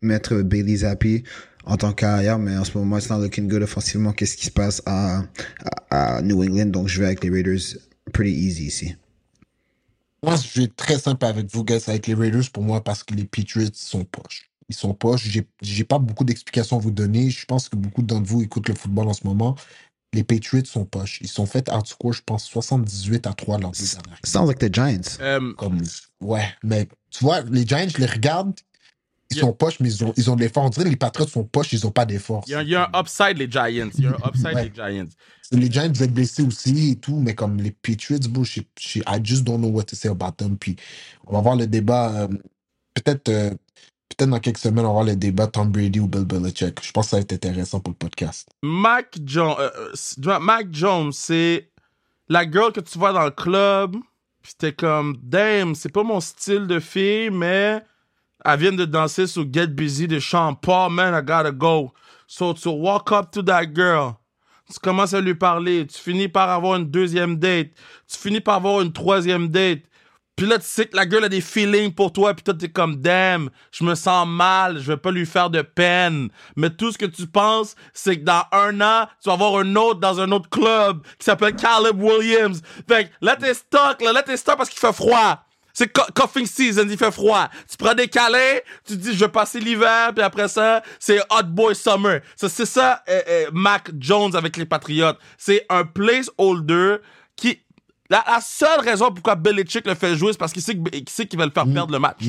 mettre 0.00 0.42
Bailey 0.42 0.76
Zappi 0.76 1.22
en 1.66 1.76
tant 1.76 1.90
que 1.90 1.96
carrière, 1.96 2.38
mais 2.38 2.56
en 2.56 2.64
ce 2.64 2.78
moment, 2.78 2.98
c'est 3.00 3.10
not 3.10 3.20
looking 3.20 3.48
good 3.48 3.62
offensivement. 3.62 4.12
Qu'est-ce 4.12 4.36
qui 4.36 4.46
se 4.46 4.50
passe 4.50 4.80
à, 4.86 5.24
à, 5.90 6.16
à 6.16 6.22
New 6.22 6.42
England? 6.42 6.66
Donc, 6.66 6.88
je 6.88 7.00
vais 7.00 7.06
avec 7.06 7.22
les 7.22 7.30
Raiders 7.30 7.60
pretty 8.12 8.32
easy 8.32 8.66
ici. 8.66 8.94
Moi, 10.22 10.36
je 10.36 10.60
vais 10.60 10.64
être 10.64 10.76
très 10.76 10.98
simple 10.98 11.24
avec 11.24 11.52
vous, 11.52 11.64
guys, 11.64 11.82
avec 11.86 12.06
les 12.06 12.14
Raiders 12.14 12.50
pour 12.52 12.62
moi 12.62 12.82
parce 12.82 13.04
que 13.04 13.14
les 13.14 13.24
Patriots 13.24 13.70
sont 13.74 14.04
poches. 14.04 14.50
Ils 14.68 14.74
sont 14.74 14.94
poches. 14.94 15.28
J'ai, 15.60 15.84
pas 15.84 15.98
beaucoup 15.98 16.24
d'explications 16.24 16.78
à 16.78 16.80
vous 16.80 16.90
donner. 16.90 17.30
Je 17.30 17.44
pense 17.46 17.68
que 17.68 17.76
beaucoup 17.76 18.02
d'entre 18.02 18.26
vous 18.26 18.42
écoutent 18.42 18.68
le 18.68 18.74
football 18.74 19.08
en 19.08 19.12
ce 19.12 19.26
moment. 19.26 19.54
Les 20.12 20.24
Patriots 20.24 20.64
sont 20.64 20.84
poches. 20.84 21.18
Ils 21.20 21.28
sont 21.28 21.46
faits 21.46 21.68
outscore, 21.68 22.12
je 22.12 22.22
pense, 22.24 22.44
78 22.44 23.26
à 23.26 23.34
3 23.34 23.58
lors 23.58 23.72
des 23.72 23.84
dernières. 23.84 24.18
Sounds 24.24 24.46
like 24.46 24.58
the 24.58 24.72
Giants. 24.72 25.18
Euh, 25.20 25.52
Comme, 25.54 25.82
ouais, 26.20 26.48
mais 26.64 26.88
tu 27.10 27.22
vois, 27.22 27.42
les 27.42 27.66
Giants, 27.66 27.88
je 27.88 27.98
les 27.98 28.06
regarde, 28.06 28.54
ils 29.30 29.38
sont 29.38 29.52
poches, 29.52 29.80
mais 29.80 29.88
ils 29.92 30.04
ont, 30.04 30.12
ils 30.16 30.30
ont 30.30 30.36
de 30.36 30.40
l'effort. 30.40 30.64
On 30.64 30.68
dirait 30.70 30.84
que 30.84 30.90
les 30.90 30.96
Patriots 30.96 31.28
sont 31.28 31.44
poches, 31.44 31.72
ils 31.72 31.86
ont 31.86 31.90
pas 31.90 32.04
d'effort. 32.06 32.44
Il 32.46 32.56
il 32.62 32.68
y 32.68 32.74
a 32.76 32.90
un 32.92 33.00
upside, 33.00 33.38
les 33.38 33.50
Giants. 33.50 33.90
Il 33.98 34.04
y 34.04 34.06
a 34.06 34.10
un 34.10 34.28
upside, 34.28 34.54
Ouais. 34.54 34.64
les 34.64 34.72
Giants. 34.74 35.08
Les 35.52 35.70
Giants 35.70 35.92
vont 35.92 36.04
être 36.04 36.12
blessés 36.14 36.42
aussi 36.42 36.90
et 36.92 36.96
tout, 36.96 37.18
mais 37.18 37.34
comme 37.34 37.56
les 37.58 37.70
Patriots, 37.70 38.18
bro, 38.28 38.44
je, 38.44 38.60
je- 38.78 38.98
I 39.00 39.20
just 39.22 39.44
don't 39.44 39.58
know 39.58 39.68
what 39.68 39.84
to 39.84 39.96
say 39.96 40.08
about 40.08 40.32
them. 40.36 40.56
Puis 40.56 40.76
on 41.26 41.32
va 41.34 41.40
voir 41.40 41.56
le 41.56 41.66
débat, 41.66 42.12
euh, 42.22 42.28
peut-être 42.94 43.28
euh, 43.28 43.50
peut-être 44.08 44.30
dans 44.30 44.40
quelques 44.40 44.58
semaines, 44.58 44.84
on 44.84 44.88
va 44.88 44.92
voir 44.94 45.04
le 45.04 45.16
débat 45.16 45.46
Tom 45.46 45.70
Brady 45.70 46.00
ou 46.00 46.08
Bill 46.08 46.24
Belichick. 46.24 46.84
Je 46.84 46.90
pense 46.92 47.06
que 47.06 47.10
ça 47.10 47.16
va 47.16 47.20
être 47.22 47.32
intéressant 47.32 47.80
pour 47.80 47.92
le 47.92 47.96
podcast. 47.96 48.48
Mac 48.62 49.16
Jones, 49.24 49.54
euh, 49.58 50.38
Mac 50.40 50.68
Jones, 50.72 51.12
c'est 51.12 51.70
la 52.28 52.48
girl 52.50 52.72
que 52.72 52.80
tu 52.80 52.98
vois 52.98 53.12
dans 53.12 53.24
le 53.24 53.30
club. 53.30 53.96
Puis 54.42 54.54
t'es 54.58 54.72
comme, 54.72 55.16
damn, 55.22 55.74
c'est 55.74 55.90
pas 55.92 56.04
mon 56.04 56.20
style 56.20 56.66
de 56.68 56.78
fille, 56.80 57.30
mais 57.30 57.82
elle 58.46 58.60
vient 58.60 58.72
de 58.72 58.84
danser 58.84 59.26
sur 59.26 59.44
Get 59.52 59.68
Busy 59.68 60.06
de 60.06 60.20
Sean 60.20 60.56
man, 60.90 61.14
I 61.14 61.20
gotta 61.20 61.50
go. 61.50 61.92
So 62.28 62.52
to 62.52 62.70
walk 62.70 63.10
up 63.10 63.32
to 63.32 63.42
that 63.42 63.74
girl, 63.74 64.14
tu 64.72 64.78
commences 64.80 65.14
à 65.14 65.20
lui 65.20 65.34
parler, 65.34 65.86
tu 65.86 65.98
finis 65.98 66.28
par 66.28 66.50
avoir 66.50 66.76
une 66.76 66.88
deuxième 66.88 67.36
date, 67.36 67.70
tu 68.08 68.18
finis 68.18 68.40
par 68.40 68.56
avoir 68.56 68.80
une 68.82 68.92
troisième 68.92 69.48
date. 69.48 69.82
Puis 70.36 70.46
là, 70.46 70.58
tu 70.58 70.66
sais 70.66 70.86
que 70.86 70.94
la 70.94 71.06
gueule 71.06 71.24
a 71.24 71.28
des 71.30 71.40
feelings 71.40 71.94
pour 71.94 72.12
toi, 72.12 72.34
puis 72.34 72.44
toi, 72.44 72.52
t'es 72.52 72.68
comme, 72.68 72.96
damn, 72.96 73.48
je 73.72 73.84
me 73.84 73.94
sens 73.94 74.28
mal, 74.28 74.78
je 74.78 74.92
vais 74.92 74.98
pas 74.98 75.10
lui 75.10 75.24
faire 75.24 75.48
de 75.48 75.62
peine. 75.62 76.28
Mais 76.56 76.68
tout 76.68 76.92
ce 76.92 76.98
que 76.98 77.06
tu 77.06 77.26
penses, 77.26 77.74
c'est 77.94 78.18
que 78.18 78.24
dans 78.24 78.42
un 78.52 78.80
an, 78.82 79.08
tu 79.22 79.28
vas 79.28 79.32
avoir 79.32 79.56
un 79.56 79.76
autre 79.76 79.98
dans 79.98 80.20
un 80.20 80.30
autre 80.32 80.50
club 80.50 81.02
qui 81.18 81.24
s'appelle 81.24 81.56
Caleb 81.56 82.00
Williams. 82.00 82.60
Fait 82.86 83.06
que 83.06 83.10
là, 83.22 83.36
t'es 83.36 83.54
stock, 83.54 84.02
là, 84.02 84.12
là, 84.12 84.22
t'es 84.22 84.36
stock 84.36 84.58
parce 84.58 84.68
qu'il 84.68 84.78
fait 84.78 84.92
froid. 84.92 85.45
C'est 85.78 85.92
co- 85.92 86.10
coughing 86.14 86.46
season, 86.46 86.86
il 86.88 86.96
fait 86.96 87.10
froid. 87.10 87.50
Tu 87.70 87.76
prends 87.76 87.92
des 87.92 88.08
câlins, 88.08 88.60
tu 88.86 88.94
te 88.94 88.98
dis 88.98 89.12
je 89.12 89.18
vais 89.18 89.28
passer 89.28 89.60
l'hiver, 89.60 90.14
puis 90.14 90.24
après 90.24 90.48
ça, 90.48 90.82
c'est 90.98 91.20
hot 91.30 91.42
boy 91.44 91.74
summer. 91.76 92.20
C'est 92.34 92.64
ça, 92.64 93.02
euh, 93.06 93.20
euh, 93.28 93.46
Mac 93.52 93.90
Jones 94.00 94.34
avec 94.34 94.56
les 94.56 94.64
Patriots. 94.64 95.12
C'est 95.36 95.66
un 95.68 95.84
placeholder 95.84 96.96
qui. 97.36 97.60
La, 98.08 98.24
la 98.26 98.40
seule 98.40 98.80
raison 98.80 99.10
pourquoi 99.12 99.34
Belichick 99.34 99.86
le 99.86 99.94
fait 99.94 100.16
jouer, 100.16 100.32
c'est 100.32 100.38
parce 100.38 100.54
qu'il 100.54 100.62
sait 100.62 100.76
qu'il 100.78 101.26
qu'il 101.28 101.38
va 101.38 101.44
le 101.44 101.50
faire 101.52 101.66
perdre 101.74 101.92
le 101.92 101.98
match. 101.98 102.20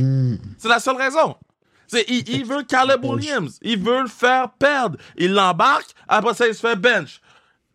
C'est 0.57 0.67
la 0.67 0.79
seule 0.81 0.97
raison. 0.97 1.37
Il 2.09 2.43
veut 2.45 2.63
Caleb 2.63 3.05
Williams. 3.05 3.57
Il 3.61 3.79
veut 3.81 4.01
le 4.01 4.07
faire 4.09 4.49
perdre. 4.59 4.97
Il 5.15 5.31
l'embarque, 5.33 5.91
après 6.09 6.33
ça, 6.33 6.47
il 6.49 6.53
se 6.53 6.59
fait 6.59 6.75
bench. 6.75 7.21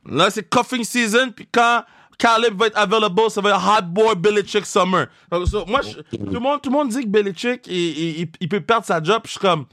Là, 0.05 0.29
c'est 0.29 0.43
coughing 0.51 0.85
season, 0.85 1.31
puis 1.31 1.49
quand 1.51 1.83
Caleb 2.23 2.57
va 2.57 2.69
être 2.69 2.79
available, 2.79 3.21
ça 3.31 3.41
va 3.41 3.51
être 3.51 3.59
hot 3.67 3.87
boy 3.89 4.15
Belichick 4.17 4.65
summer. 4.65 5.07
Donc, 5.31 5.49
so, 5.49 5.67
moi, 5.67 5.81
je- 5.83 6.17
tout, 6.17 6.25
le 6.33 6.39
monde, 6.39 6.63
tout 6.63 6.71
le 6.71 6.77
monde 6.77 6.89
dit 6.91 7.03
que 7.03 7.09
Belichick, 7.09 7.67
il, 7.67 8.29
il- 8.41 8.49
peut 8.49 8.61
perdre 8.61 8.87
sa 8.87 9.03
job. 9.03 9.23
puis 9.25 9.33
Je 9.35 9.39
suis 9.39 9.41
comme, 9.41 9.65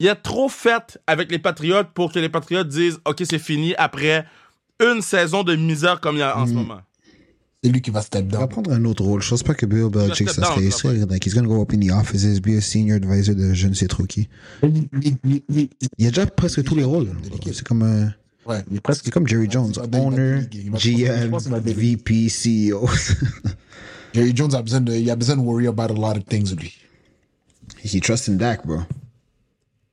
il 0.00 0.08
a 0.08 0.14
trop 0.14 0.48
fait 0.48 0.98
avec 1.06 1.30
les 1.30 1.38
Patriots 1.38 1.84
pour 1.92 2.10
que 2.10 2.18
les 2.20 2.30
Patriots 2.30 2.64
disent, 2.64 2.98
OK, 3.04 3.22
c'est 3.28 3.38
fini 3.38 3.74
après 3.76 4.24
une 4.80 5.02
saison 5.02 5.42
de 5.42 5.54
misère 5.56 6.00
comme 6.00 6.16
il 6.16 6.20
y 6.20 6.22
a 6.22 6.38
en 6.38 6.46
ce 6.46 6.52
moment. 6.52 6.80
C'est 7.62 7.70
lui 7.70 7.82
qui 7.82 7.90
va 7.90 8.00
step 8.02 8.24
Il 8.28 8.32
va 8.32 8.38
down. 8.38 8.48
prendre 8.48 8.72
un 8.72 8.84
autre 8.84 9.02
rôle. 9.04 9.20
Je 9.20 9.28
pense 9.28 9.42
pas 9.42 9.52
que 9.52 9.66
Bill 9.66 9.88
Belichick, 9.90 10.30
ça 10.30 10.44
serait. 10.44 10.60
down, 10.62 10.70
serait 10.70 10.94
like, 11.10 11.26
he's 11.26 11.34
gonna 11.34 11.48
go 11.48 11.60
up 11.60 11.72
in 11.74 11.80
the 11.80 11.90
offices, 11.90 12.40
be 12.40 12.56
a 12.56 12.60
senior 12.60 12.96
advisor 12.96 13.34
de 13.34 13.52
je 13.52 13.66
ne 13.66 13.74
sais 13.74 13.88
trop 13.88 14.04
qui. 14.04 14.28
Il, 14.62 15.42
Il 15.98 16.06
a 16.06 16.10
déjà 16.10 16.24
presque 16.26 16.62
tous 16.64 16.76
les 16.76 16.84
rôles. 16.84 17.08
C'est 17.52 17.66
comme, 17.66 17.82
euh, 17.82 18.06
ouais, 18.48 18.64
il 18.70 18.76
est 18.76 18.80
presque 18.80 19.04
c'est 19.04 19.10
comme 19.10 19.26
Jerry 19.26 19.48
Jones. 19.50 19.72
Il 19.76 19.90
va 19.90 19.98
Owner, 20.00 20.40
GM. 20.50 21.36
VP, 21.36 22.28
CEO. 22.28 22.88
Jerry 24.14 24.34
Jones 24.34 24.54
a 24.54 24.62
besoin 24.62 24.80
de, 24.80 24.94
il 24.94 25.10
a 25.10 25.16
besoin 25.16 25.36
de 25.36 25.42
worry 25.42 25.66
about 25.66 25.90
a 25.90 25.92
lot 25.92 26.16
of 26.16 26.24
things, 26.26 26.54
lui. 26.54 26.72
he 27.82 28.00
trusts 28.00 28.28
in 28.28 28.36
Dak, 28.38 28.66
bro. 28.66 28.82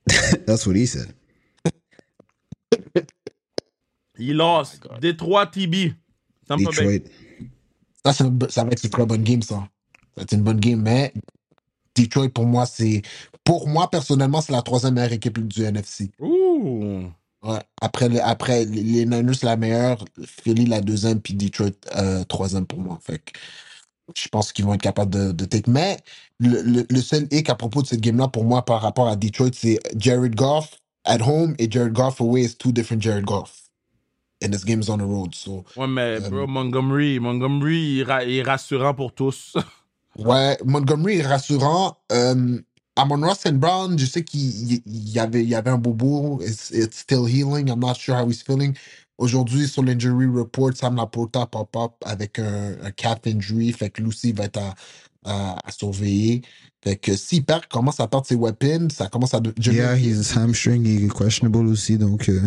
That's 0.46 0.66
what 0.66 0.76
he 0.76 0.86
said. 0.86 1.14
Il 4.18 4.38
lost. 4.38 4.80
Détroit 5.02 5.48
TB. 5.48 5.94
Tampa 6.48 6.64
Bay. 6.72 7.00
Detroit. 7.00 7.12
Ça, 8.06 8.14
c'est 8.14 8.24
une 8.24 8.30
bo- 8.30 8.50
ça 8.50 8.64
va 8.64 8.72
être 8.72 8.84
une 8.84 8.90
très 8.90 9.06
bonne 9.06 9.24
game, 9.24 9.42
ça. 9.42 9.56
Ça 9.56 9.68
va 10.18 10.24
être 10.24 10.34
une 10.34 10.44
bonne 10.44 10.60
game, 10.60 10.82
mais 10.82 11.14
Detroit, 11.96 12.30
pour 12.30 12.46
moi, 12.46 12.66
c'est. 12.66 13.02
Pour 13.44 13.68
moi, 13.68 13.90
personnellement, 13.90 14.42
c'est 14.42 14.54
la 14.54 14.62
troisième 14.62 14.94
meilleure 14.96 15.14
équipe 15.14 15.40
du 15.46 15.64
NFC. 15.64 16.12
Ouh. 16.20 17.12
Ouais. 17.46 17.60
Après, 17.82 18.10
le- 18.10 18.24
après 18.24 18.66
les 18.66 19.06
Niners, 19.06 19.36
la 19.44 19.56
meilleure, 19.58 20.04
Philly, 20.26 20.66
la 20.66 20.82
deuxième, 20.82 21.22
puis 21.22 21.34
Detroit, 21.36 21.70
euh, 21.96 22.24
troisième 22.26 22.66
pour 22.66 22.80
moi. 22.80 22.98
Fait 23.02 23.20
que 23.20 23.32
je 24.16 24.28
pense 24.30 24.52
qu'ils 24.52 24.66
vont 24.66 24.74
être 24.74 24.82
capables 24.82 25.12
de, 25.12 25.32
de 25.32 25.46
take. 25.46 25.70
Mais 25.70 25.98
le, 26.40 26.62
le, 26.64 26.86
le 26.90 27.02
seul 27.02 27.28
hic 27.32 27.50
à 27.50 27.56
propos 27.56 27.82
de 27.82 27.88
cette 27.88 28.02
game-là, 28.02 28.28
pour 28.28 28.46
moi, 28.46 28.66
par 28.66 28.82
rapport 28.82 29.08
à 29.08 29.16
Detroit, 29.16 29.52
c'est 29.54 29.80
Jared 29.98 30.36
Goff 30.36 30.80
at 31.06 31.22
home 31.22 31.56
et 31.60 31.70
Jared 31.70 31.94
Goff 31.94 32.20
away 32.22 32.42
is 32.44 32.56
two 32.58 32.72
different 32.72 33.02
Jared 33.02 33.26
Goff. 33.26 33.62
And 34.44 34.50
this 34.52 34.66
game 34.66 34.82
is 34.82 34.90
on 34.90 34.98
the 34.98 35.04
road. 35.06 35.34
So, 35.34 35.64
Ouais, 35.78 35.88
mais 35.88 36.20
Euh, 36.22 36.30
bro, 36.30 36.48
Montgomery, 36.48 37.20
Montgomery, 37.20 37.98
il, 38.00 38.04
ra- 38.04 38.24
il 38.24 38.36
est 38.38 38.44
rassurant 38.44 38.94
pour 38.94 39.14
tous. 39.14 39.56
Ouais, 40.18 40.58
Montgomery 40.66 41.18
est 41.20 41.28
rassurant. 41.28 41.98
Euh, 42.12 42.60
Amon 42.98 43.22
Ross 43.22 43.46
and 43.46 43.54
Brown, 43.60 43.98
je 44.00 44.06
sais 44.06 44.24
qu'il 44.24 44.42
il- 44.72 44.82
il 44.86 45.10
y 45.10 45.20
avait, 45.20 45.44
il 45.44 45.50
y 45.50 45.56
avait 45.56 45.70
un 45.72 45.78
bobo. 45.78 46.40
It's, 46.42 46.72
it's 46.72 46.98
still 47.00 47.28
healing. 47.28 47.68
I'm 47.70 47.80
not 47.80 47.96
sure 47.96 48.16
how 48.16 48.30
he's 48.30 48.42
feeling. 48.42 48.74
Aujourd'hui, 49.18 49.68
sur 49.68 49.84
l'injury 49.84 50.26
report, 50.28 50.76
Sam 50.76 50.96
Laporta 50.96 51.46
pop 51.46 51.76
up 51.78 51.92
avec 52.06 52.40
un, 52.40 52.76
un 52.84 52.92
calf 52.92 53.20
injury. 53.28 53.72
Fait 53.74 53.90
que 53.90 54.02
Lucy 54.02 54.32
va 54.34 54.46
être 54.46 54.58
à, 54.60 54.76
à, 55.26 55.58
à 55.68 55.72
surveiller. 55.72 56.42
Fait 56.84 56.96
que 56.98 57.16
s'il 57.16 57.44
perd, 57.44 57.66
commence 57.68 58.00
à 58.00 58.08
perdre 58.08 58.28
ses 58.28 58.36
weapons, 58.36 58.88
ça 58.94 59.08
commence 59.08 59.34
à... 59.34 59.40
de- 59.40 59.54
Yeah, 59.62 59.96
his 59.98 60.34
hamstring 60.38 60.86
est 60.86 61.10
questionable 61.18 61.68
aussi, 61.68 61.98
donc 61.98 62.30
euh, 62.30 62.40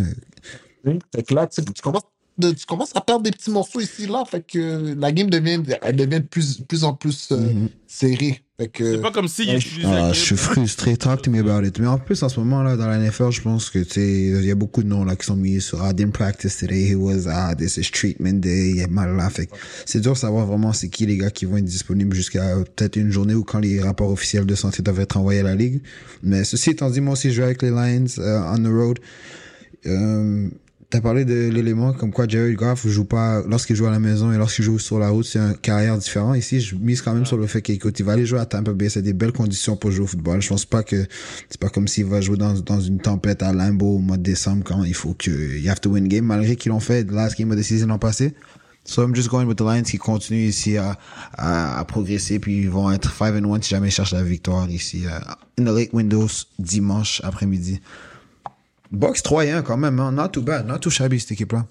Fait 1.14 1.22
que 1.24 1.34
là, 1.34 1.46
tu, 1.46 1.62
commences, 1.82 2.02
de- 2.38 2.52
tu 2.52 2.64
commences 2.66 2.94
à 2.94 3.00
perdre 3.00 3.22
des 3.24 3.30
petits 3.32 3.50
morceaux 3.50 3.80
ici, 3.80 4.06
là. 4.06 4.24
Fait 4.24 4.46
que 4.46 4.94
la 4.98 5.10
game 5.12 5.28
devient, 5.28 5.62
elle 5.82 5.96
devient 5.96 6.20
de 6.20 6.26
plus, 6.26 6.60
plus 6.62 6.84
en 6.84 6.94
plus 6.94 7.32
euh, 7.32 7.52
Mhm. 7.52 7.68
serrée. 7.86 8.42
Fait 8.60 8.66
que... 8.66 8.94
C'est 8.96 9.00
pas 9.00 9.12
comme 9.12 9.28
s'il 9.28 9.48
Ouais, 9.50 9.56
utilisait. 9.58 9.86
ah, 9.88 10.12
je 10.12 10.18
suis 10.18 10.34
grip, 10.34 10.48
hein. 10.48 10.52
frustré. 10.52 10.96
Talk 10.96 11.22
to 11.22 11.30
me 11.30 11.38
about 11.38 11.64
it. 11.64 11.78
Mais 11.78 11.86
en 11.86 11.96
plus, 11.98 12.20
en 12.24 12.28
ce 12.28 12.40
moment, 12.40 12.64
là, 12.64 12.76
dans 12.76 12.88
la 12.88 12.98
NFL, 12.98 13.30
je 13.30 13.40
pense 13.40 13.70
que, 13.70 13.78
tu 13.78 13.90
sais, 13.90 14.22
il 14.40 14.44
y 14.44 14.50
a 14.50 14.56
beaucoup 14.56 14.82
de 14.82 14.88
noms, 14.88 15.04
là, 15.04 15.14
qui 15.14 15.26
sont 15.26 15.36
mis 15.36 15.60
sur, 15.60 15.80
ah, 15.80 15.92
didn't 15.92 16.10
practice 16.10 16.56
today, 16.56 16.90
he 16.90 16.96
was, 16.96 17.28
ah, 17.28 17.54
this 17.54 17.76
is 17.76 17.88
treatment 17.92 18.40
day, 18.40 18.70
il 18.70 18.80
est 18.80 18.88
mal 18.90 19.14
là. 19.14 19.30
Fait 19.30 19.46
que 19.46 19.54
c'est 19.86 20.00
dur 20.00 20.14
de 20.14 20.18
savoir 20.18 20.44
vraiment 20.46 20.72
c'est 20.72 20.88
qui 20.88 21.06
les 21.06 21.16
gars 21.18 21.30
qui 21.30 21.44
vont 21.44 21.56
être 21.58 21.64
disponibles 21.64 22.16
jusqu'à 22.16 22.56
peut-être 22.76 22.96
une 22.96 23.12
journée 23.12 23.34
ou 23.34 23.44
quand 23.44 23.60
les 23.60 23.80
rapports 23.80 24.10
officiels 24.10 24.44
de 24.44 24.54
santé 24.56 24.82
doivent 24.82 24.98
être 25.00 25.16
envoyés 25.18 25.38
à 25.40 25.44
la 25.44 25.54
ligue. 25.54 25.80
Mais 26.24 26.42
ceci 26.42 26.70
étant 26.70 26.90
dit, 26.90 27.00
moi 27.00 27.12
aussi, 27.12 27.30
je 27.30 27.36
joue 27.36 27.42
avec 27.44 27.62
les 27.62 27.70
Lions, 27.70 28.06
euh, 28.18 28.40
on 28.52 28.58
the 28.58 28.66
road. 28.66 28.98
Euh, 29.86 30.48
T'as 30.90 31.02
parlé 31.02 31.26
de 31.26 31.50
l'élément 31.50 31.92
comme 31.92 32.12
quoi 32.12 32.26
Jared 32.26 32.56
Goff 32.56 32.88
joue 32.88 33.04
pas 33.04 33.42
lorsqu'il 33.46 33.76
joue 33.76 33.84
à 33.84 33.90
la 33.90 33.98
maison 33.98 34.32
et 34.32 34.38
lorsqu'il 34.38 34.64
joue 34.64 34.78
sur 34.78 34.98
la 34.98 35.10
route, 35.10 35.26
c'est 35.26 35.38
une 35.38 35.54
carrière 35.54 35.98
différent. 35.98 36.32
Ici, 36.32 36.62
je 36.62 36.76
mise 36.76 37.02
quand 37.02 37.12
même 37.12 37.26
sur 37.26 37.36
le 37.36 37.46
fait 37.46 37.60
qu'écoute, 37.60 38.00
il 38.00 38.06
va 38.06 38.12
aller 38.12 38.24
jouer 38.24 38.38
à 38.40 38.46
Tampa 38.46 38.72
Bay, 38.72 38.88
c'est 38.88 39.02
des 39.02 39.12
belles 39.12 39.32
conditions 39.32 39.76
pour 39.76 39.90
jouer 39.90 40.04
au 40.04 40.06
football. 40.06 40.40
Je 40.40 40.48
pense 40.48 40.64
pas 40.64 40.82
que 40.82 41.06
c'est 41.50 41.60
pas 41.60 41.68
comme 41.68 41.88
s'il 41.88 42.06
va 42.06 42.22
jouer 42.22 42.38
dans, 42.38 42.54
dans 42.54 42.80
une 42.80 43.00
tempête 43.00 43.42
à 43.42 43.52
Limbo 43.52 43.96
au 43.96 43.98
mois 43.98 44.16
de 44.16 44.22
décembre 44.22 44.64
quand 44.64 44.82
il 44.82 44.94
faut 44.94 45.12
que 45.12 45.30
you 45.30 45.70
have 45.70 45.78
to 45.78 45.90
win 45.90 46.08
game 46.08 46.24
malgré 46.24 46.56
qu'ils 46.56 46.70
l'ont 46.70 46.80
fait 46.80 47.10
last 47.10 47.36
game 47.36 47.50
of 47.50 47.58
the 47.58 47.62
season 47.62 47.88
l'an 47.88 47.98
passé. 47.98 48.32
So 48.84 49.02
I'm 49.02 49.14
just 49.14 49.28
going 49.28 49.44
with 49.44 49.58
the 49.58 49.64
Lions 49.64 49.82
qui 49.82 49.98
continuent 49.98 50.48
ici 50.48 50.78
à, 50.78 50.98
à, 51.34 51.78
à 51.78 51.84
progresser 51.84 52.38
puis 52.38 52.60
ils 52.62 52.70
vont 52.70 52.90
être 52.90 53.14
5 53.14 53.44
and 53.44 53.54
1 53.54 53.60
si 53.60 53.68
jamais 53.68 53.88
ils 53.88 53.92
cherchent 53.92 54.14
la 54.14 54.22
victoire 54.22 54.70
ici 54.70 55.02
euh, 55.04 55.18
in 55.60 55.64
the 55.64 55.76
late 55.76 55.90
windows 55.92 56.28
dimanche 56.58 57.20
après-midi. 57.24 57.82
Box 58.90 59.22
3 59.22 59.44
et 59.46 59.50
1 59.52 59.62
quand 59.62 59.76
même, 59.76 59.98
hein. 60.00 60.12
not 60.12 60.28
too 60.28 60.42
bad, 60.42 60.66
not 60.66 60.78
too 60.78 60.90
shabby 60.90 61.20
cette 61.20 61.32
équipe-là. 61.32 61.66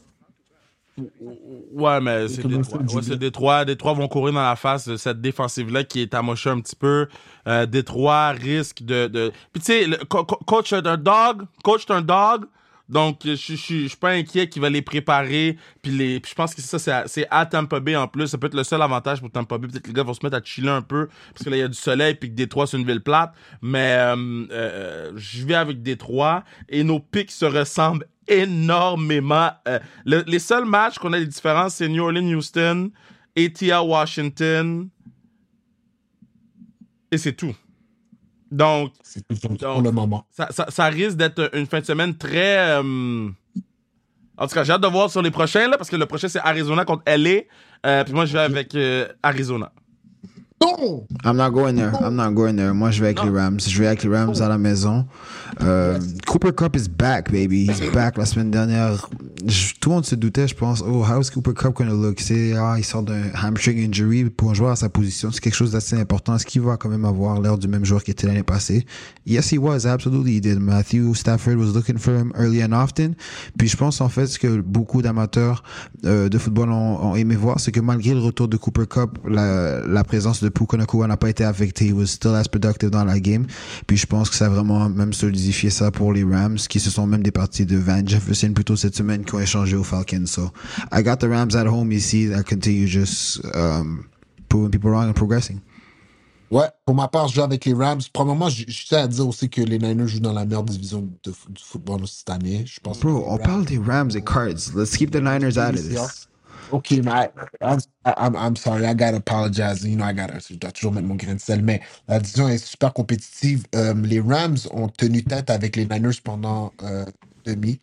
Ouais, 1.73 2.01
mais 2.01 2.27
c'est 2.27 2.45
Détroit. 2.47 2.80
Ouais, 2.82 3.01
c'est 3.03 3.17
Détroit. 3.17 3.65
Détroit 3.65 3.93
vont 3.93 4.08
courir 4.08 4.34
dans 4.34 4.41
la 4.41 4.56
face 4.56 4.88
de 4.88 4.97
cette 4.97 5.21
défensive-là 5.21 5.84
qui 5.84 6.01
est 6.01 6.13
amochée 6.15 6.49
un 6.49 6.59
petit 6.59 6.76
peu. 6.76 7.07
Euh, 7.47 7.65
Détroit 7.68 8.30
risque 8.32 8.82
de. 8.84 9.07
de... 9.07 9.32
Puis 9.53 9.61
tu 9.61 9.65
sais, 9.65 9.86
le 9.86 9.97
co- 10.05 10.24
co- 10.24 10.39
coach 10.45 10.74
d'un 10.74 10.97
dog, 10.97 11.43
coach 11.63 11.86
d'un 11.86 12.01
dog, 12.01 12.45
Donc, 12.90 13.20
je 13.26 13.36
je- 13.36 13.56
je 13.56 13.56
je 13.56 13.88
suis 13.88 13.98
pas 13.98 14.12
inquiet 14.12 14.48
qu'il 14.48 14.62
va 14.62 14.70
les 14.70 14.82
préparer. 14.82 15.58
Puis, 15.82 15.92
je 16.26 16.34
pense 16.36 16.56
que 16.56 16.62
ça, 16.62 16.80
c'est 17.08 17.28
à, 17.30 17.46
Tampa 17.46 17.80
Bay 17.82 17.96
en 17.96 18.08
plus. 18.08 18.28
Ça 18.28 18.38
peut 18.38 18.48
être 18.48 18.54
le 18.56 18.64
seul 18.64 18.82
avantage 18.82 19.20
pour 19.20 19.30
Tampa 19.30 19.58
Bay. 19.58 19.68
Peut-être 19.68 19.84
que 19.84 19.88
les 19.90 19.94
gars 19.94 20.04
vont 20.04 20.14
se 20.14 20.24
mettre 20.26 20.38
à 20.38 20.42
chiller 20.44 20.70
un 20.70 20.82
peu. 20.82 21.08
Parce 21.34 21.44
que 21.44 21.50
là, 21.50 21.58
il 21.58 21.60
y 21.60 21.64
a 21.64 21.68
du 21.68 21.78
soleil. 21.78 22.16
Puis 22.16 22.30
que 22.30 22.36
Détroit, 22.36 22.66
c'est 22.68 22.78
une 22.78 22.86
ville 22.88 23.02
plate. 23.02 23.34
Mais 23.62 23.98
euh, 24.00 24.46
euh, 24.52 25.12
je 25.16 25.46
vais 25.46 25.56
avec 25.56 25.82
Détroit. 25.84 26.44
Et 26.70 26.84
nos 26.84 27.00
pics 27.00 27.32
se 27.32 27.46
ressemblent 27.46 28.06
énormément. 28.28 29.50
Euh, 29.68 29.80
le- 30.06 30.24
les 30.28 30.40
seuls 30.40 30.66
matchs 30.66 30.98
qu'on 30.98 31.12
a 31.14 31.20
des 31.20 31.28
différences, 31.28 31.76
c'est 31.76 31.88
New 31.90 32.04
Orleans-Houston, 32.04 32.92
ATL-Washington. 33.38 34.90
Et 37.12 37.18
c'est 37.18 37.34
tout. 37.34 37.56
Donc, 38.52 38.93
pour 39.41 39.82
le 39.82 39.91
moment. 39.91 40.26
ça, 40.30 40.48
ça, 40.52 40.66
ça 40.70 40.86
risque 40.86 41.18
d'être 41.18 41.50
une 41.54 41.66
fin 41.66 41.80
de 41.80 41.86
semaine 41.86 42.16
très. 42.16 42.58
euh, 42.80 43.30
En 44.38 44.48
tout 44.48 44.54
cas, 44.54 44.64
j'ai 44.64 44.72
hâte 44.74 44.82
de 44.82 44.88
voir 44.88 45.10
sur 45.10 45.22
les 45.22 45.32
prochains, 45.32 45.68
là, 45.68 45.78
parce 45.78 45.89
que 45.89 45.95
le 45.95 46.06
prochain, 46.06 46.28
c'est 46.28 46.39
Arizona 46.39 46.86
contre 46.86 47.04
LA. 47.08 47.41
Euh, 47.86 48.04
puis 48.04 48.14
moi, 48.14 48.26
je 48.26 48.34
vais 48.34 48.39
avec 48.39 48.74
euh, 48.76 49.08
Arizona. 49.22 49.72
Non! 50.60 51.05
I'm 51.24 51.38
not 51.38 51.51
going 51.51 51.76
there. 51.76 51.91
I'm 52.01 52.16
not 52.16 52.32
going 52.34 52.55
there. 52.55 52.74
Moi, 52.74 52.89
je 52.91 52.99
vais 53.01 53.08
avec 53.08 53.18
Non. 53.18 53.26
les 53.32 53.39
Rams. 53.39 53.60
Je 53.60 53.78
vais 53.80 53.88
avec 53.88 54.03
les 54.03 54.10
Rams 54.10 54.34
à 54.41 54.49
la 54.49 54.58
maison. 54.58 55.05
Euh, 55.62 55.99
Cooper 56.26 56.51
Cup 56.51 56.76
is 56.76 56.88
back, 56.89 57.32
baby. 57.32 57.68
He's 57.68 57.91
back 57.93 58.18
la 58.18 58.26
semaine 58.26 58.49
dernière. 58.49 59.08
Je- 59.45 59.74
tout 59.80 59.89
le 59.89 59.95
monde 59.95 60.05
se 60.05 60.16
doutait, 60.16 60.47
je 60.47 60.55
pense. 60.55 60.82
Oh, 60.82 61.03
how 61.03 61.22
is 61.22 61.30
Cooper 61.32 61.53
Cup 61.53 61.76
going 61.76 61.88
to 61.88 61.95
look? 61.95 62.20
C'est, 62.20 62.53
ah, 62.58 62.76
il 62.78 62.84
sort 62.84 63.03
d'un 63.03 63.22
hamstring 63.36 63.88
injury 63.88 64.26
pour 64.32 64.49
un 64.49 64.53
joueur 64.55 64.72
à 64.72 64.76
sa 64.76 64.89
position. 64.89 65.32
C'est 65.32 65.41
quelque 65.41 65.55
chose 65.55 65.72
d'assez 65.74 65.95
important. 65.95 66.36
Est-ce 66.36 66.45
qu'il 66.45 66.62
va 66.62 66.76
quand 66.78 66.89
même 66.89 67.05
avoir 67.05 67.39
l'air 67.39 67.58
du 67.60 67.68
même 67.68 67.86
joueur 67.86 68.03
qu'il 68.03 68.14
était 68.14 68.26
l'année 68.26 68.41
passée? 68.43 68.86
Yes, 69.28 69.51
he 69.51 69.58
was. 69.60 69.86
Absolutely, 69.86 70.38
he 70.38 70.41
did. 70.41 70.60
Matthew 70.60 71.14
Stafford 71.14 71.58
was 71.58 71.74
looking 71.74 71.97
for 71.99 72.14
him 72.16 72.32
early 72.36 72.64
and 72.64 72.74
often. 72.74 73.14
Puis 73.60 73.68
je 73.68 73.78
pense, 73.78 74.01
en 74.01 74.10
fait, 74.10 74.26
ce 74.26 74.39
que 74.39 74.60
beaucoup 74.62 75.01
d'amateurs 75.03 75.64
euh, 76.05 76.30
de 76.30 76.38
football 76.39 76.72
ont, 76.72 77.12
ont 77.12 77.16
aimé 77.16 77.36
voir, 77.36 77.60
c'est 77.60 77.72
que 77.72 77.80
malgré 77.80 78.14
le 78.16 78.22
retour 78.22 78.47
de 78.47 78.58
Cooper 78.58 78.88
Cup, 78.89 79.20
la, 79.28 79.82
la 79.86 80.03
présence 80.03 80.41
de 80.43 80.47
Puka 80.50 80.78
Nakua 80.78 81.08
n'a 81.08 81.18
pas 81.18 81.30
été 81.30 81.43
affectée. 81.43 81.88
He 81.88 81.93
was 81.93 82.08
still 82.08 82.36
as 82.36 82.48
productive 82.48 82.89
dans 82.89 83.04
la 83.06 83.20
game. 83.20 83.45
Puis 83.86 83.98
je 83.98 84.06
pense 84.06 84.30
que 84.30 84.36
ça 84.36 84.45
a 84.45 84.50
vraiment 84.50 84.89
même 84.89 85.14
solidifié 85.14 85.70
ça 85.70 85.91
pour 85.91 86.14
les 86.14 86.24
Rams, 86.24 86.58
qui 86.58 86.80
se 86.80 86.89
sont 86.89 87.08
même 87.08 87.24
départis 87.24 87.66
de 87.66 87.78
Van 87.78 88.06
Jefferson 88.06 88.52
plutôt 88.54 88.76
cette 88.76 88.95
semaine, 88.95 89.24
qui 89.26 89.36
ont 89.36 89.39
échangé 89.39 89.76
aux 89.76 89.84
Falcons. 89.84 90.26
So, 90.26 90.52
I 90.91 91.04
got 91.04 91.18
the 91.18 91.26
Rams 91.30 91.56
at 91.56 91.66
home 91.68 91.91
ici. 91.91 92.30
I 92.32 92.43
continue 92.43 92.88
just 92.88 93.41
um, 93.54 94.06
proving 94.50 94.72
people 94.72 94.89
wrong 94.91 95.10
and 95.10 95.14
progressing. 95.14 95.60
Ouais, 96.50 96.68
pour 96.86 96.95
ma 96.95 97.10
part, 97.10 97.28
je 97.28 97.36
joue 97.36 97.41
avec 97.41 97.66
les 97.66 97.74
Rams. 97.74 98.00
Premièrement, 98.14 98.48
je, 98.48 98.64
je 98.68 98.86
tiens 98.86 99.04
à 99.04 99.08
dire 99.08 99.28
aussi 99.28 99.50
que 99.50 99.60
les 99.62 99.78
Niners 99.78 100.08
jouent 100.08 100.22
dans 100.22 100.32
la 100.32 100.45
meilleure 100.45 100.64
division 100.64 101.02
de, 101.02 101.32
du 101.32 101.62
football 101.62 102.08
cette 102.08 102.30
année. 102.30 102.64
Je 102.66 102.80
pense 102.80 103.02
Bro, 103.02 103.26
on 103.28 103.32
Rams- 103.32 103.39
parle 103.43 103.66
des 103.66 103.78
Rams 103.78 104.12
et 104.16 104.22
Cards. 104.22 104.74
Let's 104.74 104.95
keep 104.95 105.12
the 105.12 105.16
Niners 105.22 105.58
out 105.58 105.76
of 105.76 105.89
this. 105.89 106.28
Ok, 106.72 106.91
mais 107.03 107.11
I- 107.11 107.30
I'm, 107.61 107.80
I'm, 108.05 108.36
I'm 108.36 108.55
sorry, 108.55 108.84
I 108.86 108.93
gotta 108.93 109.18
apologize. 109.18 109.84
You 109.86 109.95
know, 109.95 110.05
I 110.05 110.13
gotta, 110.13 110.39
je 110.39 110.55
dois 110.55 110.72
toujours 110.72 110.91
mettre 110.91 111.07
mon 111.07 111.15
grain 111.15 111.36
de 111.36 111.39
sel, 111.39 111.61
mais 111.63 111.82
la 112.07 112.20
division 112.20 112.49
est 112.49 112.57
super 112.57 112.93
compétitive. 112.93 113.65
Euh, 113.76 113.93
les 114.03 114.20
Rams 114.20 114.57
ont 114.72 114.89
tenu 114.89 115.24
tête 115.24 115.49
avec 115.49 115.76
les 115.76 115.86
Niners 115.86 116.20
pendant 116.24 116.74
euh, 116.84 117.05
demi. 117.45 117.80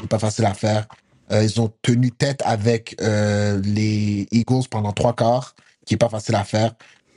C'est 0.00 0.08
pas 0.08 0.18
facile 0.18 0.44
à 0.46 0.54
faire. 0.54 0.86
Euh, 1.32 1.42
ils 1.44 1.60
ont 1.60 1.72
tenu 1.82 2.10
tête 2.10 2.42
avec 2.44 2.96
euh, 3.00 3.60
les 3.64 4.26
Eagles 4.32 4.68
pendant 4.70 4.92
trois 4.92 5.14
quarts, 5.14 5.54
qui 5.84 5.94
est 5.94 5.98
pas 5.98 6.08
facile 6.08 6.34
à 6.34 6.44
faire. 6.44 6.74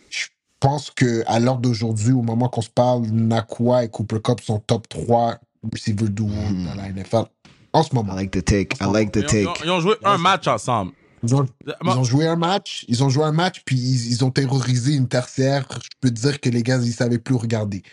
Je 0.10 0.26
pense 0.60 0.91
que 0.91 1.24
à 1.28 1.39
l'heure 1.39 1.57
d'aujourd'hui, 1.57 2.12
au 2.14 2.22
moment 2.22 2.49
qu'on 2.49 2.62
se 2.62 2.70
parle, 2.70 3.03
Nakua 3.07 3.84
et 3.86 3.89
Cooper 3.89 4.20
Cup 4.24 4.41
sont 4.41 4.60
top 4.60 4.88
3 4.89 5.38
receivers 5.74 6.10
duo 6.10 6.28
dans 6.28 6.76
la 6.76 6.89
NFL. 6.89 7.26
En 7.74 7.84
ce 7.84 7.89
I 7.91 7.95
moment. 7.95 8.14
like 8.16 8.32
the 8.32 8.43
take. 8.43 8.76
I 8.82 8.86
like 8.91 9.12
the 9.12 9.18
Ils 9.18 9.26
ont, 9.26 9.28
ils 9.41 9.47
ont- 9.47 9.53
take. 9.53 9.62
ils 9.66 9.70
ont 9.72 9.80
joué 9.80 9.95
un 10.03 10.18
match 10.18 10.47
ensemble. 10.47 10.91
Ils 11.24 11.36
ont, 11.36 11.47
Euh, 11.67 11.74
ils 11.84 11.97
ont 11.97 12.03
joué 12.03 12.28
un 12.28 12.36
match, 12.38 12.86
ils 12.88 13.03
ont 13.03 13.09
joué 13.09 13.26
un 13.26 13.32
match, 13.34 13.61
puis 13.65 13.78
ils, 13.78 14.11
ils 14.11 14.26
ont 14.26 14.32
terrorisé 14.32 14.95
une 14.95 15.07
tertiaire. 15.07 15.67
Je 15.84 15.89
peux 16.01 16.09
te 16.11 16.20
dire 16.22 16.39
que 16.41 16.49
les 16.49 16.63
gars, 16.63 16.80
ils 16.84 16.93
savaient 16.93 17.20
plus 17.20 17.36
regarder. 17.36 17.84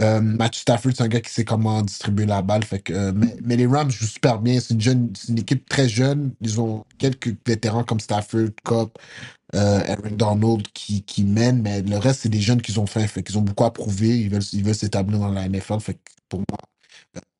Euh, 0.00 0.20
Matthew 0.20 0.58
Stafford, 0.60 0.92
c'est 0.96 1.02
un 1.04 1.08
gars 1.08 1.20
qui 1.20 1.32
sait 1.32 1.44
comment 1.44 1.82
distribuer 1.82 2.26
la 2.26 2.42
balle. 2.42 2.64
Fait 2.64 2.80
que, 2.80 2.92
euh, 2.92 3.12
mais, 3.14 3.36
mais 3.44 3.56
les 3.56 3.66
Rams 3.66 3.90
jouent 3.90 4.06
super 4.06 4.40
bien. 4.40 4.60
C'est 4.60 4.74
une, 4.74 4.80
jeune, 4.80 5.12
c'est 5.16 5.28
une 5.30 5.38
équipe 5.38 5.68
très 5.68 5.88
jeune. 5.88 6.32
Ils 6.40 6.60
ont 6.60 6.84
quelques 6.98 7.34
vétérans 7.46 7.84
comme 7.84 8.00
Stafford, 8.00 8.48
Cup, 8.64 8.98
euh, 9.54 9.80
Aaron 9.86 10.16
Donald 10.16 10.68
qui, 10.74 11.02
qui 11.04 11.24
mènent, 11.24 11.62
mais 11.62 11.82
le 11.82 11.98
reste, 11.98 12.22
c'est 12.22 12.30
des 12.30 12.40
jeunes 12.40 12.62
qui 12.62 12.78
ont 12.78 12.86
faim. 12.86 13.06
Fait 13.08 13.22
qu'ils 13.22 13.38
ont 13.38 13.42
beaucoup 13.42 13.64
à 13.64 13.72
prouver. 13.72 14.20
Ils 14.20 14.30
veulent 14.30 14.42
ils 14.52 14.64
veulent 14.64 14.74
s'établir 14.74 15.20
dans 15.20 15.30
la 15.30 15.48
NFL. 15.48 15.80
Fait 15.80 15.94
que 15.94 16.00
pour 16.28 16.40
moi, 16.40 16.58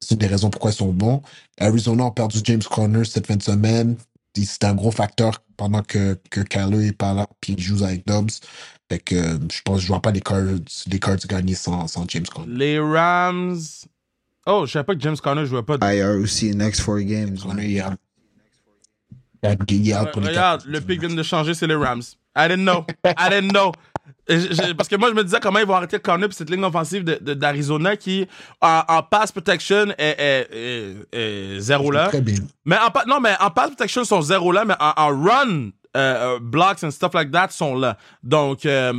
c'est 0.01 0.13
une 0.15 0.19
des 0.21 0.27
raisons 0.29 0.51
pourquoi 0.51 0.71
ils 0.73 0.75
sont 0.75 0.93
bons. 0.93 1.23
Arizona 1.61 2.07
a 2.07 2.11
perdu 2.13 2.41
James 2.45 2.63
Conner 2.63 3.05
cette 3.05 3.27
fin 3.27 3.37
de 3.37 3.43
semaine. 3.45 3.97
C'est 4.37 4.65
un 4.65 4.75
gros 4.75 4.91
facteur 4.91 5.43
pendant 5.57 5.83
que, 5.83 6.19
que 6.31 6.41
Kyler 6.41 6.89
est 6.89 6.93
pas 6.99 7.15
là, 7.15 7.27
puis 7.41 7.53
il 7.57 7.61
joue 7.63 7.85
avec 7.85 8.07
Dobbs. 8.07 8.31
Fait 8.91 8.99
que 8.99 9.39
je 9.51 9.63
pense 9.65 9.81
je 9.81 9.87
vois 9.87 10.03
pas 10.03 10.11
les 10.11 10.21
Cards, 10.21 10.59
les 10.89 10.99
Cards 10.99 11.19
gagner 11.29 11.55
sans, 11.55 11.87
sans 11.87 12.05
James 12.09 12.27
Conner. 12.27 12.53
Les 12.55 12.79
Rams. 12.81 13.57
Oh, 14.47 14.65
je 14.67 14.73
savais 14.73 14.85
pas 14.85 14.95
que 14.95 15.01
James 15.01 15.17
Conner 15.17 15.47
jouait 15.47 15.63
pas. 15.63 15.77
IR 15.95 16.21
aussi, 16.21 16.55
next 16.55 16.81
four 16.81 16.99
games. 17.01 17.39
Conner, 17.39 17.67
il. 17.67 17.85
Il 19.43 19.49
a- 19.49 19.57
il 19.63 19.95
regarde, 20.27 20.65
le 20.67 20.81
pic 20.81 21.01
vient 21.01 21.15
de 21.15 21.23
changer, 21.23 21.53
c'est 21.55 21.67
les 21.67 21.75
Rams. 21.75 22.03
I 22.37 22.49
didn't 22.49 22.65
know. 22.65 22.85
I 23.05 23.29
didn't 23.31 23.51
know. 23.53 23.73
Parce 24.77 24.89
que 24.89 24.97
moi, 24.97 25.09
je 25.11 25.15
me 25.15 25.23
disais 25.25 25.39
comment 25.41 25.59
ils 25.59 25.67
vont 25.67 25.75
arrêter 25.75 25.97
le 25.97 26.03
corner 26.03 26.29
puis 26.29 26.37
cette 26.37 26.51
ligne 26.51 26.65
offensive 26.65 27.05
de- 27.05 27.19
de- 27.21 27.35
d'Arizona 27.35 27.97
qui, 27.97 28.27
en, 28.61 28.83
en 28.89 29.03
pass 29.03 29.33
protection, 29.33 29.87
est, 29.99 30.17
est- 30.19 30.49
est- 30.53 30.97
est 31.13 31.61
zéro 31.61 31.91
là. 31.91 32.09
Très 32.09 32.21
bien. 32.21 32.37
Mais 32.65 32.77
en, 32.77 32.91
non, 33.09 33.21
mais 33.21 33.35
en 33.41 33.51
pass 33.51 33.69
protection, 33.69 34.03
ils 34.03 34.07
sont 34.07 34.23
zéro 34.23 34.51
là, 34.53 34.65
mais 34.65 34.75
en, 34.81 34.93
en 34.97 35.09
run, 35.09 35.71
euh, 35.97 36.39
blocks 36.41 36.83
and 36.83 36.91
stuff 36.91 37.15
like 37.15 37.31
that 37.31 37.49
sont 37.51 37.75
là. 37.77 37.97
Donc, 38.23 38.67
euh, 38.67 38.93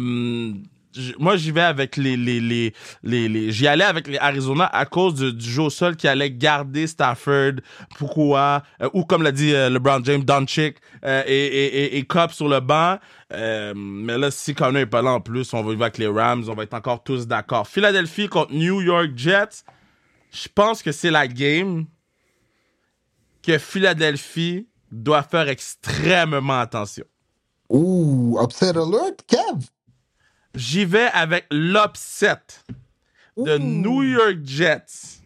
moi, 1.19 1.35
j'y 1.37 1.51
vais 1.51 1.61
avec 1.61 1.97
les, 1.97 2.17
les, 2.17 2.39
les, 2.39 2.73
les, 3.03 3.51
j'y 3.51 3.67
allais 3.67 3.83
avec 3.83 4.07
les 4.07 4.17
Arizona 4.17 4.65
à 4.65 4.85
cause 4.85 5.15
du, 5.15 5.33
du 5.33 5.49
jeu 5.49 5.63
au 5.63 5.69
sol 5.69 5.95
qui 5.95 6.07
allait 6.07 6.31
garder 6.31 6.87
Stafford, 6.87 7.53
Pourquoi, 7.97 8.63
ou 8.93 9.03
comme 9.05 9.23
l'a 9.23 9.31
dit 9.31 9.53
euh, 9.53 9.69
LeBron 9.69 10.03
James, 10.03 10.23
Doncic, 10.23 10.77
euh, 11.03 11.23
et, 11.25 11.45
et, 11.45 11.65
et, 11.65 11.97
et 11.97 12.03
Cup 12.05 12.31
sur 12.31 12.47
le 12.47 12.59
banc. 12.59 12.97
Euh, 13.33 13.73
mais 13.75 14.17
là, 14.17 14.31
si 14.31 14.53
Connor 14.53 14.81
est 14.81 14.85
pas 14.85 15.01
là 15.01 15.11
en 15.11 15.21
plus, 15.21 15.53
on 15.53 15.63
va 15.63 15.73
y 15.73 15.75
avec 15.75 15.97
les 15.97 16.07
Rams, 16.07 16.43
on 16.47 16.53
va 16.53 16.63
être 16.63 16.73
encore 16.73 17.03
tous 17.03 17.27
d'accord. 17.27 17.67
Philadelphie 17.67 18.27
contre 18.27 18.53
New 18.53 18.81
York 18.81 19.11
Jets. 19.15 19.63
Je 20.31 20.47
pense 20.53 20.83
que 20.83 20.91
c'est 20.91 21.11
la 21.11 21.27
game 21.27 21.85
que 23.41 23.57
Philadelphie 23.57 24.67
doit 24.91 25.23
faire 25.23 25.49
extrêmement 25.49 26.59
attention. 26.59 27.05
Ouh, 27.69 28.37
upset 28.41 28.77
alert, 28.77 29.25
Kev. 29.27 29.69
J'y 30.56 30.86
vais 30.86 31.08
avec 31.14 31.45
l'upset 31.51 32.38
de. 33.38 33.58
New 33.58 34.03
York 34.03 34.38
Jets. 34.43 35.20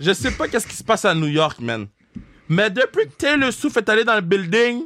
Je 0.00 0.12
sais 0.12 0.30
pas 0.32 0.48
qu'est-ce 0.48 0.66
qui 0.66 0.76
se 0.76 0.84
passe 0.84 1.04
à 1.04 1.14
New 1.14 1.28
York, 1.28 1.60
man. 1.60 1.86
Mais 2.48 2.70
depuis 2.70 3.06
que 3.06 3.12
Taylor 3.16 3.52
Swift 3.52 3.76
est 3.76 3.88
allé 3.88 4.04
dans 4.04 4.14
le 4.14 4.20
building, 4.20 4.84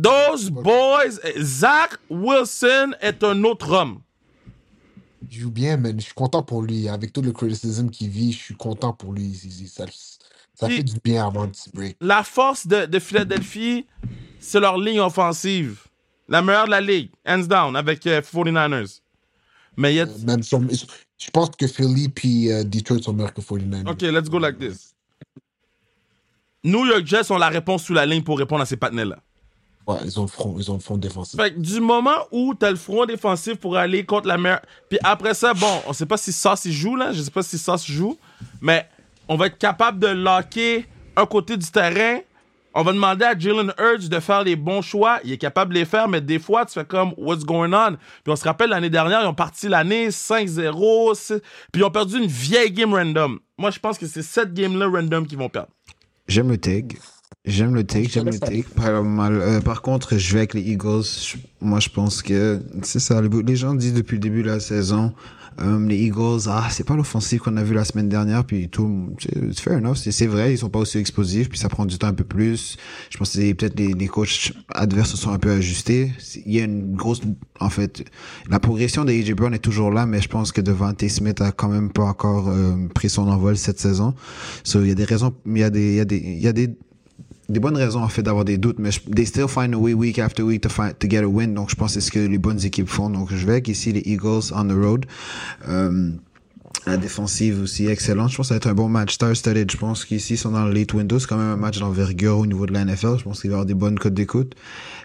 those 0.00 0.50
boys, 0.50 1.18
Zach 1.38 1.96
Wilson 2.10 2.92
est 3.00 3.22
un 3.24 3.44
autre 3.44 3.70
homme. 3.72 4.00
Il 5.30 5.40
joue 5.40 5.50
bien, 5.50 5.76
man. 5.76 5.98
Je 5.98 6.04
suis 6.04 6.14
content 6.14 6.42
pour 6.42 6.62
lui. 6.62 6.88
Avec 6.88 7.12
tout 7.12 7.22
le 7.22 7.32
criticism 7.32 7.90
qu'il 7.90 8.08
vit, 8.08 8.32
je 8.32 8.38
suis 8.38 8.56
content 8.56 8.92
pour 8.92 9.12
lui. 9.12 9.34
Ça, 9.66 9.86
ça 10.54 10.68
fait 10.68 10.82
du 10.82 10.94
bien 11.02 11.26
avant 11.26 11.42
un 11.42 11.48
petit 11.48 11.70
break. 11.70 11.96
La 12.00 12.22
force 12.22 12.66
de, 12.66 12.86
de 12.86 12.98
Philadelphie, 12.98 13.86
c'est 14.40 14.60
leur 14.60 14.78
ligne 14.78 15.00
offensive. 15.00 15.87
La 16.28 16.42
meilleure 16.42 16.66
de 16.66 16.70
la 16.70 16.80
ligue, 16.80 17.10
hands 17.26 17.46
down, 17.46 17.74
avec 17.76 18.06
euh, 18.06 18.20
49ers. 18.20 19.00
Mais 19.76 19.94
il 19.94 19.96
y 19.96 20.00
a... 20.00 20.04
Euh, 20.04 20.18
Même 20.26 20.42
son- 20.42 20.66
je 21.18 21.30
pense 21.30 21.50
que 21.50 21.66
Philly 21.66 22.08
puis 22.08 22.52
euh, 22.52 22.64
Detroit 22.64 22.98
sont 23.02 23.12
meilleurs 23.12 23.32
que 23.34 23.40
49ers. 23.40 23.88
OK, 23.90 24.02
let's 24.02 24.28
go 24.28 24.38
like 24.38 24.58
this. 24.58 24.94
New 26.64 26.84
York 26.86 27.06
Jets 27.06 27.30
ont 27.30 27.38
la 27.38 27.48
réponse 27.48 27.84
sous 27.84 27.94
la 27.94 28.04
ligne 28.04 28.22
pour 28.22 28.38
répondre 28.38 28.62
à 28.62 28.66
ces 28.66 28.76
partenaires-là. 28.76 29.18
Ouais, 29.86 29.96
ils 30.04 30.18
ont 30.20 30.24
le 30.24 30.28
front, 30.28 30.54
ils 30.58 30.70
ont 30.70 30.74
le 30.74 30.80
front 30.80 30.98
défensif. 30.98 31.40
Fait 31.40 31.54
que 31.54 31.58
du 31.58 31.80
moment 31.80 32.18
où 32.30 32.52
t'as 32.54 32.70
le 32.70 32.76
front 32.76 33.06
défensif 33.06 33.54
pour 33.54 33.76
aller 33.76 34.04
contre 34.04 34.28
la 34.28 34.36
meilleure... 34.36 34.60
Puis 34.90 34.98
après 35.02 35.32
ça, 35.32 35.54
bon, 35.54 35.80
on 35.86 35.92
sait 35.94 36.04
pas 36.04 36.18
si 36.18 36.30
Sauce 36.30 36.66
il 36.66 36.72
joue, 36.72 36.94
là. 36.94 37.12
Je 37.12 37.22
sais 37.22 37.30
pas 37.30 37.42
si 37.42 37.56
Sauce 37.56 37.86
joue. 37.86 38.18
Mais 38.60 38.86
on 39.28 39.36
va 39.36 39.46
être 39.46 39.56
capable 39.56 39.98
de 39.98 40.08
locker 40.08 40.86
un 41.16 41.24
côté 41.24 41.56
du 41.56 41.66
terrain. 41.70 42.20
On 42.80 42.84
va 42.84 42.92
demander 42.92 43.24
à 43.24 43.36
Jalen 43.36 43.72
Hurts 43.76 44.08
de 44.08 44.20
faire 44.20 44.44
les 44.44 44.54
bons 44.54 44.82
choix. 44.82 45.18
Il 45.24 45.32
est 45.32 45.36
capable 45.36 45.74
de 45.74 45.80
les 45.80 45.84
faire, 45.84 46.06
mais 46.08 46.20
des 46.20 46.38
fois, 46.38 46.64
tu 46.64 46.74
fais 46.74 46.84
comme 46.84 47.12
What's 47.16 47.44
going 47.44 47.72
on? 47.72 47.96
Puis 48.22 48.32
on 48.32 48.36
se 48.36 48.44
rappelle, 48.44 48.70
l'année 48.70 48.88
dernière, 48.88 49.20
ils 49.20 49.26
ont 49.26 49.34
parti 49.34 49.66
l'année 49.66 50.12
5-0. 50.12 51.12
c'est- 51.14 51.40
Puis 51.72 51.82
ils 51.82 51.84
ont 51.84 51.90
perdu 51.90 52.18
une 52.18 52.28
vieille 52.28 52.70
game 52.70 52.94
random. 52.94 53.40
Moi, 53.58 53.72
je 53.72 53.80
pense 53.80 53.98
que 53.98 54.06
c'est 54.06 54.22
cette 54.22 54.54
game-là 54.54 54.86
random 54.86 55.26
qu'ils 55.26 55.38
vont 55.38 55.48
perdre. 55.48 55.70
J'aime 56.28 56.50
le 56.50 56.56
take. 56.58 56.96
J'aime 57.44 57.74
le 57.74 57.82
take, 57.82 58.08
j'aime 58.08 58.26
le 58.26 58.38
take. 58.38 58.62
Par, 58.76 58.86
euh, 58.90 59.60
par 59.60 59.82
contre, 59.82 60.16
je 60.16 60.32
vais 60.34 60.40
avec 60.40 60.54
les 60.54 60.60
Eagles. 60.62 61.02
Moi, 61.60 61.80
je 61.80 61.88
pense 61.88 62.22
que 62.22 62.60
c'est 62.82 63.00
ça. 63.00 63.20
Les 63.20 63.56
gens 63.56 63.74
disent 63.74 63.94
depuis 63.94 64.14
le 64.14 64.20
début 64.20 64.42
de 64.44 64.48
la 64.50 64.60
saison, 64.60 65.12
euh, 65.60 65.86
les 65.86 65.96
Eagles, 65.96 66.42
ah, 66.48 66.68
c'est 66.70 66.84
pas 66.84 66.94
l'offensive 66.94 67.40
qu'on 67.40 67.56
a 67.56 67.62
vu 67.62 67.74
la 67.74 67.84
semaine 67.84 68.08
dernière. 68.08 68.44
Puis 68.44 68.68
tout, 68.68 69.10
c'est 69.18 69.60
fair 69.60 69.78
enough. 69.78 69.96
C'est 69.96 70.26
vrai, 70.26 70.52
ils 70.52 70.58
sont 70.58 70.68
pas 70.68 70.78
aussi 70.78 70.98
explosifs. 70.98 71.48
Puis 71.48 71.58
ça 71.58 71.68
prend 71.68 71.86
du 71.86 71.98
temps 71.98 72.06
un 72.06 72.14
peu 72.14 72.24
plus. 72.24 72.76
Je 73.10 73.18
pense 73.18 73.32
que 73.32 73.52
peut-être 73.52 73.78
les, 73.78 73.92
les 73.92 74.06
coachs 74.06 74.52
adverses 74.70 75.10
se 75.10 75.16
sont 75.16 75.30
un 75.30 75.38
peu 75.38 75.50
ajustés. 75.50 76.12
Il 76.46 76.52
y 76.52 76.60
a 76.60 76.64
une 76.64 76.94
grosse, 76.94 77.22
en 77.60 77.70
fait, 77.70 78.04
la 78.48 78.60
progression 78.60 79.04
de 79.04 79.12
AJ 79.12 79.30
est 79.30 79.58
toujours 79.58 79.90
là, 79.90 80.06
mais 80.06 80.20
je 80.20 80.28
pense 80.28 80.52
que 80.52 80.60
Devante 80.60 81.06
Smith 81.08 81.40
a 81.40 81.52
quand 81.52 81.68
même 81.68 81.90
pas 81.90 82.04
encore 82.04 82.48
euh, 82.48 82.74
pris 82.94 83.10
son 83.10 83.28
envol 83.28 83.56
cette 83.56 83.80
saison. 83.80 84.14
So, 84.64 84.82
il 84.82 84.88
y 84.88 84.92
a 84.92 84.94
des 84.94 85.04
raisons, 85.04 85.34
il 85.46 85.58
y 85.58 85.64
a 85.64 85.70
des, 85.70 85.90
il 85.90 85.96
y 85.96 86.00
a 86.00 86.04
des, 86.04 86.18
il 86.18 86.40
y 86.40 86.48
a 86.48 86.52
des 86.52 86.70
des 87.48 87.60
bonnes 87.60 87.76
raisons 87.76 88.02
en 88.02 88.08
fait 88.08 88.22
d'avoir 88.22 88.44
des 88.44 88.58
doutes, 88.58 88.78
mais 88.78 88.90
je- 88.90 89.00
they 89.00 89.24
still 89.24 89.48
find 89.48 89.74
a 89.74 89.78
way 89.78 89.94
week 89.94 90.18
after 90.18 90.42
week 90.42 90.60
to 90.62 90.68
find 90.68 90.98
to 90.98 91.08
get 91.08 91.22
a 91.22 91.28
win. 91.28 91.54
Donc 91.54 91.70
je 91.70 91.74
pense 91.76 91.94
que 91.94 92.00
c'est 92.00 92.06
ce 92.06 92.10
que 92.12 92.18
les 92.18 92.38
bonnes 92.38 92.62
équipes 92.64 92.88
font. 92.88 93.08
Donc 93.10 93.28
je 93.34 93.46
vais 93.46 93.52
avec 93.52 93.68
ici 93.68 93.92
les 93.92 94.02
Eagles 94.04 94.52
on 94.54 94.64
the 94.66 94.72
road. 94.72 95.06
Euh, 95.68 96.10
la 96.88 96.96
défensive 96.96 97.60
aussi 97.62 97.86
excellente. 97.86 98.30
Je 98.30 98.36
pense 98.36 98.46
que 98.46 98.48
ça 98.48 98.54
va 98.54 98.56
être 98.58 98.66
un 98.68 98.74
bon 98.74 98.88
match 98.88 99.14
star-studded. 99.14 99.70
Je 99.70 99.76
pense 99.76 100.04
qu'ici, 100.04 100.34
ils 100.34 100.36
sont 100.38 100.50
dans 100.50 100.64
le 100.66 100.72
late 100.72 100.92
window. 100.94 101.18
C'est 101.18 101.26
quand 101.28 101.36
même 101.36 101.50
un 101.50 101.56
match 101.56 101.78
d'envergure 101.78 102.38
au 102.38 102.46
niveau 102.46 102.66
de 102.66 102.72
la 102.72 102.84
NFL. 102.84 103.18
Je 103.18 103.24
pense 103.24 103.40
qu'il 103.40 103.50
va 103.50 103.54
y 103.54 103.56
avoir 103.56 103.66
des 103.66 103.74
bonnes 103.74 103.98
codes 103.98 104.14
d'écoute. 104.14 104.54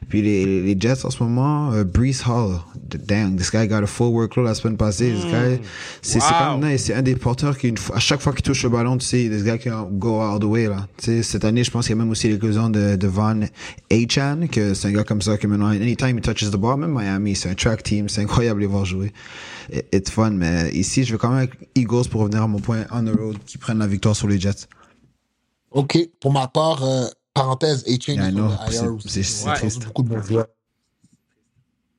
Puis 0.09 0.21
les, 0.21 0.61
les 0.63 0.75
Jets 0.79 1.05
en 1.05 1.09
ce 1.09 1.23
moment, 1.23 1.71
euh, 1.71 1.83
Brees 1.83 2.21
Hall. 2.27 2.59
Dang, 3.07 3.35
this 3.37 3.51
guy 3.51 3.67
got 3.67 3.83
a 3.83 3.87
full 3.87 4.07
workload 4.13 4.45
la 4.45 4.53
semaine 4.55 4.77
passée. 4.77 5.11
This 5.13 5.25
guy, 5.25 5.59
c'est 6.01 6.19
c'est 6.19 6.33
Wow. 6.33 6.53
comme, 6.59 6.69
non, 6.69 6.75
c'est 6.77 6.93
un 6.93 7.01
des 7.01 7.15
porteurs 7.15 7.57
qui, 7.57 7.67
une 7.69 7.77
fois- 7.77 7.95
à 7.95 7.99
chaque 7.99 8.21
fois 8.21 8.33
qu'il 8.33 8.43
touche 8.43 8.63
le 8.63 8.69
ballon, 8.69 8.97
tu 8.97 9.05
sais, 9.05 9.29
this 9.29 9.43
guy 9.43 9.57
can 9.59 9.89
go 9.91 10.19
all 10.21 10.39
the 10.39 10.43
way, 10.45 10.67
là. 10.67 10.87
Tu 10.97 11.05
sais, 11.05 11.23
cette 11.23 11.45
année, 11.45 11.63
je 11.63 11.71
pense 11.71 11.85
qu'il 11.87 11.95
y 11.95 11.99
a 11.99 12.01
même 12.01 12.11
aussi 12.11 12.27
l'éclosion 12.29 12.69
de, 12.69 12.95
de 12.95 13.07
Von 13.07 13.41
Achan, 13.91 14.41
que 14.51 14.73
c'est 14.73 14.87
un 14.87 14.91
gars 14.91 15.03
comme 15.03 15.21
ça, 15.21 15.37
que 15.37 15.47
maintenant, 15.47 15.67
anytime 15.67 16.17
he 16.17 16.21
touches 16.21 16.49
the 16.51 16.55
ball, 16.57 16.77
même 16.79 16.93
Miami, 16.93 17.35
c'est 17.35 17.49
un 17.49 17.55
track 17.55 17.83
team, 17.83 18.09
c'est 18.09 18.21
incroyable 18.21 18.59
de 18.59 18.65
les 18.65 18.71
voir 18.71 18.85
jouer. 18.85 19.11
It's 19.71 20.09
fun, 20.09 20.31
mais 20.31 20.71
ici, 20.73 21.03
je 21.03 21.13
vais 21.13 21.17
quand 21.17 21.29
même 21.29 21.39
avec 21.39 21.51
Eagles 21.75 22.07
pour 22.09 22.21
revenir 22.21 22.43
à 22.43 22.47
mon 22.47 22.59
point 22.59 22.85
on 22.91 23.03
the 23.05 23.15
road, 23.15 23.37
qui 23.45 23.57
prennent 23.57 23.79
la 23.79 23.87
victoire 23.87 24.15
sur 24.15 24.27
les 24.27 24.39
Jets. 24.39 24.67
Ok, 25.71 25.97
pour 26.19 26.31
ma 26.31 26.47
part, 26.47 26.83
euh, 26.83 27.07
parenthèse, 27.33 27.83
A-Chain 27.87 28.17
a 28.19 29.55
perdu 29.59 29.79
beaucoup 29.85 30.03
de 30.03 30.09
bons 30.09 30.21
joueurs. 30.23 30.47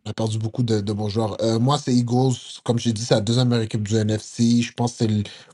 On 0.07 0.11
a 0.11 0.15
perdu 0.15 0.39
beaucoup 0.39 0.62
de, 0.62 0.81
de 0.81 0.93
bons 0.93 1.09
joueurs. 1.09 1.37
Euh, 1.43 1.59
moi, 1.59 1.79
c'est 1.79 1.93
Eagles. 1.95 2.35
Comme 2.62 2.79
j'ai 2.79 2.93
dit, 2.93 3.03
c'est 3.05 3.15
la 3.15 3.23
deuxième 3.23 3.49
meilleure 3.49 3.65
équipe 3.65 3.83
du 3.83 3.97
NFC. 3.97 4.61
Je 4.61 4.73
pense 4.75 4.99
que 4.99 5.05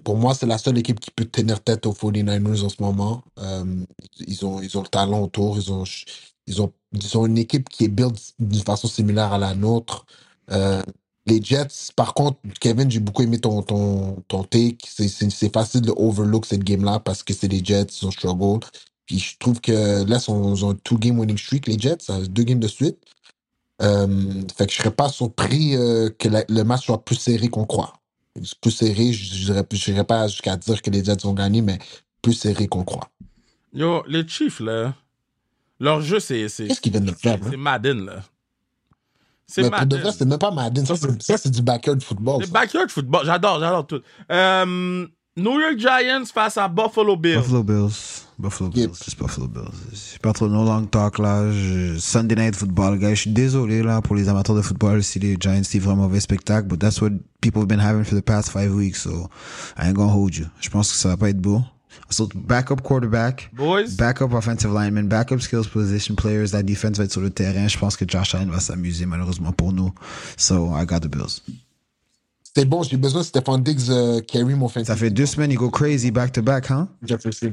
pour 0.02 0.16
moi, 0.16 0.34
c'est 0.34 0.46
la 0.46 0.58
seule 0.58 0.76
équipe 0.76 0.98
qui 0.98 1.10
peut 1.12 1.24
tenir 1.24 1.62
tête 1.62 1.86
aux 1.86 1.92
49ers 1.92 2.64
en 2.64 2.68
ce 2.68 2.82
moment. 2.82 3.22
Euh, 3.38 3.64
ils, 4.26 4.44
ont, 4.44 4.60
ils 4.60 4.76
ont 4.76 4.82
le 4.82 4.88
talent 4.88 5.22
autour. 5.22 5.56
Ils 5.56 5.72
ont, 5.72 5.84
ils, 6.48 6.60
ont, 6.60 6.72
ils 6.92 7.16
ont 7.16 7.26
une 7.26 7.38
équipe 7.38 7.68
qui 7.68 7.84
est 7.84 7.88
build 7.88 8.16
d'une 8.40 8.62
façon 8.62 8.88
similaire 8.88 9.32
à 9.32 9.38
la 9.38 9.54
nôtre. 9.54 10.04
Euh, 10.50 10.82
les 11.30 11.42
Jets, 11.42 11.92
par 11.96 12.12
contre, 12.14 12.38
Kevin, 12.60 12.90
j'ai 12.90 13.00
beaucoup 13.00 13.22
aimé 13.22 13.38
ton, 13.38 13.62
ton, 13.62 14.16
ton 14.28 14.44
take. 14.44 14.78
C'est- 14.86 15.52
facile 15.52 15.80
de 15.82 15.92
overlook 15.96 16.46
cette 16.46 16.64
game-là 16.64 17.00
parce 17.00 17.22
que 17.22 17.32
c'est 17.32 17.48
les 17.48 17.64
Jets, 17.64 17.86
ils 18.02 18.06
ont 18.06 18.10
struggle. 18.10 18.60
Puis 19.06 19.18
je 19.18 19.38
trouve 19.38 19.60
que 19.60 20.04
là, 20.04 20.18
ils 20.26 20.30
ont, 20.30 20.70
un 20.70 20.74
two-game 20.74 21.18
winning 21.18 21.38
streak, 21.38 21.66
les 21.66 21.78
Jets, 21.78 22.06
deux 22.28 22.42
games 22.44 22.60
de 22.60 22.68
suite. 22.68 22.98
Euh, 23.82 24.42
fait 24.56 24.66
que 24.66 24.72
je 24.72 24.76
serais 24.78 24.90
pas 24.90 25.08
surpris 25.08 25.74
euh, 25.74 26.10
que 26.18 26.28
la- 26.28 26.44
le 26.48 26.62
match 26.64 26.84
soit 26.84 27.02
plus 27.04 27.16
serré 27.16 27.48
qu'on 27.48 27.64
croit. 27.64 27.94
Plus 28.60 28.70
serré, 28.70 29.12
je 29.12 29.52
n'irais 29.52 30.04
pas 30.04 30.28
jusqu'à 30.28 30.56
dire 30.56 30.82
que 30.82 30.90
les 30.90 31.02
Jets 31.02 31.24
ont 31.26 31.32
gagné, 31.32 31.62
mais 31.62 31.78
plus 32.22 32.34
serré 32.34 32.68
qu'on 32.68 32.84
croit. 32.84 33.08
Yo, 33.72 34.02
les 34.06 34.26
Chiefs, 34.28 34.60
là, 34.60 34.94
leur 35.78 36.02
jeu, 36.02 36.20
c'est. 36.20 36.48
C'est 36.48 36.66
Qu'est-ce 36.66 36.80
qu'ils 36.80 36.92
viennent 36.92 37.06
de 37.06 37.12
faire? 37.12 37.38
c'est? 37.48 37.56
Madden, 37.56 38.04
là. 38.04 38.22
C'est 39.50 39.62
Mais 39.62 39.70
pour 39.70 39.86
de 39.86 39.96
vrai, 39.96 40.10
c'est 40.16 40.24
même 40.24 40.38
pas 40.38 40.50
Madden. 40.50 40.86
Ça, 40.86 40.94
c'est 40.96 41.22
ça, 41.22 41.36
c'est 41.38 41.50
du 41.50 41.62
backyard 41.62 42.00
football. 42.02 42.44
Ça. 42.44 42.50
backyard 42.52 42.88
football, 42.90 43.22
j'adore, 43.26 43.58
j'adore 43.60 43.86
tout. 43.86 44.00
Euh, 44.30 45.06
New 45.36 45.60
York 45.60 45.78
Giants 45.78 46.24
face 46.32 46.56
à 46.58 46.68
Buffalo 46.68 47.16
Bills. 47.16 47.36
Buffalo 47.38 47.62
Bills. 47.62 48.24
Buffalo 48.38 48.70
Yep. 48.74 48.90
Bills. 48.90 48.98
Juste 49.04 49.18
Buffalo 49.18 49.48
Bills. 49.48 49.70
C'est 49.94 50.20
pas 50.20 50.32
trop 50.32 50.48
no 50.48 50.64
long 50.64 50.84
talk 50.86 51.18
là. 51.18 51.50
Je- 51.52 51.98
Sunday 51.98 52.34
Night 52.36 52.56
Football, 52.56 52.98
gars. 52.98 53.10
Je 53.14 53.20
suis 53.22 53.30
désolé 53.30 53.82
là 53.82 54.00
pour 54.00 54.16
les 54.16 54.28
amateurs 54.28 54.56
de 54.56 54.62
football 54.62 55.02
si 55.02 55.18
les 55.18 55.36
Giants 55.38 55.60
livrent 55.72 55.90
un 55.90 55.94
mauvais 55.96 56.20
spectacle, 56.20 56.66
but 56.68 56.78
that's 56.78 57.00
what 57.00 57.10
people 57.40 57.60
have 57.60 57.68
been 57.68 57.80
having 57.80 58.04
for 58.04 58.16
the 58.18 58.24
past 58.24 58.50
five 58.50 58.70
weeks, 58.72 59.02
so 59.02 59.28
I 59.78 59.88
ain't 59.88 59.94
gonna 59.94 60.12
hold 60.12 60.34
you. 60.34 60.46
Je 60.60 60.68
pense 60.70 60.90
que 60.90 60.96
ça 60.96 61.10
va 61.10 61.16
pas 61.16 61.28
être 61.30 61.40
beau. 61.40 61.62
So, 62.08 62.28
backup 62.34 62.82
quarterback, 62.82 63.50
Boys, 63.52 63.96
backup 63.96 64.32
offensive 64.32 64.72
lineman, 64.72 65.08
backup 65.08 65.40
skills 65.40 65.66
position 65.68 66.14
players, 66.14 66.52
la 66.52 66.62
defense 66.62 66.98
va 66.98 67.04
être 67.04 67.12
sur 67.12 67.20
le 67.20 67.30
terrain. 67.30 67.68
Je 67.68 67.78
pense 67.78 67.96
que 67.96 68.04
Josh 68.08 68.34
Allen 68.34 68.50
va 68.50 68.60
s'amuser 68.60 69.06
malheureusement 69.06 69.52
pour 69.52 69.72
nous. 69.72 69.92
So, 70.36 70.70
I 70.76 70.84
got 70.86 71.00
the 71.00 71.08
Bills. 71.08 71.40
C'était 72.42 72.64
bon, 72.64 72.82
j'ai 72.82 72.96
besoin 72.96 73.20
de 73.20 73.26
Stéphane 73.26 73.62
Diggs 73.62 73.90
euh, 73.90 74.20
carry 74.20 74.54
mon 74.54 74.68
fantasy. 74.68 74.86
Ça 74.86 74.96
fait 74.96 75.10
deux 75.10 75.26
semaines, 75.26 75.52
il 75.52 75.56
go 75.56 75.70
crazy 75.70 76.10
back 76.10 76.32
to 76.32 76.42
back, 76.42 76.70
hein? 76.70 76.88
Jefferson. 77.02 77.52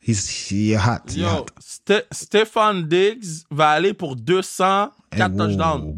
He's, 0.00 0.50
he 0.50 0.74
hot. 0.74 1.10
He 1.12 1.20
yo, 1.20 1.28
hot. 1.28 1.46
Ste- 1.60 2.06
Stefan 2.10 2.82
Diggs 2.88 3.44
va 3.50 3.70
aller 3.70 3.92
pour 3.92 4.16
204 4.16 4.92
Hey, 5.12 5.20
wow. 5.22 5.28
touchdowns. 5.46 5.96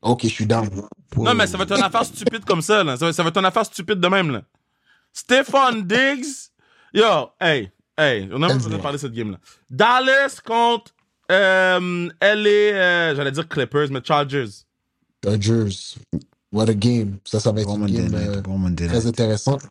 Ok, 0.00 0.22
je 0.22 0.28
suis 0.28 0.46
down. 0.46 0.68
Non, 1.16 1.34
mais 1.34 1.46
ça 1.46 1.56
va 1.58 1.64
être 1.64 1.76
une 1.76 1.82
affaire 1.82 2.04
stupide 2.06 2.44
comme 2.46 2.62
ça, 2.62 2.82
là. 2.84 2.96
Ça 2.96 3.06
va, 3.06 3.12
ça 3.12 3.22
va 3.22 3.28
être 3.28 3.36
une 3.38 3.44
affaire 3.44 3.66
stupide 3.66 4.00
de 4.00 4.08
même, 4.08 4.30
là. 4.30 4.42
Stefan 5.12 5.82
Diggs, 5.82 6.50
yo, 6.94 7.30
hey, 7.40 7.70
hey, 7.98 8.28
on 8.32 8.42
a 8.42 8.48
même 8.48 8.62
pas 8.62 8.78
parlé 8.78 8.96
de 8.96 9.00
cette 9.00 9.12
game-là. 9.12 9.38
Dallas 9.70 10.40
contre 10.44 10.92
euh, 11.30 12.08
LA, 12.20 12.48
euh, 12.48 13.16
j'allais 13.16 13.32
dire 13.32 13.48
Clippers, 13.48 13.90
mais 13.90 14.00
Chargers. 14.04 14.64
Dodgers. 15.22 15.96
What 16.52 16.68
a 16.68 16.74
game. 16.74 17.18
Ça, 17.24 17.40
ça 17.40 17.50
va 17.50 17.60
être 17.62 17.66
Bon 17.66 17.74
une 17.74 17.80
Monday 17.80 17.94
game 17.94 18.12
night, 18.12 18.28
euh, 18.36 18.40
bon 18.42 18.74
très 18.76 19.06
intéressante. 19.06 19.62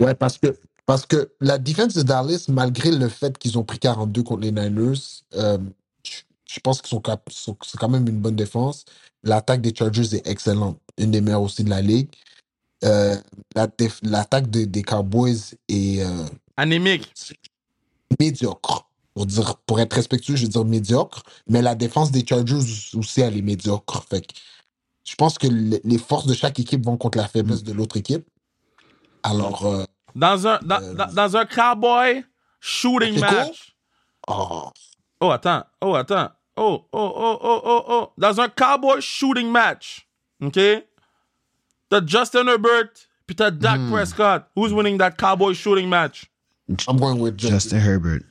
Ouais, 0.00 0.14
parce 0.14 0.38
que, 0.38 0.56
parce 0.86 1.04
que 1.04 1.30
la 1.40 1.58
défense 1.58 1.94
de 1.94 2.02
Dallas, 2.02 2.46
malgré 2.48 2.90
le 2.90 3.08
fait 3.08 3.36
qu'ils 3.36 3.58
ont 3.58 3.64
pris 3.64 3.78
42 3.78 4.22
contre 4.22 4.40
les 4.42 4.52
Niners, 4.52 4.94
euh, 5.34 5.58
je, 6.04 6.60
pense 6.60 6.80
qu'ils 6.80 6.90
sont, 6.90 7.02
sont- 7.28 7.56
c'est 7.64 7.78
quand 7.78 7.88
même 7.88 8.06
une 8.08 8.20
bonne 8.20 8.36
défense. 8.36 8.84
L'attaque 9.24 9.60
des 9.60 9.74
Chargers 9.74 10.14
est 10.14 10.26
excellente, 10.26 10.78
une 10.96 11.10
des 11.10 11.20
meilleures 11.20 11.42
aussi 11.42 11.64
de 11.64 11.70
la 11.70 11.82
ligue. 11.82 12.08
Euh, 12.84 13.16
la 13.54 13.68
L'attaque 14.02 14.48
de- 14.50 14.64
des 14.64 14.82
Cowboys 14.82 15.54
est 15.68 16.02
euh, 16.02 16.24
Anémique. 16.56 17.12
médiocre. 18.20 18.88
Pour, 19.14 19.26
dire, 19.26 19.56
pour 19.66 19.80
être 19.80 19.94
respectueux, 19.94 20.36
je 20.36 20.42
veux 20.42 20.48
dire 20.48 20.64
médiocre. 20.64 21.22
Mais 21.48 21.62
la 21.62 21.74
défense 21.74 22.10
des 22.10 22.24
Chargers 22.26 22.56
aussi, 22.94 23.20
elle 23.22 23.36
est 23.36 23.42
médiocre. 23.42 24.04
Fait 24.08 24.20
que 24.20 24.34
je 25.04 25.14
pense 25.14 25.38
que 25.38 25.46
le- 25.46 25.80
les 25.84 25.98
forces 25.98 26.26
de 26.26 26.34
chaque 26.34 26.58
équipe 26.60 26.84
vont 26.84 26.96
contre 26.96 27.18
la 27.18 27.26
faiblesse 27.28 27.62
de 27.62 27.72
l'autre 27.72 27.96
équipe. 27.96 28.26
Alors, 29.22 29.64
euh, 29.66 29.84
Dans 30.14 30.46
un, 30.46 30.58
dans, 30.62 30.80
Euh, 30.82 30.94
dans, 30.94 31.12
dans 31.12 31.36
un 31.36 31.44
cowboy 31.46 32.24
shooting 32.60 33.18
match. 33.20 33.74
oh, 34.28 34.70
Oh, 35.20 35.30
attends. 35.30 35.64
Oh, 35.82 35.94
attends. 35.94 36.28
Oh, 36.56 36.86
oh, 36.92 37.12
oh, 37.16 37.38
oh, 37.42 37.60
oh, 37.64 37.84
oh. 37.88 38.12
Dans 38.18 38.40
un 38.40 38.48
cowboy 38.48 39.00
shooting 39.00 39.50
match. 39.50 40.06
OK? 40.42 40.58
T'as 41.88 42.04
Justin 42.06 42.46
Herbert, 42.48 42.90
puis 43.26 43.36
t'as 43.36 43.50
Dak 43.50 43.78
Hmm. 43.78 43.90
Prescott. 43.92 44.44
Who's 44.56 44.72
winning 44.72 44.98
that 44.98 45.12
cowboy 45.12 45.54
shooting 45.54 45.88
match? 45.88 46.26
I'm 46.88 46.98
going 46.98 47.20
with 47.20 47.36
Justin. 47.38 47.54
Justin 47.54 47.78
Herbert. 47.80 48.22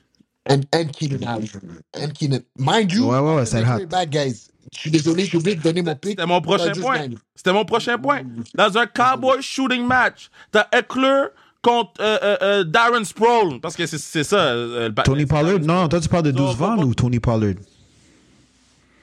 And, 0.48 0.60
and 0.72 0.92
Keenan 0.92 1.24
Allen. 1.24 1.48
And 1.94 2.08
Keenan. 2.14 2.40
Mind 2.58 2.92
you, 2.92 3.06
Ouais, 3.08 3.18
ouais, 3.18 3.34
ouais, 3.36 3.46
ça 3.46 3.60
make 3.62 3.82
hot. 3.84 3.86
back, 3.88 4.10
guys. 4.10 4.48
Je 4.74 4.78
suis 4.80 4.90
désolé, 4.90 5.24
j'ai 5.24 5.38
oublié 5.38 5.56
de 5.56 5.62
donner 5.62 5.82
mon 5.82 5.94
pick. 5.96 6.10
C'était 6.12 6.26
mon 6.26 6.40
prochain 6.40 6.72
point. 6.72 7.08
C'était 7.34 7.52
mon 7.52 7.64
prochain 7.64 7.98
point. 7.98 8.22
Dans 8.54 8.76
un 8.78 8.86
cowboy 8.86 9.40
shooting 9.40 9.86
match, 9.86 10.28
t'as 10.52 10.66
Eckler 10.72 11.26
contre 11.62 11.92
euh, 12.00 12.18
euh, 12.22 12.36
euh, 12.42 12.64
Darren 12.64 13.04
Sproul. 13.04 13.60
Parce 13.60 13.74
que 13.76 13.86
c'est 13.86 13.98
c'est 13.98 14.24
ça. 14.24 14.36
euh, 14.38 14.84
le 14.88 14.92
ba- 14.92 15.02
Tony 15.02 15.24
Pollard? 15.26 15.60
Non, 15.60 15.88
toi 15.88 16.00
tu 16.00 16.08
parles 16.08 16.24
de 16.24 16.32
Non, 16.32 16.46
12 16.48 16.56
pas- 16.56 16.66
Van 16.70 16.76
pas- 16.76 16.84
ou 16.84 16.94
Tony 16.94 17.18
Pollard? 17.20 17.54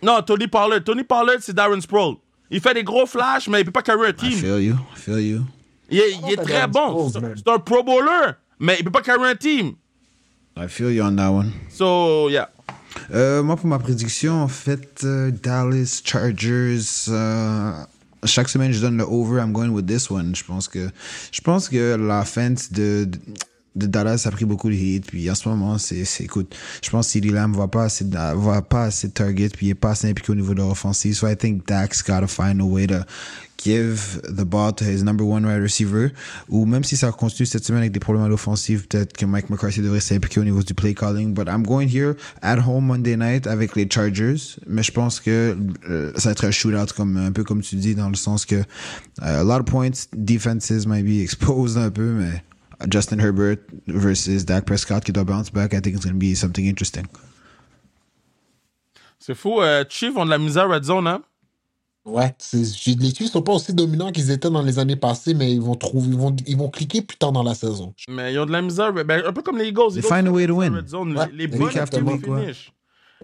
Non, 0.01 0.21
Tony 0.21 0.47
Pollard. 0.47 0.83
Tony 0.83 1.03
Pollard, 1.03 1.37
c'est 1.39 1.53
Darren 1.55 1.79
Sproul. 1.81 2.15
Il 2.51 2.59
fait 2.61 2.73
des 2.73 2.83
gros 2.83 3.05
flashs, 3.05 3.47
mais 3.47 3.61
il 3.61 3.65
peut 3.65 3.71
pas 3.71 3.81
carry 3.81 4.07
un 4.07 4.09
I 4.09 4.13
team. 4.13 4.31
feel 4.31 4.61
you, 4.61 4.73
I 4.75 4.99
feel 4.99 5.19
you. 5.19 5.41
Il 5.89 5.99
est, 5.99 6.11
il 6.27 6.33
est 6.33 6.35
très 6.37 6.67
Darren 6.67 6.69
bon. 6.69 7.09
Sproles, 7.09 7.11
C'est 7.13 7.21
man. 7.21 7.33
c'est 7.37 7.49
un 7.53 7.59
pro 7.59 7.83
bowler, 7.83 8.31
mais 8.63 8.77
il 8.79 8.83
peut 8.83 8.91
pas 8.91 9.01
carry 9.01 9.29
un 9.29 9.35
team. 9.35 9.73
I 10.57 10.67
feel 10.67 10.91
you 10.91 11.03
on 11.03 11.15
that 11.17 11.29
one. 11.31 11.51
So, 11.69 12.29
yeah. 12.29 12.49
Euh, 13.11 13.41
moi, 13.43 13.55
pour 13.57 13.67
ma 13.67 13.79
prédiction, 13.79 14.41
en 14.41 14.47
fait, 14.47 15.01
euh, 15.03 15.31
Dallas 15.31 16.01
Chargers. 16.05 17.09
euh, 17.09 17.71
chaque 18.23 18.47
semaine, 18.49 18.71
je 18.71 18.79
donne 18.79 18.97
le 18.97 19.03
over. 19.03 19.41
I'm 19.41 19.51
going 19.51 19.69
with 19.69 19.87
this 19.87 20.09
one. 20.09 20.35
Je 20.35 20.43
pense 20.43 20.67
que, 20.67 20.89
je 21.31 21.41
pense 21.41 21.69
que 21.69 21.95
l'offense 21.95 22.71
de, 22.71 23.05
de- 23.05 23.19
de 23.75 23.87
Dallas 23.87 24.23
a 24.25 24.31
pris 24.31 24.45
beaucoup 24.45 24.69
de 24.69 24.75
hit. 24.75 25.05
Puis 25.05 25.29
en 25.29 25.35
ce 25.35 25.47
moment, 25.49 25.77
c'est, 25.77 26.05
c'est 26.05 26.23
écoute, 26.23 26.55
je 26.83 26.89
pense 26.89 27.07
que 27.07 27.13
CD 27.13 27.29
Lamb 27.29 27.55
va 27.55 27.67
pas 27.67 27.85
assez, 27.85 28.05
va 28.05 28.61
pas 28.61 28.85
assez 28.85 29.09
target, 29.09 29.49
puis 29.49 29.67
il 29.67 29.69
est 29.71 29.75
pas 29.75 29.91
assez 29.91 30.09
impliqué 30.09 30.31
au 30.31 30.35
niveau 30.35 30.53
de 30.53 30.59
l'offensive. 30.59 31.15
So 31.15 31.27
I 31.27 31.35
think 31.35 31.67
Dak's 31.67 32.03
gotta 32.03 32.27
find 32.27 32.61
a 32.61 32.65
way 32.65 32.87
to 32.87 33.05
give 33.63 34.21
the 34.23 34.43
ball 34.43 34.73
to 34.73 34.83
his 34.83 35.03
number 35.03 35.23
one 35.23 35.45
wide 35.45 35.61
receiver. 35.61 36.11
Ou 36.49 36.65
même 36.65 36.83
si 36.83 36.97
ça 36.97 37.11
continue 37.11 37.45
cette 37.45 37.63
semaine 37.63 37.81
avec 37.81 37.93
des 37.93 37.99
problèmes 37.99 38.25
à 38.25 38.27
l'offensive, 38.27 38.87
peut-être 38.87 39.13
que 39.15 39.25
Mike 39.25 39.49
McCarthy 39.49 39.81
devrait 39.81 40.01
s'impliquer 40.01 40.41
au 40.41 40.43
niveau 40.43 40.61
du 40.61 40.73
play 40.73 40.93
calling. 40.93 41.33
But 41.33 41.47
I'm 41.47 41.63
going 41.63 41.87
here 41.87 42.15
at 42.41 42.59
home 42.59 42.85
Monday 42.85 43.15
night 43.15 43.47
avec 43.47 43.75
les 43.75 43.87
Chargers. 43.89 44.57
Mais 44.67 44.83
je 44.83 44.91
pense 44.91 45.19
que 45.19 45.57
euh, 45.89 46.11
ça 46.15 46.29
va 46.29 46.31
être 46.31 46.45
un 46.45 46.51
shootout 46.51 46.93
comme 46.95 47.17
un 47.17 47.31
peu 47.31 47.43
comme 47.43 47.61
tu 47.61 47.75
dis 47.75 47.95
dans 47.95 48.09
le 48.09 48.15
sens 48.15 48.45
que 48.45 48.55
euh, 48.55 48.63
a 49.21 49.43
lot 49.43 49.61
of 49.61 49.65
points, 49.65 50.07
defenses 50.13 50.85
might 50.85 51.05
be 51.05 51.21
exposed 51.23 51.77
un 51.77 51.89
peu, 51.89 52.11
mais 52.11 52.43
Justin 52.89 53.19
Herbert 53.19 53.57
versus 53.87 54.45
Dak 54.45 54.65
Prescott 54.65 55.03
qui 55.03 55.11
doit 55.11 55.23
bounce 55.23 55.51
back, 55.51 55.73
I 55.73 55.81
think 55.81 55.95
it's 55.95 56.05
going 56.05 56.13
to 56.13 56.19
be 56.19 56.35
something 56.35 56.65
interesting. 56.65 57.05
C'est 59.19 59.35
fou. 59.35 59.61
Euh, 59.61 59.85
Chiefs 59.87 60.17
ont 60.17 60.25
de 60.25 60.29
la 60.29 60.37
misère 60.37 60.69
Red 60.69 60.83
Zone, 60.83 61.07
hein? 61.07 61.21
Ouais, 62.05 62.35
les 62.51 63.13
Chiefs 63.13 63.31
sont 63.31 63.41
pas 63.41 63.53
aussi 63.53 63.73
dominants 63.73 64.11
qu'ils 64.11 64.29
étaient 64.29 64.49
dans 64.49 64.61
les 64.61 64.77
années 64.77 64.97
passées, 64.97 65.33
mais 65.33 65.53
ils 65.53 65.61
vont 65.61 65.75
trouver, 65.75 66.09
ils 66.09 66.17
vont, 66.17 66.35
ils 66.45 66.57
vont 66.57 66.69
cliquer 66.69 67.01
plus 67.01 67.15
tard 67.15 67.31
dans 67.31 67.43
la 67.43 67.55
saison. 67.55 67.93
Mais 68.09 68.33
ils 68.33 68.39
ont 68.39 68.45
de 68.45 68.51
la 68.51 68.61
misère. 68.61 68.91
Ben, 68.91 69.23
un 69.25 69.31
peu 69.31 69.41
comme 69.41 69.57
les 69.57 69.69
Eagles. 69.69 69.93
They 69.93 70.01
find 70.01 70.27
a 70.27 70.31
ont 70.31 70.33
way 70.33 70.45
de 70.45 70.47
to 70.47 70.59
la 70.59 70.67
win. 70.67 70.75
Red 70.75 70.89
Zone. 70.89 71.17
Ouais, 71.17 71.29
Les 71.31 71.45
week 71.45 71.57
bonnes 71.57 71.77
after 71.77 71.99
équipes 71.99 72.27
week, 72.27 72.27
ouais. 72.27 72.51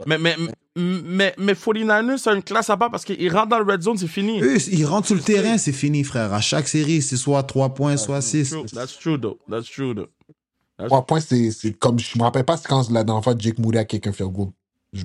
Mais, 0.08 0.18
mais, 0.18 0.36
mais, 0.80 1.34
mais 1.38 1.54
49ers, 1.54 2.18
c'est 2.18 2.34
une 2.34 2.44
classe 2.44 2.70
à 2.70 2.78
part 2.78 2.92
parce 2.92 3.06
qu'ils 3.06 3.32
rentrent 3.34 3.50
dans 3.50 3.60
le 3.60 3.72
Red 3.72 3.82
Zone, 3.82 3.98
c'est 3.98 4.08
fini. 4.08 4.42
Eux, 4.42 4.58
ils 4.72 4.86
rentrent 4.86 5.08
sur 5.08 5.16
le 5.16 5.22
terrain, 5.22 5.58
c'est 5.58 5.72
fini, 5.74 6.04
frère. 6.04 6.34
À 6.34 6.42
chaque 6.42 6.68
série, 6.68 7.02
c'est 7.02 7.18
soit 7.18 7.44
3 7.44 7.74
points, 7.74 7.98
soit 7.98 8.22
6. 8.22 8.50
True. 8.50 8.66
That's 8.74 8.98
true, 8.98 9.18
though. 9.18 9.40
That's 9.50 9.70
true, 9.70 9.94
though. 9.94 10.10
Trois 10.86 11.06
points, 11.06 11.20
c'est 11.20 11.52
c'est 11.52 11.74
comme, 11.74 12.00
je 12.00 12.18
me 12.18 12.24
rappelle 12.24 12.46
pas 12.46 12.56
c'est 12.56 12.68
quand 12.68 12.90
la 12.90 13.04
dernière 13.04 13.24
fois 13.24 13.36
Jake 13.38 13.60
Moody 13.60 13.78
a 13.78 13.86
quelqu'un 13.86 14.14
fait 14.14 14.24
goal. 14.24 14.50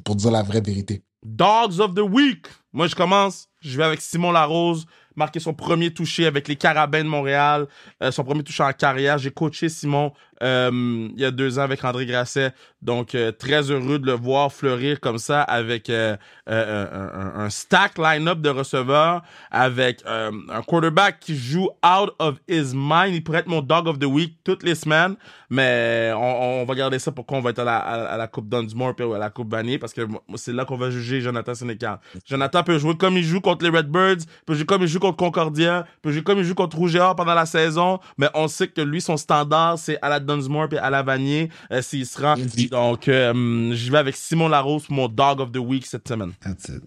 Pour 0.04 0.16
dire 0.16 0.30
la 0.30 0.42
vraie 0.42 0.60
vérité. 0.60 1.02
Dogs 1.24 1.80
of 1.80 1.94
the 1.94 2.00
Week. 2.00 2.46
Moi, 2.72 2.86
je 2.86 2.94
commence. 2.94 3.48
Je 3.60 3.76
vais 3.76 3.84
avec 3.84 4.00
Simon 4.00 4.30
Larose, 4.30 4.86
marqué 5.16 5.40
son 5.40 5.54
premier 5.54 5.92
touché 5.92 6.26
avec 6.26 6.48
les 6.48 6.56
Carabins 6.56 7.02
de 7.02 7.08
Montréal, 7.08 7.66
euh, 8.02 8.10
son 8.10 8.24
premier 8.24 8.42
touché 8.42 8.62
en 8.62 8.72
carrière. 8.72 9.18
J'ai 9.18 9.30
coaché 9.30 9.68
Simon 9.68 10.12
euh, 10.42 11.08
il 11.14 11.20
y 11.20 11.24
a 11.24 11.30
deux 11.30 11.58
ans 11.58 11.62
avec 11.62 11.84
André 11.84 12.06
Grasset. 12.06 12.52
Donc, 12.82 13.14
euh, 13.14 13.32
très 13.32 13.70
heureux 13.70 13.98
de 13.98 14.06
le 14.06 14.12
voir 14.12 14.52
fleurir 14.52 15.00
comme 15.00 15.18
ça 15.18 15.42
avec 15.42 15.88
euh, 15.88 16.16
un, 16.46 17.48
stack 17.48 17.98
line-up 17.98 18.40
de 18.40 18.50
receveurs, 18.50 19.22
avec 19.50 20.02
un 20.06 20.62
quarterback 20.66 21.18
qui 21.20 21.36
joue 21.36 21.68
out 21.84 22.10
of 22.18 22.36
his 22.48 22.72
mind. 22.74 23.14
Il 23.14 23.22
pourrait 23.22 23.38
être 23.38 23.46
mon 23.46 23.62
dog 23.62 23.86
of 23.86 23.98
the 23.98 24.04
week 24.04 24.36
toutes 24.44 24.62
les 24.62 24.74
semaines, 24.74 25.16
mais 25.48 26.12
on, 26.14 26.64
va 26.64 26.74
garder 26.74 26.98
ça 26.98 27.12
pour 27.12 27.26
qu'on 27.26 27.40
va 27.40 27.50
être 27.50 27.60
à 27.60 28.16
la, 28.16 28.28
Coupe 28.28 28.48
Dunsmore 28.48 28.94
puis 28.94 29.06
à 29.12 29.18
la 29.18 29.30
Coupe 29.30 29.50
Vanier 29.50 29.78
parce 29.78 29.92
que 29.92 30.02
c'est 30.36 30.52
là 30.52 30.64
qu'on 30.64 30.76
va 30.76 30.90
juger 30.90 31.20
Jonathan 31.20 31.54
Sénécal. 31.54 31.98
Jonathan 32.26 32.62
peut 32.62 32.78
jouer 32.78 32.96
comme 32.96 33.16
il 33.16 33.24
joue 33.24 33.40
contre 33.40 33.64
les 33.64 33.74
Redbirds, 33.74 34.24
peut 34.46 34.54
jouer 34.54 34.66
comme 34.66 34.82
il 34.82 34.88
joue 34.88 35.00
contre 35.00 35.16
Concordia, 35.16 35.86
peut 36.02 36.12
jouer 36.12 36.22
comme 36.22 36.38
il 36.38 36.44
joue 36.44 36.54
contre 36.54 36.76
Rouge 36.76 36.98
pendant 37.16 37.34
la 37.34 37.46
saison, 37.46 37.98
mais 38.18 38.28
on 38.34 38.48
sait 38.48 38.68
que 38.68 38.80
lui, 38.80 39.00
son 39.00 39.16
standard, 39.16 39.78
c'est 39.78 39.98
à 40.02 40.08
la 40.08 40.20
Dunsmore 40.24 40.68
puis 40.68 40.78
à 40.78 40.90
la 40.90 41.02
Vanier 41.02 41.50
euh, 41.70 41.82
s'il 41.82 42.06
se 42.06 42.20
rend. 42.20 42.36
Easy. 42.36 42.68
Donc, 42.68 43.08
euh, 43.08 43.72
j'y 43.74 43.90
vais 43.90 43.98
avec 43.98 44.16
Simon 44.16 44.48
Larose 44.48 44.86
pour 44.86 44.94
mon 44.94 45.08
dog 45.08 45.40
of 45.40 45.52
the 45.52 45.58
week 45.58 45.86
cette 45.86 46.08
semaine. 46.08 46.32
That's 46.42 46.68
it. 46.68 46.82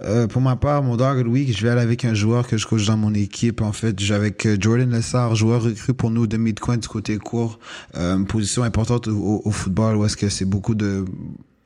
Euh, 0.00 0.28
pour 0.28 0.40
ma 0.40 0.54
part, 0.56 0.82
mon 0.82 0.96
dog 0.96 1.18
of 1.18 1.24
the 1.24 1.28
week, 1.28 1.56
je 1.56 1.62
vais 1.64 1.70
aller 1.70 1.80
avec 1.80 2.04
un 2.04 2.14
joueur 2.14 2.46
que 2.46 2.56
je 2.56 2.66
coach 2.66 2.86
dans 2.86 2.96
mon 2.96 3.14
équipe. 3.14 3.60
En 3.60 3.72
fait, 3.72 3.98
j'ai 3.98 4.14
avec 4.14 4.46
euh, 4.46 4.56
Jordan 4.58 4.90
Lessard, 4.90 5.34
joueur 5.34 5.62
recru 5.62 5.92
pour 5.94 6.10
nous 6.10 6.26
de 6.26 6.36
mid-coin 6.36 6.76
du 6.76 6.86
côté 6.86 7.18
court. 7.18 7.58
Euh, 7.96 8.22
position 8.24 8.62
importante 8.62 9.08
au, 9.08 9.42
au 9.44 9.50
football 9.50 9.96
où 9.96 10.04
est-ce 10.04 10.16
que 10.16 10.28
c'est 10.28 10.44
beaucoup 10.44 10.74
de 10.74 11.04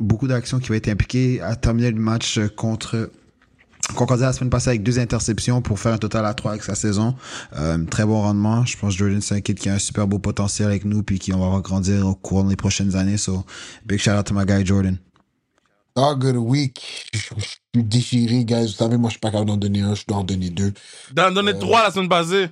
beaucoup 0.00 0.26
d'actions 0.26 0.58
qui 0.58 0.68
vont 0.70 0.74
être 0.74 0.88
impliquées 0.88 1.40
à 1.40 1.54
terminer 1.54 1.92
le 1.92 2.00
match 2.00 2.40
contre 2.56 3.10
Concordia 3.94 4.26
la 4.26 4.32
semaine 4.32 4.48
passée 4.50 4.70
avec 4.70 4.82
deux 4.82 4.98
interceptions 4.98 5.60
pour 5.60 5.78
faire 5.78 5.92
un 5.92 5.98
total 5.98 6.24
à 6.24 6.32
trois 6.34 6.52
avec 6.52 6.62
sa 6.62 6.74
saison. 6.74 7.14
Euh, 7.56 7.78
très 7.84 8.04
bon 8.06 8.22
rendement. 8.22 8.64
Je 8.64 8.76
pense 8.78 8.94
que 8.94 8.98
Jordan, 8.98 9.20
c'est 9.20 9.34
un 9.34 9.40
kid 9.40 9.58
qui 9.58 9.68
a 9.68 9.74
un 9.74 9.78
super 9.78 10.06
beau 10.06 10.18
potentiel 10.18 10.68
avec 10.68 10.84
nous 10.84 11.02
puis 11.02 11.18
qui 11.18 11.32
on 11.34 11.38
va 11.40 11.48
voir 11.48 11.60
grandir 11.62 12.06
au 12.06 12.14
cours 12.14 12.44
des 12.44 12.56
prochaines 12.56 12.96
années. 12.96 13.18
So, 13.18 13.44
big 13.84 13.98
shout 13.98 14.12
out 14.12 14.24
to 14.26 14.34
my 14.34 14.46
guy 14.46 14.64
Jordan. 14.64 14.96
Dog 15.94 16.24
of 16.24 16.32
the 16.32 16.36
week. 16.38 17.10
Je 17.12 17.18
je 17.36 17.44
suis 17.44 17.84
déchiré, 17.84 18.44
guys. 18.46 18.62
Vous 18.62 18.68
savez, 18.72 18.96
moi, 18.96 19.10
je 19.10 19.14
suis 19.14 19.20
pas 19.20 19.30
capable 19.30 19.50
d'en 19.50 19.56
donner 19.58 19.82
un, 19.82 19.94
je 19.94 20.04
dois 20.08 20.18
en 20.18 20.24
donner 20.24 20.48
deux. 20.48 20.72
D'en 21.12 21.30
donner 21.30 21.52
Euh, 21.52 21.58
trois 21.58 21.82
la 21.82 21.90
semaine 21.90 22.08
passée. 22.08 22.48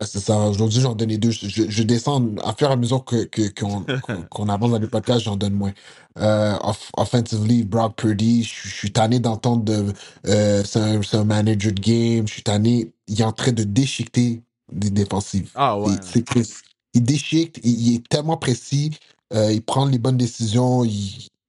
C'est 0.00 0.20
ça. 0.20 0.38
Aujourd'hui, 0.38 0.80
j'en 0.80 0.94
donnais 0.94 1.18
deux. 1.18 1.30
Je, 1.32 1.82
descends 1.82 2.24
à 2.44 2.54
fur 2.54 2.68
et 2.70 2.72
à 2.72 2.76
mesure 2.76 3.04
que, 3.04 3.24
que- 3.24 3.48
qu'on, 3.48 3.84
qu'on- 4.00 4.22
qu'on 4.30 4.48
avance 4.48 4.70
dans 4.70 4.78
le 4.78 4.88
podcast, 4.88 5.20
j'en 5.20 5.36
donne 5.36 5.54
moins. 5.54 5.72
Euh, 6.18 6.56
off- 6.62 6.90
offensively, 6.96 7.64
Brock 7.64 7.96
Purdy, 7.96 8.44
je, 8.44 8.68
je 8.68 8.74
suis 8.74 8.92
tanné 8.92 9.18
d'entendre 9.18 9.64
de, 9.64 9.92
euh, 10.28 10.62
c'est 10.64 11.16
un, 11.16 11.24
manager 11.24 11.72
de 11.72 11.80
game. 11.80 12.28
Je 12.28 12.32
suis 12.34 12.42
tanné. 12.44 12.92
Il 13.08 13.20
est 13.20 13.24
en 13.24 13.32
train 13.32 13.50
de 13.52 13.64
déchiqueter 13.64 14.40
des 14.72 14.90
défensives. 14.90 15.50
Ah 15.56 15.78
ouais. 15.78 15.92
C'est- 16.02 16.12
c'est 16.12 16.22
précis. 16.24 16.54
Il 16.94 17.02
déchique, 17.02 17.60
il, 17.64 17.88
il 17.88 17.94
est 17.96 18.08
tellement 18.08 18.36
précis, 18.36 18.96
euh, 19.34 19.52
il 19.52 19.62
prend 19.62 19.84
les 19.84 19.98
bonnes 19.98 20.16
décisions, 20.16 20.84
il, 20.84 20.90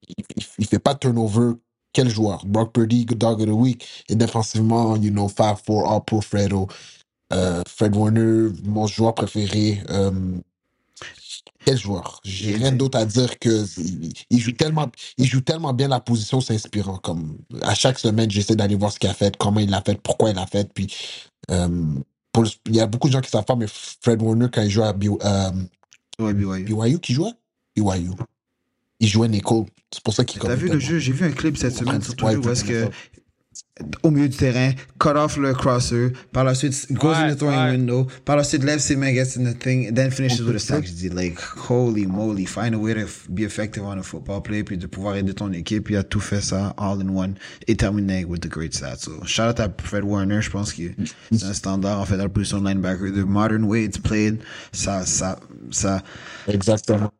il, 0.08 0.14
il- 0.36 0.44
il 0.58 0.66
fait 0.66 0.78
pas 0.80 0.94
de 0.94 0.98
turnover. 0.98 1.52
Quel 1.92 2.08
joueur? 2.08 2.44
Brock 2.46 2.72
Purdy, 2.72 3.04
good 3.04 3.18
dog 3.18 3.40
of 3.40 3.46
the 3.48 3.50
week. 3.50 4.04
Et 4.08 4.14
défensivement, 4.14 4.94
you 4.96 5.10
know, 5.10 5.26
5-4, 5.28 5.88
all 5.92 6.00
pro 6.04 6.20
Fredo. 6.20 6.68
Euh, 7.32 7.62
Fred 7.68 7.94
Warner, 7.94 8.48
mon 8.64 8.86
joueur 8.86 9.14
préféré. 9.14 9.82
Euh, 9.90 10.10
quel 11.64 11.78
joueur? 11.78 12.20
J'ai 12.24 12.56
rien 12.56 12.72
d'autre 12.72 12.98
à 12.98 13.04
dire 13.04 13.38
que 13.38 13.64
il, 14.30 14.40
joue 14.40 14.52
tellement, 14.52 14.90
il 15.18 15.26
joue 15.26 15.40
tellement 15.42 15.72
bien 15.74 15.88
la 15.88 16.00
position, 16.00 16.40
c'est 16.40 16.54
inspirant. 16.54 16.96
Comme 16.98 17.36
à 17.62 17.74
chaque 17.74 17.98
semaine, 17.98 18.30
j'essaie 18.30 18.56
d'aller 18.56 18.76
voir 18.76 18.90
ce 18.92 18.98
qu'il 18.98 19.10
a 19.10 19.14
fait, 19.14 19.36
comment 19.36 19.60
il 19.60 19.70
l'a 19.70 19.82
fait, 19.82 20.00
pourquoi 20.00 20.30
il 20.30 20.36
l'a 20.36 20.46
fait. 20.46 20.72
Puis 20.72 20.88
euh, 21.50 21.68
pour 22.32 22.44
il 22.66 22.76
y 22.76 22.80
a 22.80 22.86
beaucoup 22.86 23.08
de 23.08 23.12
gens 23.12 23.20
qui 23.20 23.30
savent 23.30 23.44
pas, 23.44 23.56
mais 23.56 23.66
Fred 23.68 24.20
Warner 24.22 24.46
quand 24.52 24.62
il 24.62 24.70
jouait 24.70 24.86
à 24.86 24.92
B- 24.92 25.18
euh, 25.22 25.50
Ouais, 26.18 26.34
BYU. 26.34 26.64
BYU, 26.64 26.98
qui 26.98 27.12
jouait? 27.14 27.32
BYU. 27.76 28.10
Il 28.98 29.08
jouait 29.08 29.28
Nicole. 29.28 29.64
C'est 29.92 30.02
pour 30.02 30.12
ça 30.14 30.24
qu'il 30.24 30.40
T'as 30.40 30.54
vu 30.54 30.68
le 30.68 30.78
jeu? 30.78 30.98
J'ai 30.98 31.12
vu 31.12 31.24
un 31.26 31.30
clip 31.32 31.56
cette 31.56 31.74
semaine 31.74 32.02
sur 32.02 32.12
Ouais, 32.22 32.34
Twitter 32.34 32.48
où 32.48 32.52
est-ce 32.52 32.64
que 32.64 32.90
au 34.02 34.10
milieu 34.10 34.28
du 34.28 34.36
terrain, 34.36 34.72
cut 34.98 35.10
off 35.16 35.36
le 35.36 35.52
crosser, 35.54 36.12
par 36.32 36.44
la 36.44 36.54
suite 36.54 36.92
goes 36.92 37.14
in 37.14 37.28
Ouais, 37.28 37.34
the 37.34 37.38
throwing 37.38 37.58
ouais. 37.58 37.70
window, 37.72 38.06
par 38.24 38.36
la 38.36 38.44
suite 38.44 38.64
lève 38.64 38.78
ses 38.80 38.96
mains, 38.96 39.12
gets 39.12 39.36
in 39.38 39.44
the 39.44 39.58
thing, 39.58 39.88
and 39.88 39.94
then 39.94 40.10
finishes 40.10 40.42
with 40.42 40.56
a 40.56 40.58
sack. 40.58 40.84
Je 40.86 40.92
dis 40.92 41.08
like 41.08 41.38
holy 41.40 42.06
moly, 42.06 42.46
find 42.46 42.74
a 42.74 42.78
way 42.78 42.94
to 42.94 43.06
be 43.28 43.40
effective 43.44 43.82
on 43.84 43.98
a 43.98 44.02
football 44.02 44.42
play 44.42 44.62
puis 44.64 44.76
de 44.76 44.86
pouvoir 44.86 45.16
aider 45.16 45.34
ton 45.34 45.52
équipe, 45.52 45.90
il 45.90 45.96
a 45.96 46.02
tout 46.02 46.20
fait 46.20 46.40
ça 46.40 46.74
all 46.78 47.00
in 47.00 47.08
one 47.08 47.34
et 47.68 47.76
terminé 47.76 48.24
with 48.24 48.40
the 48.40 48.48
great 48.48 48.74
stats. 48.74 48.98
So 48.98 49.12
shout 49.24 49.48
out 49.50 49.60
à 49.60 49.68
Fred 49.82 50.04
Warner, 50.04 50.40
je 50.42 50.50
pense 50.50 50.72
que 50.72 50.82
c'est 51.32 51.44
un 51.44 51.52
standard 51.54 52.00
en 52.00 52.04
fait 52.04 52.16
dans 52.16 52.24
la 52.24 52.28
position 52.28 52.60
de 52.60 52.68
linebacker. 52.68 53.10
The 53.12 53.26
modern 53.26 53.64
way 53.64 53.84
it's 53.84 53.98
played, 53.98 54.38
ça 54.72 55.04
ça 55.06 55.38
ça 55.70 56.02
Exactement. 56.48 57.10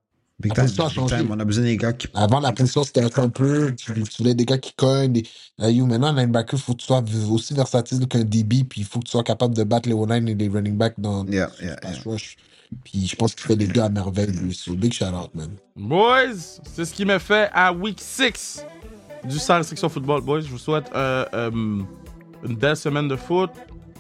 Big 0.41 0.51
La 0.51 0.55
time, 0.55 0.65
position 0.65 0.85
a 0.85 0.89
big 0.89 0.95
changé. 0.97 1.17
time. 1.17 1.31
On 1.31 1.39
a 1.41 1.45
besoin 1.45 1.65
des 1.65 1.77
gars 1.77 1.93
qui 1.93 2.09
Avant, 2.15 2.41
la 2.41 2.53
position, 2.53 2.83
c'était 2.83 3.19
un 3.19 3.29
peu. 3.29 3.75
Tu, 3.77 3.93
tu 3.93 4.03
voulais 4.19 4.35
des 4.35 4.45
gars 4.45 4.59
qui 4.59 4.73
cognent. 4.75 5.13
Des, 5.13 5.27
là, 5.59 5.71
you, 5.71 5.87
maintenant, 5.87 6.09
un 6.09 6.15
linebacker, 6.21 6.59
il 6.59 6.63
faut 6.63 6.73
que 6.75 6.79
tu 6.81 6.87
sois 6.87 7.05
aussi 7.31 7.55
versatile 7.55 8.07
qu'un 8.09 8.25
DB, 8.25 8.65
puis 8.65 8.81
il 8.81 8.87
faut 8.87 8.99
que 8.99 9.05
tu 9.05 9.11
sois 9.13 9.23
capable 9.23 9.55
de 9.55 9.63
battre 9.65 9.89
les 9.89 9.95
O-line 9.95 10.29
et 10.29 10.35
les 10.35 10.49
running 10.49 10.77
backs 10.77 10.99
dans 10.99 11.25
yeah, 11.27 11.51
yeah, 11.63 11.77
pass 11.77 11.97
yeah. 11.97 12.03
rush. 12.13 12.37
Puis 12.85 13.07
je 13.07 13.17
pense 13.17 13.35
qu'il 13.35 13.45
fait 13.47 13.57
les 13.57 13.67
deux 13.67 13.81
à 13.81 13.89
merveille, 13.89 14.31
lui. 14.31 14.55
So, 14.55 14.75
big 14.75 14.93
shout 14.93 15.07
out, 15.07 15.35
man. 15.35 15.51
Boys, 15.77 16.61
c'est 16.75 16.85
ce 16.85 16.93
qui 16.95 17.05
me 17.05 17.19
fait 17.19 17.51
à 17.53 17.73
week 17.73 17.99
6 18.01 18.65
du 19.25 19.39
sans 19.39 19.57
restriction 19.59 19.89
football. 19.89 20.23
Boys, 20.23 20.43
je 20.43 20.49
vous 20.49 20.59
souhaite 20.59 20.87
euh, 20.95 21.25
euh, 21.35 21.51
une 21.51 22.57
belle 22.57 22.77
semaine 22.77 23.09
de 23.09 23.17
foot. 23.17 23.51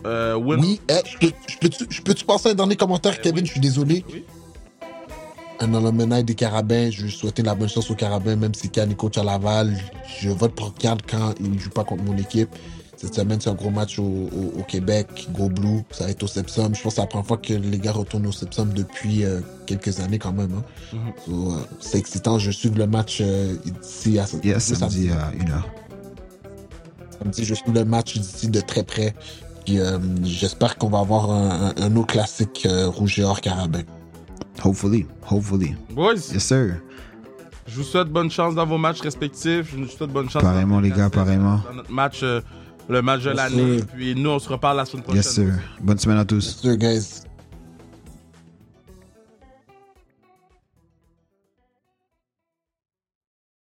Euh, 0.06 0.34
win- 0.34 0.60
Oui, 0.60 0.80
eh, 0.88 0.94
je 1.04 1.18
peux- 1.18 1.34
je 1.46 1.58
peux-tu 1.58 1.86
je 1.90 2.00
peux-tu 2.00 2.24
passer 2.24 2.50
un 2.50 2.54
dernier 2.54 2.76
commentaire, 2.76 3.14
Eh 3.18 3.22
Kevin? 3.22 3.40
oui. 3.40 3.46
Je 3.46 3.50
suis 3.52 3.60
désolé. 3.60 4.04
Oui. 4.10 4.24
Un 5.62 5.74
alumni 5.74 6.24
des 6.24 6.34
Carabins, 6.34 6.90
je 6.90 7.04
vais 7.04 7.10
souhaiter 7.10 7.42
la 7.42 7.54
bonne 7.54 7.68
chance 7.68 7.90
aux 7.90 7.94
Carabins, 7.94 8.34
même 8.36 8.54
si 8.54 8.68
est 8.74 8.94
coach 8.96 9.18
à 9.18 9.24
Laval. 9.24 9.76
Je 10.20 10.30
vote 10.30 10.54
pour 10.54 10.72
Can 10.74 10.96
quand 11.06 11.34
il 11.38 11.52
ne 11.52 11.58
joue 11.58 11.68
pas 11.70 11.84
contre 11.84 12.02
mon 12.02 12.16
équipe. 12.16 12.48
Cette 12.96 13.14
semaine, 13.14 13.40
c'est 13.40 13.50
un 13.50 13.54
gros 13.54 13.70
match 13.70 13.98
au, 13.98 14.02
au- 14.04 14.60
au 14.60 14.62
Québec, 14.62 15.28
Go 15.32 15.48
Blue. 15.48 15.82
Ça 15.90 16.04
va 16.04 16.10
être 16.10 16.22
au 16.22 16.26
Sepsum. 16.26 16.74
Je 16.74 16.82
pense 16.82 16.92
que 16.92 16.96
c'est 16.96 17.00
la 17.02 17.06
première 17.06 17.26
fois 17.26 17.36
que 17.38 17.52
les 17.54 17.78
gars 17.78 17.92
retournent 17.92 18.26
au 18.26 18.32
Sepsum 18.32 18.72
depuis 18.72 19.24
euh, 19.24 19.40
quelques 19.66 20.00
années 20.00 20.18
quand 20.18 20.32
même. 20.32 20.50
hein. 20.54 20.64
Mhm. 20.94 21.12
So, 21.26 21.52
euh, 21.52 21.56
c'est 21.80 21.98
excitant. 21.98 22.38
Je 22.38 22.50
suis 22.50 22.70
le 22.70 22.86
match 22.86 23.18
euh, 23.20 23.54
d'ici 23.82 24.18
à 24.18 24.26
Yes, 24.42 24.64
ce 24.66 24.74
samedi 24.74 25.10
à 25.10 25.30
une 25.38 25.50
heure. 25.50 25.68
samedi. 27.22 27.44
Je 27.44 27.54
suis 27.54 27.70
le 27.72 27.84
match 27.84 28.16
d'ici 28.18 28.48
de 28.48 28.60
très 28.60 28.82
près. 28.82 29.14
Euh, 29.70 29.98
j'espère 30.24 30.76
qu'on 30.78 30.88
va 30.88 30.98
avoir 31.00 31.30
un, 31.30 31.68
un- 31.68 31.74
un 31.82 31.96
autre 31.96 32.08
classique 32.14 32.66
euh, 32.66 32.88
rouge 32.88 33.18
et 33.18 33.24
or 33.24 33.40
carabin. 33.40 33.82
Hopefully, 34.64 35.06
hopefully. 35.22 35.74
Boys, 35.90 36.32
Yes, 36.32 36.44
sir. 36.44 36.80
je 37.66 37.76
vous 37.76 37.82
souhaite 37.84 38.08
bonne 38.08 38.30
chance 38.30 38.54
dans 38.54 38.66
vos 38.66 38.78
matchs 38.78 39.00
respectifs. 39.00 39.70
Je 39.72 39.76
vous 39.76 39.86
souhaite 39.86 40.10
bonne 40.10 40.28
chance. 40.28 40.42
Pareillement, 40.42 40.76
dans- 40.76 40.80
les 40.82 40.90
gars, 40.90 41.08
pareillement. 41.10 41.60
Dans 41.68 41.74
notre 41.74 41.90
match, 41.92 42.20
euh, 42.22 42.40
le 42.88 43.00
match 43.02 43.22
de 43.22 43.28
Yes, 43.28 43.36
l'année. 43.36 43.78
sir. 43.78 43.86
Puis 43.94 44.14
nous, 44.14 44.30
on 44.30 44.38
se 44.38 44.48
reparle 44.48 44.76
la 44.76 44.84
semaine 44.84 45.02
prochaine. 45.04 45.22
Yes, 45.22 45.32
sir. 45.34 45.52
Bonne 45.80 45.98
semaine 45.98 46.18
à 46.18 46.24
tous. 46.24 46.58
Sir, 46.60 46.76
guys. 46.76 47.22